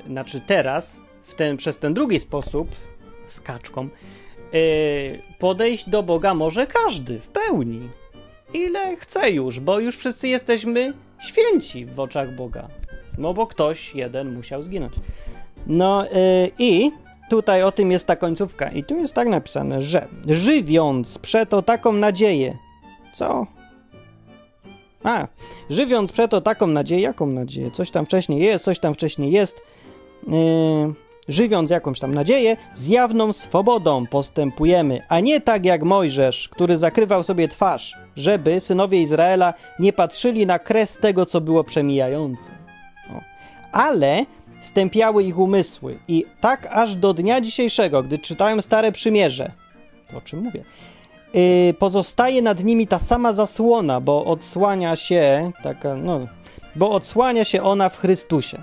znaczy 0.07 0.41
teraz, 0.47 1.01
w 1.23 1.35
ten, 1.35 1.57
przez 1.57 1.79
ten 1.79 1.95
drugi 1.95 2.21
sposób, 2.21 2.69
z 3.27 3.41
kaczką, 3.41 3.89
yy, 4.53 5.23
podejść 5.39 5.89
do 5.89 6.03
Boga 6.03 6.35
może 6.35 6.67
każdy 6.67 7.21
w 7.21 7.29
pełni 7.29 7.89
ile 8.55 8.97
chce 8.97 9.31
już, 9.31 9.61
bo 9.61 9.79
już 9.79 9.97
wszyscy 9.97 10.29
jesteśmy 10.29 10.93
święci 11.19 11.87
w 11.87 12.01
oczach 12.01 12.35
Boga. 12.35 12.69
No 13.19 13.35
bo 13.35 13.47
ktoś 13.47 13.95
jeden 13.95 14.35
musiał 14.35 14.63
zginąć. 14.63 14.93
No 15.67 16.05
yy, 16.05 16.11
i 16.59 16.91
tutaj 17.31 17.63
o 17.63 17.73
tym 17.73 17.93
jest 17.93 18.07
ta 18.07 18.17
końcówka. 18.17 18.69
I 18.69 18.85
tu 18.85 18.97
jest 18.97 19.15
tak 19.15 19.29
napisane, 19.29 19.83
że 19.83 20.09
żywiąc 20.29 21.19
przeto 21.19 21.63
taką 21.63 21.93
nadzieję. 21.93 22.57
Co? 23.13 23.47
A, 25.03 25.27
żywiąc 25.71 26.13
przeto 26.13 26.41
taką 26.41 26.67
nadzieję, 26.67 27.01
jaką 27.01 27.27
nadzieję? 27.27 27.71
Coś 27.71 27.91
tam 27.91 28.07
wcześniej 28.07 28.41
jest, 28.41 28.65
coś 28.65 28.79
tam 28.79 28.95
wcześniej 28.95 29.33
jest. 29.33 29.63
Yy, 30.27 30.95
żywiąc 31.29 31.71
jakąś 31.71 32.01
tam 32.01 32.15
nadzieję, 32.15 32.57
z 32.75 32.89
jawną 32.89 33.33
swobodą 33.33 34.07
postępujemy, 34.07 35.01
a 35.09 35.21
nie 35.21 35.41
tak 35.41 35.65
jak 35.65 35.83
Mojżesz, 35.83 36.49
który 36.49 36.77
zakrywał 36.77 37.23
sobie 37.23 37.49
twarz, 37.49 37.95
żeby 38.17 38.61
synowie 38.61 39.03
Izraela 39.03 39.55
nie 39.79 39.93
patrzyli 39.93 40.47
na 40.47 40.59
kres 40.59 40.99
tego, 40.99 41.27
co 41.27 41.41
było 41.41 41.65
przemijające. 41.65 42.51
O. 43.11 43.21
Ale 43.73 44.27
stępiały 44.63 45.25
ich 45.25 45.39
umysły 45.39 45.99
i 46.09 46.25
tak 46.41 46.67
aż 46.71 46.97
do 46.97 47.15
dnia 47.15 47.41
dzisiejszego, 47.41 48.03
gdy 48.03 48.19
czytają 48.19 48.63
Stare 48.63 48.93
Przymierze, 48.93 49.53
to 50.11 50.17
o 50.17 50.21
czym 50.21 50.43
mówię, 50.43 50.65
yy, 51.35 51.75
pozostaje 51.79 52.43
nad 52.43 52.65
nimi 52.65 52.87
ta 52.87 52.99
sama 52.99 53.33
zasłona, 53.33 54.01
bo 54.01 54.25
odsłania 54.25 54.97
się 54.97 55.53
taka, 55.63 55.95
no, 55.95 56.27
bo 56.77 56.91
odsłania 56.91 57.45
się 57.45 57.63
ona 57.63 57.89
w 57.89 57.99
Chrystusie. 57.99 58.63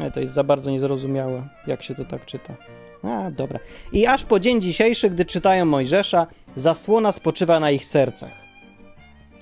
Ale 0.00 0.10
to 0.10 0.20
jest 0.20 0.34
za 0.34 0.44
bardzo 0.44 0.70
niezrozumiałe, 0.70 1.48
jak 1.66 1.82
się 1.82 1.94
to 1.94 2.04
tak 2.04 2.24
czyta. 2.26 2.54
A, 3.02 3.30
dobra. 3.30 3.58
I 3.92 4.06
aż 4.06 4.24
po 4.24 4.40
dzień 4.40 4.60
dzisiejszy, 4.60 5.10
gdy 5.10 5.24
czytają 5.24 5.64
Mojżesza, 5.64 6.26
zasłona 6.56 7.12
spoczywa 7.12 7.60
na 7.60 7.70
ich 7.70 7.84
sercach. 7.84 8.32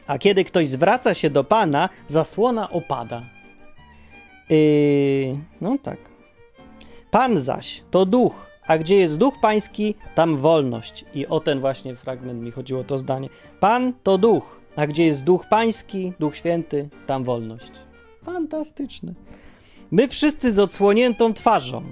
A 0.07 0.19
kiedy 0.19 0.45
ktoś 0.45 0.69
zwraca 0.69 1.15
się 1.15 1.31
do 1.31 1.45
Pana, 1.45 1.89
zasłona 2.09 2.71
opada. 2.71 3.23
Yy, 4.51 5.39
no 5.61 5.79
tak. 5.83 5.99
Pan 7.11 7.41
zaś 7.41 7.83
to 7.91 8.07
duch, 8.07 8.47
a 8.67 8.79
gdzie 8.79 8.97
jest 8.97 9.19
duch 9.19 9.35
pański, 9.41 9.95
tam 10.15 10.37
wolność. 10.37 11.05
I 11.15 11.27
o 11.27 11.41
ten 11.41 11.61
właśnie 11.61 11.97
fragment 11.97 12.43
mi 12.43 12.51
chodziło 12.51 12.85
to 12.85 12.99
zdanie. 12.99 13.29
Pan 13.61 13.93
to 14.03 14.19
duch, 14.19 14.61
a 14.77 14.87
gdzie 14.87 15.07
jest 15.07 15.25
duch 15.25 15.47
pański, 15.49 16.13
duch 16.21 16.37
święty, 16.37 16.89
tam 17.07 17.25
wolność. 17.25 17.73
Fantastyczne. 18.25 19.13
My 19.91 20.09
wszyscy 20.09 20.53
z 20.53 20.59
odsłoniętą 20.59 21.33
twarzą, 21.33 21.83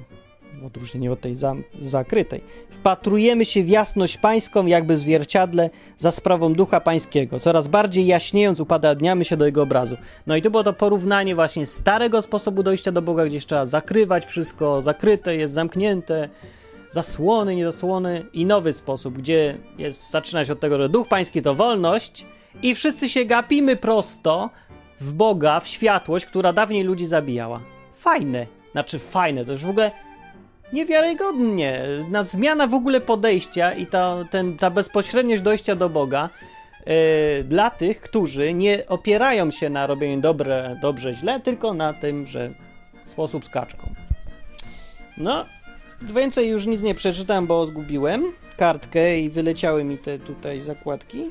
odróżnienie 0.66 1.12
od 1.12 1.20
tej 1.20 1.36
za, 1.36 1.54
zakrytej, 1.80 2.40
wpatrujemy 2.70 3.44
się 3.44 3.64
w 3.64 3.68
jasność 3.68 4.18
pańską, 4.18 4.66
jakby 4.66 4.96
w 4.96 4.98
zwierciadle, 4.98 5.70
za 5.96 6.12
sprawą 6.12 6.52
ducha 6.52 6.80
pańskiego. 6.80 7.40
Coraz 7.40 7.68
bardziej 7.68 8.06
jaśniejąc, 8.06 8.60
upadadniamy 8.60 9.24
się 9.24 9.36
do 9.36 9.46
jego 9.46 9.62
obrazu. 9.62 9.96
No 10.26 10.36
i 10.36 10.42
to 10.42 10.50
było 10.50 10.62
to 10.62 10.72
porównanie 10.72 11.34
właśnie 11.34 11.66
starego 11.66 12.22
sposobu 12.22 12.62
dojścia 12.62 12.92
do 12.92 13.02
Boga, 13.02 13.24
gdzie 13.26 13.40
trzeba 13.40 13.66
zakrywać 13.66 14.26
wszystko, 14.26 14.82
zakryte 14.82 15.36
jest, 15.36 15.54
zamknięte, 15.54 16.28
zasłony, 16.90 17.56
niezasłony 17.56 18.24
i 18.32 18.46
nowy 18.46 18.72
sposób, 18.72 19.18
gdzie 19.18 19.58
jest, 19.78 20.10
zaczyna 20.10 20.44
się 20.44 20.52
od 20.52 20.60
tego, 20.60 20.78
że 20.78 20.88
duch 20.88 21.08
pański 21.08 21.42
to 21.42 21.54
wolność 21.54 22.26
i 22.62 22.74
wszyscy 22.74 23.08
się 23.08 23.24
gapimy 23.24 23.76
prosto 23.76 24.50
w 25.00 25.12
Boga, 25.12 25.60
w 25.60 25.68
światłość, 25.68 26.26
która 26.26 26.52
dawniej 26.52 26.84
ludzi 26.84 27.06
zabijała 27.06 27.60
fajne. 28.04 28.46
Znaczy 28.72 28.98
fajne, 28.98 29.44
to 29.44 29.52
już 29.52 29.62
w 29.62 29.68
ogóle 29.68 29.90
niewiarygodnie. 30.72 31.82
Na 32.10 32.22
zmiana 32.22 32.66
w 32.66 32.74
ogóle 32.74 33.00
podejścia 33.00 33.72
i 33.72 33.86
ta, 33.86 34.24
ten, 34.30 34.58
ta 34.58 34.70
bezpośredniość 34.70 35.42
dojścia 35.42 35.76
do 35.76 35.88
Boga 35.88 36.30
yy, 36.86 37.44
dla 37.44 37.70
tych, 37.70 38.00
którzy 38.00 38.54
nie 38.54 38.86
opierają 38.88 39.50
się 39.50 39.70
na 39.70 39.86
robieniu 39.86 40.20
dobre, 40.20 40.78
dobrze, 40.82 41.14
źle, 41.14 41.40
tylko 41.40 41.74
na 41.74 41.92
tym, 41.92 42.26
że 42.26 42.50
sposób 43.04 43.44
z 43.44 43.48
kaczką. 43.48 43.94
No, 45.18 45.44
więcej 46.02 46.48
już 46.48 46.66
nic 46.66 46.82
nie 46.82 46.94
przeczytam, 46.94 47.46
bo 47.46 47.66
zgubiłem 47.66 48.32
kartkę 48.56 49.20
i 49.20 49.30
wyleciały 49.30 49.84
mi 49.84 49.98
te 49.98 50.18
tutaj 50.18 50.60
zakładki. 50.60 51.30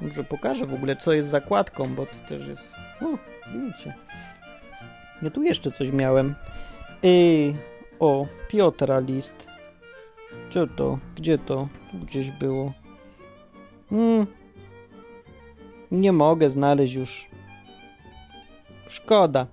Może 0.00 0.24
pokażę 0.24 0.66
w 0.66 0.74
ogóle, 0.74 0.96
co 0.96 1.12
jest 1.12 1.28
zakładką, 1.28 1.94
bo 1.94 2.06
to 2.06 2.14
też 2.28 2.48
jest... 2.48 2.74
O, 3.02 3.18
zdjęcie. 3.48 3.94
Ja 5.22 5.30
tu 5.30 5.42
jeszcze 5.42 5.70
coś 5.70 5.90
miałem. 5.90 6.34
Ej, 7.02 7.56
o, 8.00 8.26
Piotra 8.48 8.98
list. 8.98 9.46
Co 10.50 10.66
to? 10.66 10.98
Gdzie 11.16 11.38
to? 11.38 11.68
Gdzieś 11.94 12.30
było. 12.30 12.72
Hmm. 13.90 14.26
Nie 15.90 16.12
mogę 16.12 16.50
znaleźć 16.50 16.94
już. 16.94 17.26
Szkoda. 18.86 19.46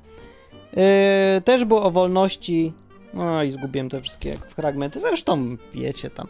Yy, 1.35 1.41
też 1.41 1.65
było 1.65 1.83
o 1.83 1.91
wolności. 1.91 2.73
No 3.13 3.43
i 3.43 3.51
zgubiłem 3.51 3.89
te 3.89 4.01
wszystkie 4.01 4.37
fragmenty. 4.37 4.99
Zresztą 4.99 5.57
wiecie 5.73 6.09
tam. 6.09 6.27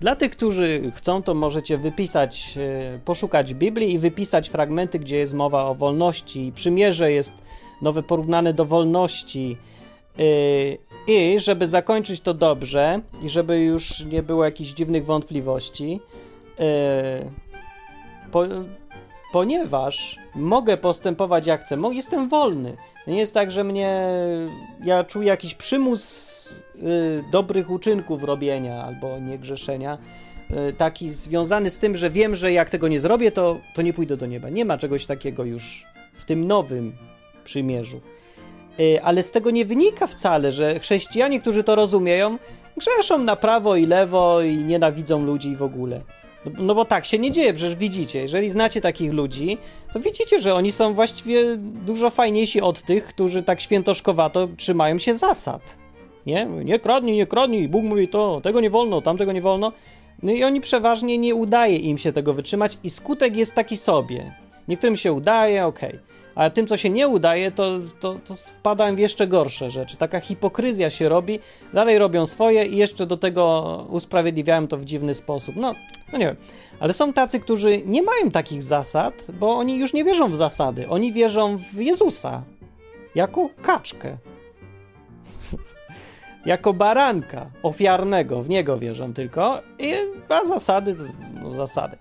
Dla 0.00 0.16
tych, 0.16 0.30
którzy 0.30 0.92
chcą, 0.94 1.22
to 1.22 1.34
możecie 1.34 1.76
wypisać, 1.76 2.56
yy, 2.56 3.00
poszukać 3.04 3.54
Biblii 3.54 3.92
i 3.92 3.98
wypisać 3.98 4.48
fragmenty, 4.48 4.98
gdzie 4.98 5.16
jest 5.16 5.34
mowa 5.34 5.64
o 5.64 5.74
wolności. 5.74 6.52
Przymierze 6.54 7.12
jest 7.12 7.32
nowe 7.82 8.02
porównane 8.02 8.54
do 8.54 8.64
wolności. 8.64 9.56
Yy, 10.20 10.78
I 11.06 11.40
żeby 11.40 11.66
zakończyć 11.66 12.20
to 12.20 12.34
dobrze 12.34 13.00
i 13.22 13.28
żeby 13.28 13.60
już 13.60 14.04
nie 14.04 14.22
było 14.22 14.44
jakichś 14.44 14.70
dziwnych 14.70 15.04
wątpliwości, 15.04 16.00
yy, 16.58 16.64
po, 18.30 18.44
ponieważ 19.32 20.18
mogę 20.34 20.76
postępować 20.76 21.46
jak 21.46 21.64
chcę, 21.64 21.78
jestem 21.92 22.28
wolny. 22.28 22.76
Nie 23.06 23.18
jest 23.18 23.34
tak, 23.34 23.50
że 23.50 23.64
mnie. 23.64 24.04
Ja 24.84 25.04
czuję 25.04 25.28
jakiś 25.28 25.54
przymus 25.54 26.30
y, 26.76 27.24
dobrych 27.32 27.70
uczynków 27.70 28.24
robienia 28.24 28.84
albo 28.84 29.18
niegrzeszenia. 29.18 29.98
Taki 30.76 31.10
związany 31.10 31.70
z 31.70 31.78
tym, 31.78 31.96
że 31.96 32.10
wiem, 32.10 32.36
że 32.36 32.52
jak 32.52 32.70
tego 32.70 32.88
nie 32.88 33.00
zrobię, 33.00 33.30
to, 33.30 33.60
to 33.74 33.82
nie 33.82 33.92
pójdę 33.92 34.16
do 34.16 34.26
nieba. 34.26 34.48
Nie 34.48 34.64
ma 34.64 34.78
czegoś 34.78 35.06
takiego 35.06 35.44
już 35.44 35.86
w 36.14 36.24
tym 36.24 36.46
nowym 36.46 36.92
przymierzu. 37.44 38.00
Y, 38.80 39.02
ale 39.02 39.22
z 39.22 39.30
tego 39.30 39.50
nie 39.50 39.64
wynika 39.64 40.06
wcale, 40.06 40.52
że 40.52 40.80
chrześcijanie, 40.80 41.40
którzy 41.40 41.64
to 41.64 41.74
rozumieją, 41.74 42.38
grzeszą 42.76 43.18
na 43.18 43.36
prawo 43.36 43.76
i 43.76 43.86
lewo 43.86 44.42
i 44.42 44.56
nienawidzą 44.56 45.24
ludzi 45.24 45.56
w 45.56 45.62
ogóle. 45.62 46.00
No, 46.44 46.52
no 46.58 46.74
bo 46.74 46.84
tak 46.84 47.04
się 47.04 47.18
nie 47.18 47.30
dzieje, 47.30 47.52
przecież 47.52 47.76
widzicie, 47.76 48.20
jeżeli 48.20 48.50
znacie 48.50 48.80
takich 48.80 49.12
ludzi, 49.12 49.58
to 49.92 50.00
widzicie, 50.00 50.40
że 50.40 50.54
oni 50.54 50.72
są 50.72 50.94
właściwie 50.94 51.56
dużo 51.56 52.10
fajniejsi 52.10 52.60
od 52.60 52.82
tych, 52.82 53.06
którzy 53.06 53.42
tak 53.42 53.60
świętoszkowato 53.60 54.48
trzymają 54.56 54.98
się 54.98 55.14
zasad. 55.14 55.62
Nie? 56.26 56.46
Nie 56.64 56.78
kradnij, 56.78 57.16
nie 57.16 57.26
kradnij, 57.26 57.68
Bóg 57.68 57.84
mówi 57.84 58.08
to, 58.08 58.40
tego 58.40 58.60
nie 58.60 58.70
wolno, 58.70 59.02
tamtego 59.02 59.32
nie 59.32 59.40
wolno. 59.40 59.72
No 60.22 60.32
i 60.32 60.44
oni 60.44 60.60
przeważnie 60.60 61.18
nie 61.18 61.34
udaje 61.34 61.76
im 61.76 61.98
się 61.98 62.12
tego 62.12 62.32
wytrzymać 62.32 62.78
i 62.84 62.90
skutek 62.90 63.36
jest 63.36 63.54
taki 63.54 63.76
sobie. 63.76 64.34
Niektórym 64.68 64.96
się 64.96 65.12
udaje, 65.12 65.66
okej. 65.66 65.98
A 66.40 66.50
tym, 66.50 66.66
co 66.66 66.76
się 66.76 66.90
nie 66.90 67.08
udaje, 67.08 67.50
to, 67.50 67.76
to, 68.00 68.14
to 68.14 68.34
w 68.94 68.98
jeszcze 68.98 69.26
gorsze 69.26 69.70
rzeczy. 69.70 69.96
Taka 69.96 70.20
hipokryzja 70.20 70.90
się 70.90 71.08
robi, 71.08 71.38
dalej 71.72 71.98
robią 71.98 72.26
swoje 72.26 72.66
i 72.66 72.76
jeszcze 72.76 73.06
do 73.06 73.16
tego 73.16 73.86
usprawiedliwiają 73.90 74.68
to 74.68 74.76
w 74.76 74.84
dziwny 74.84 75.14
sposób. 75.14 75.56
No, 75.56 75.74
no 76.12 76.18
nie 76.18 76.26
wiem. 76.26 76.36
Ale 76.80 76.92
są 76.92 77.12
tacy, 77.12 77.40
którzy 77.40 77.82
nie 77.86 78.02
mają 78.02 78.30
takich 78.30 78.62
zasad, 78.62 79.26
bo 79.32 79.56
oni 79.56 79.78
już 79.78 79.92
nie 79.92 80.04
wierzą 80.04 80.30
w 80.30 80.36
zasady. 80.36 80.88
Oni 80.88 81.12
wierzą 81.12 81.58
w 81.58 81.74
Jezusa 81.74 82.42
jako 83.14 83.48
kaczkę. 83.62 84.16
jako 86.46 86.72
baranka 86.72 87.50
ofiarnego. 87.62 88.42
W 88.42 88.48
niego 88.48 88.78
wierzą 88.78 89.14
tylko. 89.14 89.62
I, 89.78 89.92
a 90.28 90.44
zasady 90.44 90.94
to 90.94 91.02
no, 91.42 91.50
zasady. 91.50 91.96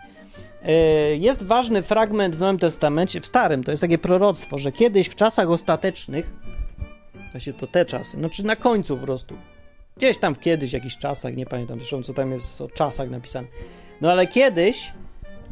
Yy, 0.66 1.18
Jest 1.18 1.44
ważny 1.44 1.82
fragment 1.82 2.36
w 2.36 2.40
Nowym 2.40 2.60
Testamencie, 2.60 3.22
w 3.22 3.26
Starym, 3.26 3.64
to 3.64 3.72
jest 3.72 3.82
takie 3.82 3.98
proroctwo, 3.98 4.58
że 4.58 4.72
kiedyś 4.72 5.08
w 5.08 5.16
czasach 5.16 5.50
ostatecznych, 5.50 6.34
właśnie 7.32 7.54
to 7.54 7.68
te 7.68 7.86
czasy, 7.86 8.18
no 8.18 8.30
czy 8.30 8.46
na 8.46 8.56
końcu 8.56 8.98
po 8.98 9.06
prostu, 9.06 9.36
gdzieś 9.98 10.18
tam 10.18 10.36
w 10.36 10.40
kiedyś, 10.40 10.74
jakichś 10.74 10.98
czasach, 10.98 11.36
nie 11.36 11.46
pamiętam 11.46 11.80
zresztą 11.80 12.04
co 12.04 12.14
tam 12.14 12.32
jest 12.32 12.62
o 12.62 12.70
czasach 12.70 13.10
napisane, 13.10 13.48
no 14.02 14.12
ale 14.12 14.28
kiedyś 14.28 14.94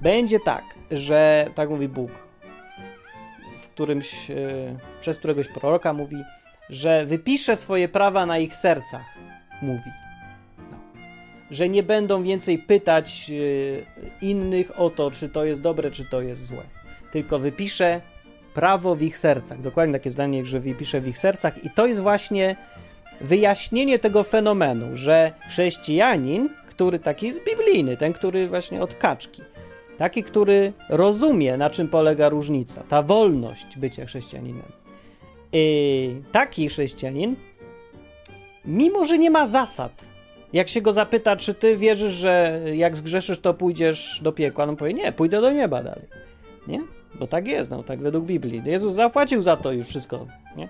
będzie 0.01 0.39
tak, 0.39 0.63
że, 0.91 1.49
tak 1.55 1.69
mówi 1.69 1.87
Bóg, 1.87 2.11
w 3.61 3.69
którymś, 3.69 4.29
yy, 4.29 4.79
przez 4.99 5.17
któregoś 5.17 5.47
proroka 5.47 5.93
mówi, 5.93 6.23
że 6.69 7.05
wypisze 7.05 7.55
swoje 7.55 7.89
prawa 7.89 8.25
na 8.25 8.37
ich 8.37 8.55
sercach, 8.55 9.05
mówi 9.61 10.06
że 11.51 11.69
nie 11.69 11.83
będą 11.83 12.23
więcej 12.23 12.57
pytać 12.59 13.27
y, 13.29 13.85
innych 14.21 14.79
o 14.79 14.89
to, 14.89 15.11
czy 15.11 15.29
to 15.29 15.45
jest 15.45 15.61
dobre, 15.61 15.91
czy 15.91 16.05
to 16.05 16.21
jest 16.21 16.45
złe. 16.45 16.63
Tylko 17.11 17.39
wypisze 17.39 18.01
prawo 18.53 18.95
w 18.95 19.01
ich 19.01 19.17
sercach. 19.17 19.61
Dokładnie 19.61 19.93
takie 19.93 20.09
zdanie, 20.09 20.45
że 20.45 20.59
wypisze 20.59 21.01
w 21.01 21.07
ich 21.07 21.17
sercach, 21.17 21.65
i 21.65 21.69
to 21.69 21.87
jest 21.87 22.01
właśnie 22.01 22.55
wyjaśnienie 23.21 23.99
tego 23.99 24.23
fenomenu, 24.23 24.85
że 24.93 25.31
chrześcijanin, 25.49 26.49
który 26.67 26.99
taki 26.99 27.27
jest 27.27 27.39
biblijny, 27.43 27.97
ten, 27.97 28.13
który 28.13 28.47
właśnie 28.47 28.81
od 28.81 28.95
kaczki, 28.95 29.41
taki, 29.97 30.23
który 30.23 30.73
rozumie, 30.89 31.57
na 31.57 31.69
czym 31.69 31.87
polega 31.87 32.29
różnica, 32.29 32.83
ta 32.89 33.01
wolność 33.01 33.77
bycia 33.77 34.05
chrześcijaninem. 34.05 34.71
I 35.53 36.21
taki 36.31 36.69
chrześcijanin, 36.69 37.35
mimo 38.65 39.05
że 39.05 39.17
nie 39.17 39.31
ma 39.31 39.47
zasad, 39.47 40.05
jak 40.53 40.69
się 40.69 40.81
go 40.81 40.93
zapyta, 40.93 41.35
czy 41.35 41.53
ty 41.53 41.77
wierzysz, 41.77 42.11
że 42.11 42.61
jak 42.73 42.97
zgrzeszysz, 42.97 43.39
to 43.39 43.53
pójdziesz 43.53 44.19
do 44.23 44.31
piekła, 44.31 44.65
no 44.65 44.75
powie, 44.75 44.93
nie, 44.93 45.11
pójdę 45.11 45.41
do 45.41 45.51
nieba 45.51 45.83
dalej. 45.83 46.05
Nie? 46.67 46.81
Bo 47.19 47.27
tak 47.27 47.47
jest, 47.47 47.71
no, 47.71 47.83
tak 47.83 47.99
według 47.99 48.25
Biblii. 48.25 48.61
Jezus 48.65 48.93
zapłacił 48.93 49.41
za 49.41 49.57
to 49.57 49.71
już 49.71 49.87
wszystko, 49.87 50.27
nie? 50.55 50.69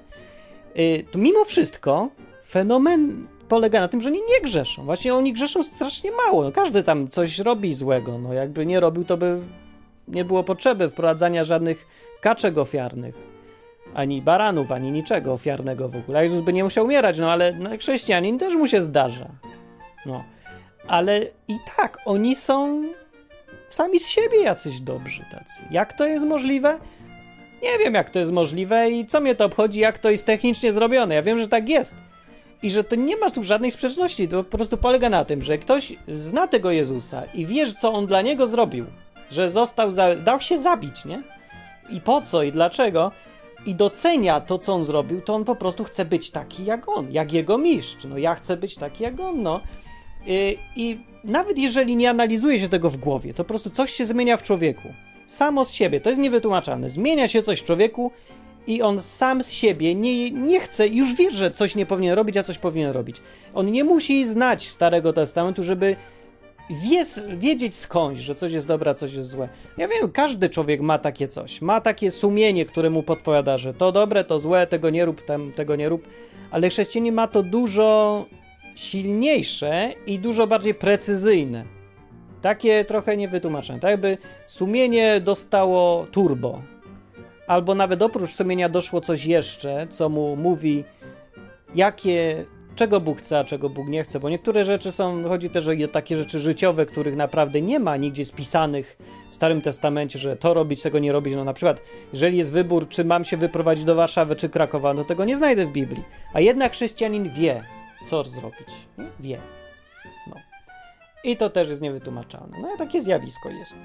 Yy, 0.76 1.04
to 1.12 1.20
mimo 1.20 1.46
wszystko 1.46 2.10
fenomen 2.48 3.28
polega 3.48 3.80
na 3.80 3.88
tym, 3.88 4.02
że 4.02 4.10
oni 4.10 4.20
nie 4.20 4.42
grzeszą. 4.44 4.86
Właśnie 4.86 5.16
oni 5.16 5.34
grzeszą 5.34 5.64
strasznie 5.64 6.12
mało. 6.12 6.44
No, 6.44 6.52
każdy 6.52 6.84
tam 6.84 7.08
coś 7.08 7.40
robi 7.40 7.74
złego. 7.74 8.18
No, 8.18 8.34
jakby 8.34 8.66
nie 8.66 8.80
robił, 8.80 9.06
to 9.06 9.18
by 9.18 9.40
nie 10.08 10.26
było 10.26 10.44
potrzeby 10.44 10.90
wprowadzania 10.90 11.44
żadnych 11.44 11.88
kaczek 12.22 12.58
ofiarnych, 12.58 13.16
ani 13.94 14.22
baranów, 14.22 14.72
ani 14.72 14.92
niczego 14.92 15.34
ofiarnego 15.34 15.90
w 15.90 15.96
ogóle. 15.96 16.24
Jezus 16.24 16.42
by 16.42 16.54
nie 16.54 16.64
musiał 16.64 16.86
umierać, 16.86 17.20
no 17.20 17.32
ale 17.32 17.54
no, 17.54 17.70
chrześcijanin 17.78 18.38
też 18.38 18.56
mu 18.56 18.68
się 18.68 18.82
zdarza. 18.82 19.28
No, 20.08 20.24
ale 20.88 21.22
i 21.48 21.58
tak 21.78 21.98
oni 22.06 22.36
są 22.36 22.84
sami 23.70 24.00
z 24.00 24.08
siebie 24.08 24.44
jacyś 24.44 24.80
dobrzy 24.80 25.26
tacy. 25.32 25.62
Jak 25.72 25.94
to 25.94 26.06
jest 26.06 26.26
możliwe? 26.26 26.80
Nie 27.64 27.78
wiem, 27.80 27.94
jak 27.94 28.10
to 28.10 28.20
jest 28.20 28.32
możliwe 28.32 28.92
i 28.92 29.06
co 29.06 29.22
mnie 29.22 29.36
to 29.36 29.46
obchodzi, 29.46 29.80
jak 29.80 30.00
to 30.00 30.10
jest 30.10 30.26
technicznie 30.26 30.74
zrobione. 30.74 31.16
Ja 31.16 31.22
wiem, 31.22 31.40
że 31.40 31.48
tak 31.48 31.70
jest. 31.70 31.96
I 32.64 32.72
że 32.72 32.84
to 32.84 32.96
nie 32.96 33.18
ma 33.18 33.30
tu 33.30 33.44
żadnej 33.44 33.72
sprzeczności. 33.72 34.28
To 34.28 34.44
po 34.44 34.58
prostu 34.58 34.78
polega 34.78 35.10
na 35.10 35.26
tym, 35.26 35.42
że 35.42 35.58
ktoś 35.58 35.94
zna 36.14 36.48
tego 36.48 36.72
Jezusa 36.72 37.24
i 37.34 37.46
wie, 37.46 37.74
co 37.74 37.94
on 37.94 38.08
dla 38.08 38.22
niego 38.22 38.48
zrobił. 38.48 38.86
Że 39.32 39.52
został, 39.52 39.92
za... 39.92 40.16
dał 40.16 40.42
się 40.42 40.58
zabić, 40.58 41.06
nie? 41.06 41.24
I 41.90 42.02
po 42.02 42.22
co 42.22 42.44
i 42.44 42.52
dlaczego? 42.52 43.12
I 43.66 43.76
docenia 43.76 44.42
to, 44.42 44.60
co 44.60 44.74
on 44.74 44.84
zrobił, 44.84 45.22
to 45.22 45.36
on 45.36 45.46
po 45.46 45.56
prostu 45.56 45.84
chce 45.84 46.06
być 46.06 46.32
taki 46.32 46.66
jak 46.66 46.90
on, 46.90 47.12
jak 47.12 47.34
jego 47.34 47.58
mistrz. 47.58 48.06
No 48.06 48.18
ja 48.18 48.36
chcę 48.36 48.58
być 48.58 48.76
taki 48.76 49.04
jak 49.04 49.20
on, 49.20 49.42
no. 49.44 49.62
I, 50.28 50.58
I 50.76 50.98
nawet 51.24 51.58
jeżeli 51.58 51.96
nie 51.96 52.10
analizuje 52.10 52.60
się 52.60 52.70
tego 52.70 52.90
w 52.90 52.98
głowie, 52.98 53.34
to 53.34 53.44
po 53.44 53.48
prostu 53.48 53.70
coś 53.70 53.92
się 53.92 54.06
zmienia 54.06 54.38
w 54.38 54.44
człowieku. 54.44 54.94
Samo 55.28 55.66
z 55.66 55.72
siebie, 55.72 56.02
to 56.02 56.10
jest 56.10 56.22
niewytłumaczalne. 56.22 56.90
Zmienia 56.90 57.28
się 57.28 57.44
coś 57.44 57.60
w 57.60 57.66
człowieku 57.66 58.12
i 58.68 58.82
on 58.82 59.02
sam 59.02 59.44
z 59.44 59.52
siebie 59.52 59.96
nie, 59.96 60.32
nie 60.32 60.60
chce, 60.60 60.88
już 60.88 61.16
wie, 61.16 61.32
że 61.32 61.52
coś 61.52 61.76
nie 61.76 61.86
powinien 61.86 62.16
robić, 62.16 62.38
a 62.38 62.44
coś 62.44 62.58
powinien 62.58 62.92
robić. 62.92 63.22
On 63.54 63.72
nie 63.72 63.84
musi 63.84 64.26
znać 64.26 64.68
Starego 64.68 65.14
Testamentu, 65.14 65.64
żeby 65.64 65.96
wiedzieć 67.38 67.76
skądś, 67.76 68.22
że 68.22 68.36
coś 68.36 68.52
jest 68.52 68.68
dobre, 68.68 68.92
a 68.92 68.94
coś 68.94 69.14
jest 69.14 69.30
złe. 69.30 69.50
Ja 69.78 69.88
wiem, 69.88 70.12
każdy 70.12 70.50
człowiek 70.50 70.82
ma 70.82 71.00
takie 71.00 71.28
coś. 71.28 71.62
Ma 71.62 71.82
takie 71.82 72.12
sumienie, 72.12 72.66
które 72.66 72.90
mu 72.90 73.04
podpowiada, 73.04 73.58
że 73.58 73.74
to 73.74 73.92
dobre, 73.92 74.24
to 74.24 74.40
złe, 74.40 74.68
tego 74.68 74.90
nie 74.90 75.06
rób, 75.06 75.22
tem, 75.22 75.54
tego 75.54 75.76
nie 75.76 75.90
rób. 75.90 76.08
Ale 76.52 76.70
chrześcijanin 76.70 77.14
ma 77.14 77.28
to 77.28 77.44
dużo 77.44 78.26
silniejsze 78.80 79.94
i 80.06 80.20
dużo 80.20 80.48
bardziej 80.48 80.74
precyzyjne. 80.74 81.66
Takie 82.42 82.86
trochę 82.86 83.18
niewytłumaczone. 83.18 83.80
Tak 83.80 83.92
jakby 83.92 84.18
sumienie 84.46 85.22
dostało 85.22 86.08
turbo. 86.12 86.62
Albo 87.48 87.76
nawet 87.76 88.02
oprócz 88.02 88.30
sumienia 88.30 88.70
doszło 88.70 89.02
coś 89.02 89.26
jeszcze, 89.26 89.88
co 89.90 90.10
mu 90.10 90.36
mówi, 90.36 90.84
jakie, 91.76 92.46
czego 92.76 93.02
Bóg 93.02 93.18
chce, 93.18 93.40
a 93.40 93.44
czego 93.44 93.70
Bóg 93.70 93.88
nie 93.88 94.04
chce. 94.04 94.20
Bo 94.20 94.30
niektóre 94.30 94.64
rzeczy 94.64 94.92
są, 94.92 95.24
chodzi 95.24 95.50
też 95.50 95.68
o 95.68 95.88
takie 95.92 96.18
rzeczy 96.18 96.40
życiowe, 96.40 96.86
których 96.86 97.16
naprawdę 97.16 97.62
nie 97.62 97.80
ma 97.80 97.98
nigdzie 97.98 98.26
spisanych 98.26 98.98
w 99.32 99.36
Starym 99.36 99.62
Testamencie, 99.62 100.20
że 100.20 100.36
to 100.36 100.54
robić, 100.54 100.82
tego 100.82 101.00
nie 101.00 101.12
robić. 101.12 101.36
No 101.36 101.44
na 101.44 101.54
przykład, 101.54 101.82
jeżeli 102.14 102.38
jest 102.38 102.52
wybór, 102.52 102.90
czy 102.90 103.06
mam 103.06 103.26
się 103.26 103.38
wyprowadzić 103.38 103.86
do 103.86 103.96
Warszawy, 103.96 104.36
czy 104.36 104.50
Krakowa, 104.50 104.94
no 104.94 105.04
tego 105.04 105.26
nie 105.26 105.38
znajdę 105.38 105.66
w 105.66 105.72
Biblii. 105.72 106.04
A 106.34 106.40
jednak 106.40 106.72
chrześcijanin 106.72 107.30
wie, 107.34 107.64
co 108.08 108.24
zrobić. 108.24 108.68
Nie? 108.98 109.08
Wie. 109.20 109.42
No. 110.28 110.36
I 111.24 111.38
to 111.38 111.50
też 111.50 111.70
jest 111.70 111.82
niewytłumaczalne. 111.82 112.58
No 112.62 112.76
i 112.76 112.78
takie 112.78 113.02
zjawisko 113.02 113.50
jest. 113.50 113.78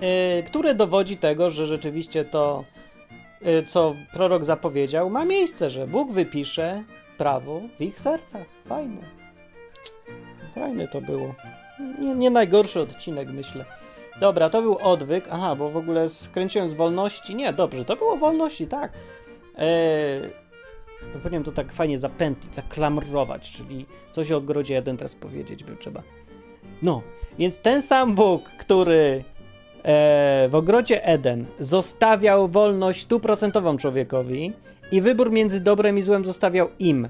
Yy, 0.00 0.42
które 0.42 0.74
dowodzi 0.74 1.16
tego, 1.16 1.50
że 1.50 1.66
rzeczywiście 1.66 2.24
to, 2.24 2.64
yy, 3.42 3.62
co 3.62 3.94
prorok 4.12 4.44
zapowiedział, 4.44 5.10
ma 5.10 5.24
miejsce, 5.24 5.70
że 5.70 5.86
Bóg 5.86 6.12
wypisze 6.12 6.84
prawo 7.18 7.60
w 7.78 7.82
ich 7.82 8.00
sercach. 8.00 8.46
Fajne. 8.66 9.02
Fajne 10.54 10.88
to 10.88 11.00
było. 11.00 11.34
Nie, 12.00 12.14
nie 12.14 12.30
najgorszy 12.30 12.80
odcinek, 12.80 13.28
myślę. 13.28 13.64
Dobra, 14.20 14.50
to 14.50 14.62
był 14.62 14.78
odwyk. 14.78 15.28
Aha, 15.30 15.56
bo 15.56 15.70
w 15.70 15.76
ogóle 15.76 16.08
skręciłem 16.08 16.68
z 16.68 16.74
wolności. 16.74 17.34
Nie, 17.34 17.52
dobrze, 17.52 17.84
to 17.84 17.96
było 17.96 18.16
wolności, 18.16 18.66
tak. 18.66 18.92
Eee, 19.56 20.30
no 21.14 21.20
powinienem 21.20 21.44
to 21.44 21.52
tak 21.52 21.72
fajnie 21.72 21.98
zapętlić, 21.98 22.54
zaklamrować, 22.54 23.52
czyli 23.52 23.86
coś 24.12 24.32
o 24.32 24.36
ogrodzie 24.36 24.74
jeden 24.74 24.96
teraz 24.96 25.14
powiedzieć 25.14 25.64
by 25.64 25.76
trzeba. 25.76 26.02
No, 26.82 27.02
więc 27.38 27.60
ten 27.60 27.82
sam 27.82 28.14
Bóg, 28.14 28.42
który 28.42 29.24
e, 29.82 30.48
w 30.48 30.54
ogrodzie 30.54 31.04
Eden 31.04 31.46
zostawiał 31.60 32.48
wolność 32.48 33.00
stuprocentową 33.02 33.76
człowiekowi 33.76 34.52
i 34.92 35.00
wybór 35.00 35.32
między 35.32 35.60
dobrem 35.60 35.98
i 35.98 36.02
złem 36.02 36.24
zostawiał 36.24 36.68
im. 36.78 37.08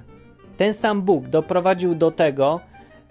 Ten 0.57 0.75
sam 0.75 1.03
Bóg 1.03 1.29
doprowadził 1.29 1.95
do 1.95 2.11
tego, 2.11 2.61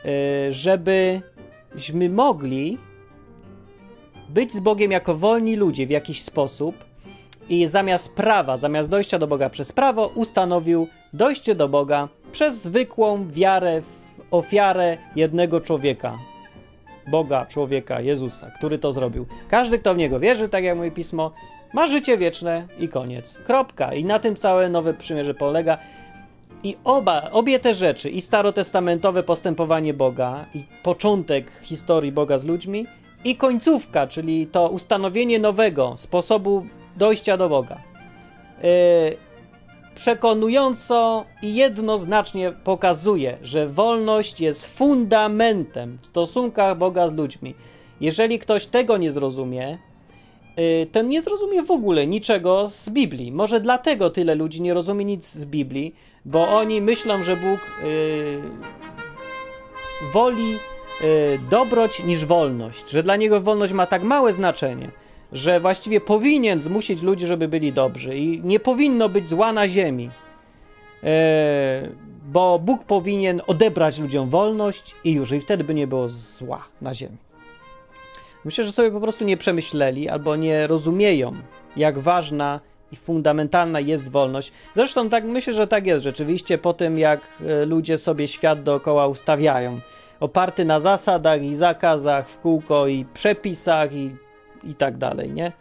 e, 0.06 0.52
żebyśmy 0.52 2.10
mogli 2.10 2.78
być 4.30 4.54
z 4.54 4.60
Bogiem 4.60 4.92
jako 4.92 5.16
wolni 5.16 5.56
ludzie 5.56 5.88
w 5.88 5.90
jakiś 5.90 6.22
sposób 6.22 6.89
i 7.50 7.68
zamiast 7.68 8.16
prawa, 8.16 8.58
zamiast 8.58 8.89
dojścia 8.89 9.20
do 9.20 9.28
Boga 9.28 9.50
przez 9.50 9.72
prawo, 9.72 10.08
ustanowił 10.08 10.88
dojście 11.14 11.56
do 11.56 11.70
Boga 11.70 12.08
przez 12.32 12.64
zwykłą 12.64 13.28
wiarę 13.28 13.82
w 13.82 14.22
ofiarę 14.32 14.97
jednego 15.16 15.62
człowieka. 15.62 16.18
Boga, 17.08 17.45
człowieka, 17.45 18.02
Jezusa, 18.02 18.52
który 18.52 18.78
to 18.78 18.91
zrobił. 18.91 19.26
Każdy, 19.47 19.80
kto 19.80 19.93
w 19.93 19.97
niego 19.97 20.20
wierzy, 20.20 20.50
tak 20.50 20.64
jak 20.64 20.78
mówi 20.78 20.91
pismo, 20.91 21.32
ma 21.74 21.88
życie 21.88 22.18
wieczne 22.18 22.68
i 22.80 22.88
koniec. 22.88 23.38
Kropka. 23.38 23.93
I 23.93 24.06
na 24.06 24.20
tym 24.20 24.36
całe 24.36 24.70
nowe 24.70 24.93
przymierze 24.93 25.34
polega. 25.34 25.78
I 26.64 26.78
oba, 26.84 27.30
obie 27.32 27.60
te 27.60 27.76
rzeczy, 27.76 28.10
i 28.10 28.22
starotestamentowe 28.22 29.24
postępowanie 29.24 29.93
Boga, 29.93 30.45
i 30.54 30.64
początek 30.84 31.52
historii 31.62 32.12
Boga 32.12 32.38
z 32.38 32.45
ludźmi, 32.45 32.86
i 33.24 33.36
końcówka, 33.36 34.08
czyli 34.08 34.47
to 34.47 34.70
ustanowienie 34.70 35.39
nowego 35.39 35.93
sposobu 35.97 36.66
dojścia 36.98 37.38
do 37.38 37.50
Boga. 37.50 37.78
Yy, 38.64 39.18
przekonująco 39.96 41.26
i 41.42 41.56
jednoznacznie 41.56 42.52
pokazuje, 42.64 43.38
że 43.42 43.68
wolność 43.68 44.42
jest 44.42 44.78
fundamentem 44.78 45.98
w 46.02 46.06
stosunkach 46.06 46.78
Boga 46.78 47.10
z 47.10 47.14
ludźmi. 47.14 47.56
Jeżeli 48.02 48.40
ktoś 48.40 48.66
tego 48.66 48.98
nie 48.98 49.12
zrozumie, 49.12 49.78
yy, 50.58 50.88
ten 50.92 51.10
nie 51.10 51.22
zrozumie 51.22 51.64
w 51.64 51.72
ogóle 51.72 52.08
niczego 52.08 52.68
z 52.68 52.90
Biblii. 52.90 53.32
Może 53.32 53.60
dlatego 53.60 54.10
tyle 54.10 54.36
ludzi 54.36 54.62
nie 54.62 54.74
rozumie 54.74 55.06
nic 55.06 55.32
z 55.32 55.46
Biblii, 55.46 55.96
bo 56.26 56.48
oni 56.48 56.82
myślą, 56.82 57.24
że 57.24 57.38
Bóg 57.38 57.60
yy, 57.84 58.42
woli 60.14 60.52
yy, 60.52 60.60
dobroć 61.50 62.04
niż 62.04 62.26
wolność, 62.26 62.90
że 62.90 63.04
dla 63.04 63.16
niego 63.16 63.42
wolność 63.42 63.74
ma 63.74 63.86
tak 63.86 64.04
małe 64.04 64.34
znaczenie 64.34 64.92
że 65.32 65.60
właściwie 65.60 66.02
powinien 66.02 66.60
zmusić 66.60 67.02
ludzi, 67.02 67.28
żeby 67.28 67.48
byli 67.48 67.74
dobrzy 67.74 68.18
i 68.18 68.42
nie 68.44 68.60
powinno 68.60 69.10
być 69.10 69.30
zła 69.30 69.54
na 69.54 69.68
ziemi. 69.68 70.10
E, 71.04 71.90
bo 72.26 72.60
Bóg 72.60 72.84
powinien 72.84 73.42
odebrać 73.48 74.00
ludziom 74.00 74.30
wolność 74.30 74.96
i 75.04 75.12
już, 75.12 75.32
i 75.32 75.40
wtedy 75.40 75.64
by 75.64 75.74
nie 75.74 75.88
było 75.88 76.08
zła 76.08 76.66
na 76.82 76.94
ziemi. 76.94 77.18
Myślę, 78.46 78.64
że 78.64 78.72
sobie 78.72 78.92
po 78.92 79.00
prostu 79.00 79.26
nie 79.26 79.38
przemyśleli 79.38 80.10
albo 80.10 80.36
nie 80.36 80.68
rozumieją, 80.68 81.34
jak 81.76 82.00
ważna 82.00 82.60
i 82.92 82.96
fundamentalna 82.96 83.80
jest 83.80 84.12
wolność. 84.12 84.52
Zresztą 84.76 85.10
tak 85.10 85.24
myślę, 85.24 85.54
że 85.54 85.68
tak 85.68 85.86
jest 85.86 86.04
rzeczywiście 86.04 86.58
po 86.58 86.74
tym, 86.74 87.00
jak 87.00 87.28
e, 87.48 87.66
ludzie 87.66 87.98
sobie 87.98 88.28
świat 88.28 88.64
dookoła 88.64 89.08
ustawiają. 89.08 89.80
Oparty 90.20 90.66
na 90.66 90.80
zasadach 90.80 91.44
i 91.44 91.56
zakazach 91.56 92.30
w 92.30 92.40
kółko 92.40 92.88
i 92.88 93.06
przepisach 93.14 93.94
i 93.94 94.16
i 94.64 94.76
tak 94.76 94.97
dalej, 94.97 95.32
nie? 95.32 95.51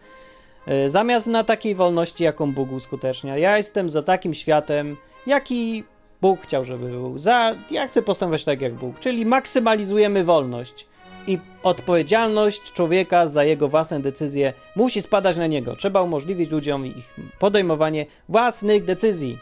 E, 0.67 0.89
zamiast 0.89 1.27
na 1.27 1.45
takiej 1.45 1.75
wolności, 1.75 2.25
jaką 2.25 2.53
Bóg 2.53 2.73
uskutecznia. 2.73 3.37
Ja 3.37 3.57
jestem 3.57 3.91
za 3.91 4.03
takim 4.03 4.35
światem, 4.35 4.97
jaki 5.27 5.85
Bóg 6.23 6.41
chciał, 6.41 6.65
żeby 6.65 6.89
był. 6.89 7.19
Za, 7.19 7.55
ja 7.71 7.89
chcę 7.89 8.03
postępować 8.03 8.45
tak 8.45 8.61
jak 8.61 8.75
Bóg, 8.75 8.99
czyli 8.99 9.27
maksymalizujemy 9.27 10.25
wolność 10.25 10.87
i 11.27 11.39
odpowiedzialność 11.63 12.73
człowieka 12.73 13.27
za 13.27 13.45
jego 13.45 13.69
własne 13.69 14.01
decyzje 14.01 14.53
musi 14.77 15.03
spadać 15.03 15.37
na 15.37 15.47
niego. 15.47 15.77
Trzeba 15.77 16.03
umożliwić 16.03 16.51
ludziom 16.51 16.87
ich 16.87 17.15
podejmowanie 17.39 18.07
własnych 18.29 18.85
decyzji. 18.85 19.39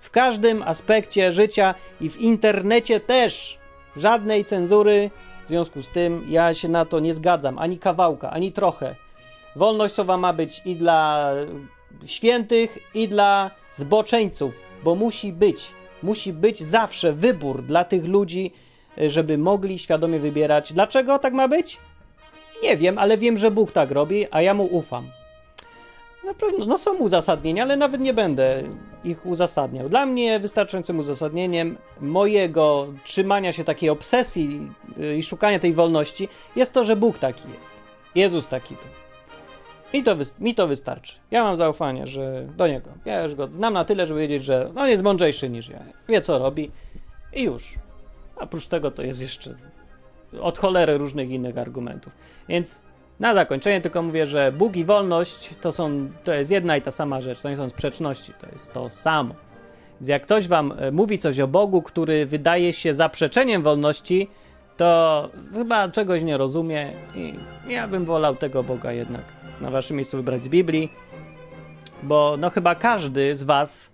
W 0.00 0.10
każdym 0.10 0.62
aspekcie 0.62 1.32
życia 1.32 1.74
i 2.00 2.10
w 2.10 2.20
internecie 2.20 3.00
też. 3.00 3.58
Żadnej 3.96 4.44
cenzury, 4.44 5.10
w 5.48 5.50
związku 5.50 5.82
z 5.82 5.88
tym 5.88 6.24
ja 6.28 6.54
się 6.54 6.68
na 6.68 6.84
to 6.84 7.00
nie 7.00 7.14
zgadzam, 7.14 7.58
ani 7.58 7.78
kawałka, 7.78 8.30
ani 8.30 8.52
trochę. 8.52 8.94
Wolność 9.56 9.94
słowa 9.94 10.16
ma 10.16 10.32
być 10.32 10.62
i 10.64 10.76
dla 10.76 11.32
świętych, 12.06 12.78
i 12.94 13.08
dla 13.08 13.50
zboczeńców, 13.72 14.54
bo 14.84 14.94
musi 14.94 15.32
być, 15.32 15.70
musi 16.02 16.32
być 16.32 16.60
zawsze 16.60 17.12
wybór 17.12 17.62
dla 17.62 17.84
tych 17.84 18.04
ludzi, 18.04 18.52
żeby 18.96 19.38
mogli 19.38 19.78
świadomie 19.78 20.18
wybierać. 20.18 20.72
Dlaczego 20.72 21.18
tak 21.18 21.32
ma 21.32 21.48
być? 21.48 21.78
Nie 22.62 22.76
wiem, 22.76 22.98
ale 22.98 23.18
wiem, 23.18 23.36
że 23.36 23.50
Bóg 23.50 23.72
tak 23.72 23.90
robi, 23.90 24.26
a 24.30 24.42
ja 24.42 24.54
mu 24.54 24.64
ufam. 24.64 25.17
Na 26.24 26.34
pewno, 26.34 26.64
no 26.64 26.78
są 26.78 26.96
uzasadnienia, 26.96 27.62
ale 27.62 27.76
nawet 27.76 28.00
nie 28.00 28.14
będę 28.14 28.62
ich 29.04 29.26
uzasadniał. 29.26 29.88
Dla 29.88 30.06
mnie 30.06 30.40
wystarczającym 30.40 30.98
uzasadnieniem 30.98 31.78
mojego 32.00 32.86
trzymania 33.04 33.52
się 33.52 33.64
takiej 33.64 33.90
obsesji 33.90 34.72
y, 34.98 35.16
i 35.16 35.22
szukania 35.22 35.58
tej 35.58 35.72
wolności 35.72 36.28
jest 36.56 36.72
to, 36.72 36.84
że 36.84 36.96
Bóg 36.96 37.18
taki 37.18 37.48
jest. 37.54 37.70
Jezus 38.14 38.48
taki 38.48 38.74
był. 38.74 38.84
Mi 39.94 40.02
to, 40.02 40.16
mi 40.38 40.54
to 40.54 40.66
wystarczy. 40.66 41.14
Ja 41.30 41.44
mam 41.44 41.56
zaufanie, 41.56 42.06
że 42.06 42.46
do 42.56 42.66
niego. 42.66 42.90
Ja 43.04 43.22
już 43.22 43.34
go 43.34 43.48
znam 43.52 43.74
na 43.74 43.84
tyle, 43.84 44.06
żeby 44.06 44.20
wiedzieć, 44.20 44.44
że 44.44 44.72
on 44.76 44.88
jest 44.88 45.02
mądrzejszy 45.02 45.48
niż 45.48 45.68
ja. 45.68 45.80
Wie, 46.08 46.20
co 46.20 46.38
robi 46.38 46.70
i 47.32 47.42
już. 47.42 47.74
Oprócz 48.36 48.66
tego 48.66 48.90
to 48.90 49.02
jest 49.02 49.20
jeszcze 49.20 49.54
od 50.40 50.58
cholery 50.58 50.98
różnych 50.98 51.30
innych 51.30 51.58
argumentów. 51.58 52.12
Więc 52.48 52.82
na 53.20 53.34
zakończenie 53.34 53.80
tylko 53.80 54.02
mówię, 54.02 54.26
że 54.26 54.52
Bóg 54.52 54.76
i 54.76 54.84
wolność 54.84 55.50
to, 55.60 55.72
są, 55.72 56.10
to 56.24 56.34
jest 56.34 56.50
jedna 56.50 56.76
i 56.76 56.82
ta 56.82 56.90
sama 56.90 57.20
rzecz, 57.20 57.40
to 57.40 57.50
nie 57.50 57.56
są 57.56 57.68
sprzeczności, 57.68 58.32
to 58.40 58.46
jest 58.52 58.72
to 58.72 58.90
samo. 58.90 59.34
Więc 60.00 60.08
jak 60.08 60.22
ktoś 60.22 60.48
wam 60.48 60.74
e, 60.78 60.90
mówi 60.90 61.18
coś 61.18 61.40
o 61.40 61.48
Bogu, 61.48 61.82
który 61.82 62.26
wydaje 62.26 62.72
się 62.72 62.94
zaprzeczeniem 62.94 63.62
wolności, 63.62 64.28
to 64.76 65.30
chyba 65.52 65.88
czegoś 65.88 66.22
nie 66.22 66.36
rozumie 66.36 66.92
i 67.14 67.34
ja 67.68 67.88
bym 67.88 68.04
wolał 68.04 68.36
tego 68.36 68.62
Boga 68.62 68.92
jednak 68.92 69.24
na 69.60 69.70
waszym 69.70 69.96
miejscu 69.96 70.16
wybrać 70.16 70.42
z 70.42 70.48
Biblii, 70.48 70.92
bo 72.02 72.36
no 72.38 72.50
chyba 72.50 72.74
każdy 72.74 73.34
z 73.36 73.42
was 73.42 73.92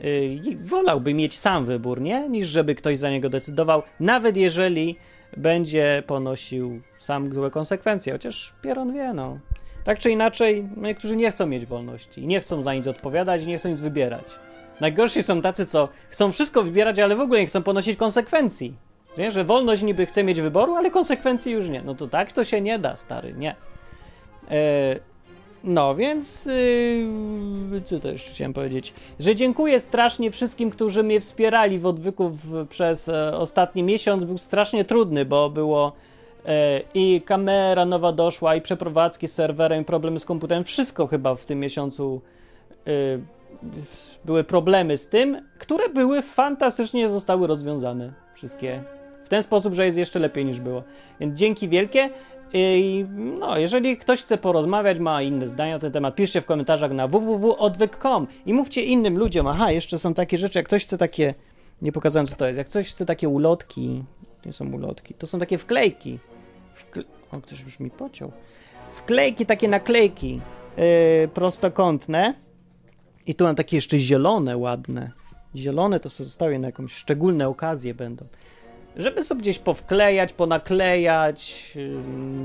yy, 0.00 0.56
wolałby 0.56 1.14
mieć 1.14 1.38
sam 1.38 1.64
wybór, 1.64 2.00
nie? 2.00 2.28
Niż 2.28 2.48
żeby 2.48 2.74
ktoś 2.74 2.98
za 2.98 3.10
niego 3.10 3.28
decydował, 3.28 3.82
nawet 4.00 4.36
jeżeli 4.36 4.96
będzie 5.36 6.02
ponosił 6.06 6.80
sam 6.98 7.32
złe 7.32 7.50
konsekwencje, 7.50 8.12
chociaż 8.12 8.54
Pieron 8.62 8.92
wie, 8.92 9.12
no. 9.12 9.38
Tak 9.84 9.98
czy 9.98 10.10
inaczej, 10.10 10.68
niektórzy 10.76 11.16
nie 11.16 11.30
chcą 11.30 11.46
mieć 11.46 11.66
wolności, 11.66 12.26
nie 12.26 12.40
chcą 12.40 12.62
za 12.62 12.74
nic 12.74 12.86
odpowiadać, 12.86 13.46
nie 13.46 13.58
chcą 13.58 13.68
nic 13.68 13.80
wybierać. 13.80 14.38
Najgorsi 14.80 15.22
są 15.22 15.42
tacy, 15.42 15.66
co 15.66 15.88
chcą 16.10 16.32
wszystko 16.32 16.62
wybierać, 16.62 16.98
ale 16.98 17.16
w 17.16 17.20
ogóle 17.20 17.40
nie 17.40 17.46
chcą 17.46 17.62
ponosić 17.62 17.96
konsekwencji. 17.96 18.76
Nie? 19.18 19.30
Że 19.30 19.44
wolność 19.44 19.82
niby 19.82 20.06
chce 20.06 20.24
mieć 20.24 20.40
wyboru, 20.40 20.74
ale 20.74 20.90
konsekwencji 20.90 21.52
już 21.52 21.68
nie. 21.68 21.82
No 21.82 21.94
to 21.94 22.08
tak 22.08 22.32
to 22.32 22.44
się 22.44 22.60
nie 22.60 22.78
da, 22.78 22.96
stary, 22.96 23.32
nie. 23.32 23.56
E, 24.50 24.96
no, 25.66 25.94
więc 25.94 26.46
yy, 27.72 27.82
co 27.84 28.00
to 28.00 28.08
jeszcze 28.08 28.30
chciałem 28.30 28.52
powiedzieć? 28.52 28.94
Że 29.20 29.34
dziękuję 29.34 29.80
strasznie 29.80 30.30
wszystkim, 30.30 30.70
którzy 30.70 31.02
mnie 31.02 31.20
wspierali 31.20 31.78
w 31.78 31.86
odwyku 31.86 32.28
w, 32.28 32.66
przez 32.68 33.08
e, 33.08 33.36
ostatni 33.36 33.82
miesiąc. 33.82 34.24
Był 34.24 34.38
strasznie 34.38 34.84
trudny, 34.84 35.24
bo 35.24 35.50
było 35.50 35.92
e, 36.46 36.80
i 36.94 37.22
kamera 37.24 37.84
nowa 37.84 38.12
doszła, 38.12 38.54
i 38.54 38.60
przeprowadzki 38.60 39.28
z 39.28 39.32
serwerem, 39.32 39.84
problemy 39.84 40.20
z 40.20 40.24
komputerem. 40.24 40.64
Wszystko 40.64 41.06
chyba 41.06 41.34
w 41.34 41.44
tym 41.44 41.60
miesiącu 41.60 42.20
e, 42.86 42.90
były 44.24 44.44
problemy 44.44 44.96
z 44.96 45.08
tym, 45.08 45.48
które 45.58 45.88
były 45.88 46.22
fantastycznie 46.22 47.08
zostały 47.08 47.46
rozwiązane. 47.46 48.12
Wszystkie. 48.34 48.82
W 49.24 49.28
ten 49.28 49.42
sposób, 49.42 49.74
że 49.74 49.84
jest 49.84 49.98
jeszcze 49.98 50.18
lepiej 50.18 50.44
niż 50.44 50.60
było. 50.60 50.82
Więc 51.20 51.38
dzięki 51.38 51.68
wielkie. 51.68 52.10
I 52.52 53.04
no, 53.38 53.58
jeżeli 53.58 53.96
ktoś 53.96 54.20
chce 54.20 54.38
porozmawiać, 54.38 54.98
ma 54.98 55.22
inne 55.22 55.48
zdania 55.48 55.74
na 55.74 55.78
ten 55.78 55.92
temat, 55.92 56.14
piszcie 56.14 56.40
w 56.40 56.44
komentarzach 56.44 56.92
na 56.92 57.08
www.odwyk.com 57.08 58.26
i 58.46 58.54
mówcie 58.54 58.82
innym 58.82 59.18
ludziom, 59.18 59.46
aha, 59.46 59.70
jeszcze 59.70 59.98
są 59.98 60.14
takie 60.14 60.38
rzeczy, 60.38 60.58
jak 60.58 60.66
ktoś 60.66 60.84
chce 60.84 60.98
takie, 60.98 61.34
nie 61.82 61.92
pokazałem 61.92 62.26
co 62.26 62.36
to 62.36 62.46
jest, 62.46 62.58
jak 62.58 62.68
ktoś 62.68 62.88
chce 62.88 63.06
takie 63.06 63.28
ulotki, 63.28 64.04
nie 64.46 64.52
są 64.52 64.72
ulotki, 64.72 65.14
to 65.14 65.26
są 65.26 65.38
takie 65.38 65.58
wklejki, 65.58 66.18
Wkle... 66.74 67.02
o, 67.32 67.40
ktoś 67.40 67.60
już 67.60 67.80
mi 67.80 67.90
pociął, 67.90 68.32
wklejki, 68.90 69.46
takie 69.46 69.68
naklejki 69.68 70.40
yy, 70.76 71.28
prostokątne 71.28 72.34
i 73.26 73.34
tu 73.34 73.44
mam 73.44 73.54
takie 73.54 73.76
jeszcze 73.76 73.98
zielone, 73.98 74.56
ładne, 74.56 75.10
zielone 75.56 76.00
to 76.00 76.08
zostały 76.08 76.58
na 76.58 76.68
jakąś 76.68 76.92
szczególne 76.92 77.48
okazje 77.48 77.94
będą. 77.94 78.26
Żeby 78.96 79.22
sobie 79.22 79.40
gdzieś 79.40 79.58
powklejać, 79.58 80.32
ponaklejać, 80.32 81.70
yy, 81.76 81.88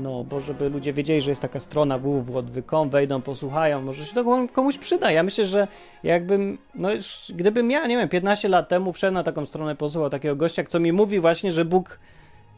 no, 0.02 0.24
bo 0.24 0.40
żeby 0.40 0.68
ludzie 0.68 0.92
wiedzieli, 0.92 1.20
że 1.20 1.30
jest 1.30 1.42
taka 1.42 1.60
strona 1.60 1.98
www.odwy.com, 1.98 2.90
wejdą, 2.90 3.22
posłuchają, 3.22 3.82
może 3.82 4.04
się 4.04 4.14
to 4.14 4.46
komuś 4.52 4.78
przyda. 4.78 5.10
Ja 5.10 5.22
myślę, 5.22 5.44
że 5.44 5.68
jakbym, 6.02 6.58
no 6.74 6.88
gdybym 7.28 7.70
ja, 7.70 7.86
nie 7.86 7.96
wiem, 7.96 8.08
15 8.08 8.48
lat 8.48 8.68
temu 8.68 8.92
wszedł 8.92 9.14
na 9.14 9.22
taką 9.22 9.46
stronę, 9.46 9.76
posłuchał 9.76 10.10
takiego 10.10 10.36
gościa, 10.36 10.64
co 10.64 10.80
mi 10.80 10.92
mówi 10.92 11.20
właśnie, 11.20 11.52
że 11.52 11.64
Bóg, 11.64 11.98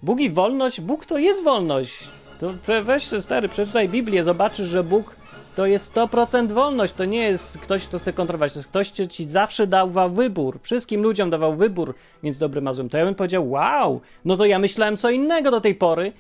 Bóg 0.02 0.20
i 0.20 0.30
wolność, 0.30 0.80
Bóg 0.80 1.06
to 1.06 1.18
jest 1.18 1.44
wolność. 1.44 2.08
To 2.40 2.52
weź 2.82 3.04
stary, 3.20 3.48
przeczytaj 3.48 3.88
Biblię, 3.88 4.24
zobaczysz, 4.24 4.68
że 4.68 4.84
Bóg 4.84 5.16
to 5.54 5.66
jest 5.66 5.94
100% 5.94 6.52
wolność. 6.52 6.92
To 6.92 7.04
nie 7.04 7.22
jest 7.22 7.58
ktoś, 7.58 7.86
kto 7.88 7.98
chce 7.98 8.12
kontrolować. 8.12 8.52
To 8.52 8.58
jest 8.58 8.68
ktoś, 8.68 8.92
kto 8.92 9.06
ci 9.06 9.24
zawsze 9.24 9.66
dawał 9.66 10.10
wybór. 10.10 10.58
Wszystkim 10.62 11.02
ludziom 11.02 11.30
dawał 11.30 11.56
wybór, 11.56 11.94
więc 12.22 12.38
dobry 12.38 12.60
ma 12.60 12.72
złym. 12.72 12.88
To 12.88 12.98
ja 12.98 13.04
bym 13.04 13.14
powiedział, 13.14 13.50
wow, 13.50 14.00
no 14.24 14.36
to 14.36 14.46
ja 14.46 14.58
myślałem 14.58 14.96
co 14.96 15.10
innego 15.10 15.50
do 15.50 15.60
tej 15.60 15.74
pory. 15.74 16.12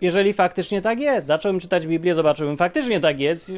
Jeżeli 0.00 0.32
faktycznie 0.32 0.82
tak 0.82 1.00
jest, 1.00 1.26
zacząłem 1.26 1.60
czytać 1.60 1.86
Biblię, 1.86 2.14
zobaczyłem, 2.14 2.56
faktycznie 2.56 3.00
tak 3.00 3.20
jest, 3.20 3.52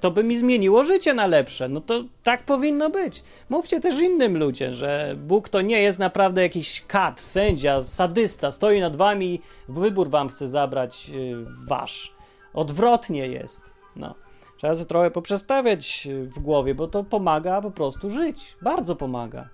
to 0.00 0.10
by 0.10 0.24
mi 0.24 0.38
zmieniło 0.38 0.84
życie 0.84 1.14
na 1.14 1.26
lepsze. 1.26 1.68
No 1.68 1.80
to 1.80 2.04
tak 2.22 2.44
powinno 2.44 2.90
być. 2.90 3.22
Mówcie 3.48 3.80
też 3.80 4.00
innym 4.00 4.38
ludziom, 4.38 4.74
że 4.74 5.14
Bóg 5.18 5.48
to 5.48 5.60
nie 5.60 5.82
jest 5.82 5.98
naprawdę 5.98 6.42
jakiś 6.42 6.84
kat, 6.86 7.20
sędzia, 7.20 7.82
sadysta, 7.82 8.50
stoi 8.50 8.80
nad 8.80 8.96
wami, 8.96 9.40
wybór 9.68 10.10
wam 10.10 10.28
chce 10.28 10.48
zabrać 10.48 11.08
yy, 11.08 11.46
wasz. 11.68 12.14
Odwrotnie 12.54 13.26
jest. 13.26 13.71
No. 13.96 14.14
Trzeba 14.56 14.74
sobie 14.74 14.86
trochę 14.86 15.10
poprzestawiać 15.10 16.08
w 16.24 16.38
głowie, 16.38 16.74
bo 16.74 16.86
to 16.88 17.04
pomaga 17.04 17.60
po 17.60 17.70
prostu 17.70 18.10
żyć. 18.10 18.56
Bardzo 18.62 18.96
pomaga. 18.96 19.48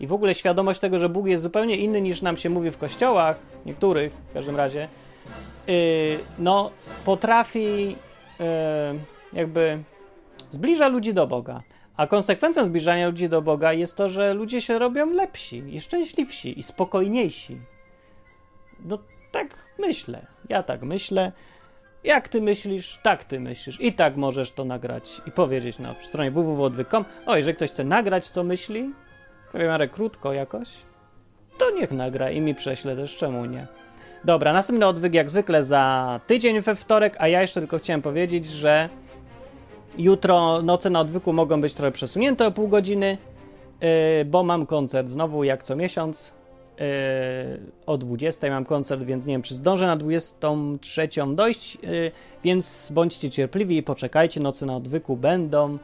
I 0.00 0.06
w 0.06 0.12
ogóle 0.12 0.34
świadomość 0.34 0.80
tego, 0.80 0.98
że 0.98 1.08
Bóg 1.08 1.26
jest 1.26 1.42
zupełnie 1.42 1.76
inny 1.76 2.00
niż 2.00 2.22
nam 2.22 2.36
się 2.36 2.50
mówi 2.50 2.70
w 2.70 2.78
kościołach, 2.78 3.36
niektórych 3.66 4.12
w 4.12 4.34
każdym 4.34 4.56
razie, 4.56 4.88
yy, 5.66 5.74
no 6.38 6.70
potrafi 7.04 7.86
yy, 7.88 8.46
jakby 9.32 9.82
zbliża 10.50 10.88
ludzi 10.88 11.14
do 11.14 11.26
Boga. 11.26 11.62
A 11.96 12.06
konsekwencją 12.06 12.64
zbliżania 12.64 13.06
ludzi 13.06 13.28
do 13.28 13.42
Boga 13.42 13.72
jest 13.72 13.96
to, 13.96 14.08
że 14.08 14.34
ludzie 14.34 14.60
się 14.60 14.78
robią 14.78 15.10
lepsi 15.10 15.56
i 15.56 15.80
szczęśliwsi 15.80 16.58
i 16.58 16.62
spokojniejsi. 16.62 17.60
No 18.84 18.98
tak 19.32 19.54
myślę. 19.78 20.26
Ja 20.48 20.62
tak 20.62 20.82
myślę. 20.82 21.32
Jak 22.04 22.28
ty 22.28 22.40
myślisz, 22.40 22.98
tak 23.02 23.24
ty 23.24 23.40
myślisz. 23.40 23.80
I 23.80 23.92
tak 23.92 24.16
możesz 24.16 24.50
to 24.50 24.64
nagrać 24.64 25.22
i 25.26 25.30
powiedzieć 25.30 25.78
na 25.78 25.94
stronie 26.02 26.30
www.odwyk.com. 26.30 27.04
O, 27.26 27.36
jeżeli 27.36 27.56
ktoś 27.56 27.70
chce 27.70 27.84
nagrać, 27.84 28.28
co 28.28 28.44
myśli, 28.44 28.90
powiem 29.52 29.70
ale 29.70 29.88
krótko 29.88 30.32
jakoś, 30.32 30.68
to 31.58 31.70
niech 31.70 31.90
nagra 31.90 32.30
i 32.30 32.40
mi 32.40 32.54
prześle 32.54 32.96
też, 32.96 33.16
czemu 33.16 33.44
nie. 33.44 33.66
Dobra, 34.24 34.52
następny 34.52 34.86
odwyk 34.86 35.14
jak 35.14 35.30
zwykle 35.30 35.62
za 35.62 36.20
tydzień 36.26 36.60
we 36.60 36.74
wtorek, 36.74 37.16
a 37.18 37.28
ja 37.28 37.40
jeszcze 37.40 37.60
tylko 37.60 37.78
chciałem 37.78 38.02
powiedzieć, 38.02 38.46
że 38.46 38.88
jutro 39.98 40.62
noce 40.62 40.90
na 40.90 41.00
odwyku 41.00 41.32
mogą 41.32 41.60
być 41.60 41.74
trochę 41.74 41.92
przesunięte 41.92 42.46
o 42.46 42.50
pół 42.50 42.68
godziny, 42.68 43.18
yy, 43.80 43.88
bo 44.24 44.42
mam 44.42 44.66
koncert 44.66 45.08
znowu 45.08 45.44
jak 45.44 45.62
co 45.62 45.76
miesiąc 45.76 46.34
o 47.86 47.98
20 47.98 48.50
mam 48.50 48.64
koncert, 48.64 49.02
więc 49.02 49.26
nie 49.26 49.34
wiem, 49.34 49.42
czy 49.42 49.54
zdążę 49.54 49.86
na 49.86 49.96
23 49.96 51.08
dojść, 51.34 51.74
yy, 51.74 52.12
więc 52.44 52.90
bądźcie 52.94 53.30
cierpliwi 53.30 53.76
i 53.76 53.82
poczekajcie, 53.82 54.40
noce 54.40 54.66
na 54.66 54.76
odwyku 54.76 55.16
będą, 55.16 55.78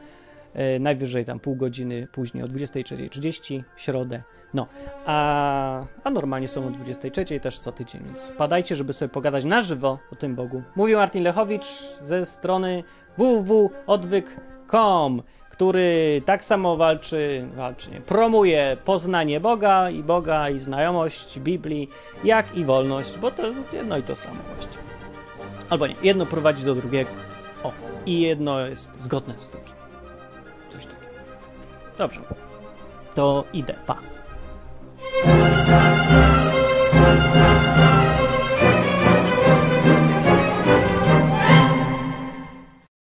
yy, 0.55 0.79
najwyżej 0.79 1.25
tam 1.25 1.39
pół 1.39 1.55
godziny 1.55 2.07
później, 2.11 2.43
o 2.43 2.47
23.30 2.47 3.63
w 3.75 3.81
środę. 3.81 4.23
No, 4.53 4.67
a, 5.05 5.85
a 6.03 6.09
normalnie 6.09 6.47
są 6.47 6.67
o 6.67 6.69
23.00 6.69 7.39
też 7.39 7.59
co 7.59 7.71
tydzień, 7.71 8.01
więc 8.05 8.21
wpadajcie, 8.21 8.75
żeby 8.75 8.93
sobie 8.93 9.09
pogadać 9.09 9.45
na 9.45 9.61
żywo 9.61 9.99
o 10.11 10.15
tym 10.15 10.35
Bogu. 10.35 10.63
Mówił 10.75 10.97
Martin 10.97 11.23
Lechowicz 11.23 11.65
ze 12.01 12.25
strony 12.25 12.83
www.odwyk.com 13.17 15.21
który 15.59 16.21
tak 16.25 16.43
samo 16.45 16.77
walczy, 16.77 17.47
walczy 17.55 17.91
nie, 17.91 18.01
promuje 18.01 18.77
poznanie 18.85 19.39
Boga 19.39 19.89
i 19.89 20.03
Boga 20.03 20.49
i 20.49 20.59
znajomość 20.59 21.39
Biblii, 21.39 21.89
jak 22.23 22.57
i 22.57 22.65
wolność, 22.65 23.17
bo 23.17 23.31
to 23.31 23.43
jedno 23.73 23.97
i 23.97 24.03
to 24.03 24.15
samo 24.15 24.37
właściwie. 24.53 24.83
Albo 25.69 25.87
nie, 25.87 25.95
jedno 26.03 26.25
prowadzi 26.25 26.65
do 26.65 26.75
drugiego. 26.75 27.09
O, 27.63 27.71
i 28.05 28.21
jedno 28.21 28.59
jest 28.59 29.01
zgodne 29.01 29.39
z 29.39 29.49
drugim. 29.49 29.73
Coś 30.69 30.85
takiego. 30.85 31.11
Dobrze. 31.97 32.19
To 33.15 33.43
idę, 33.53 33.75
pa. 33.85 33.97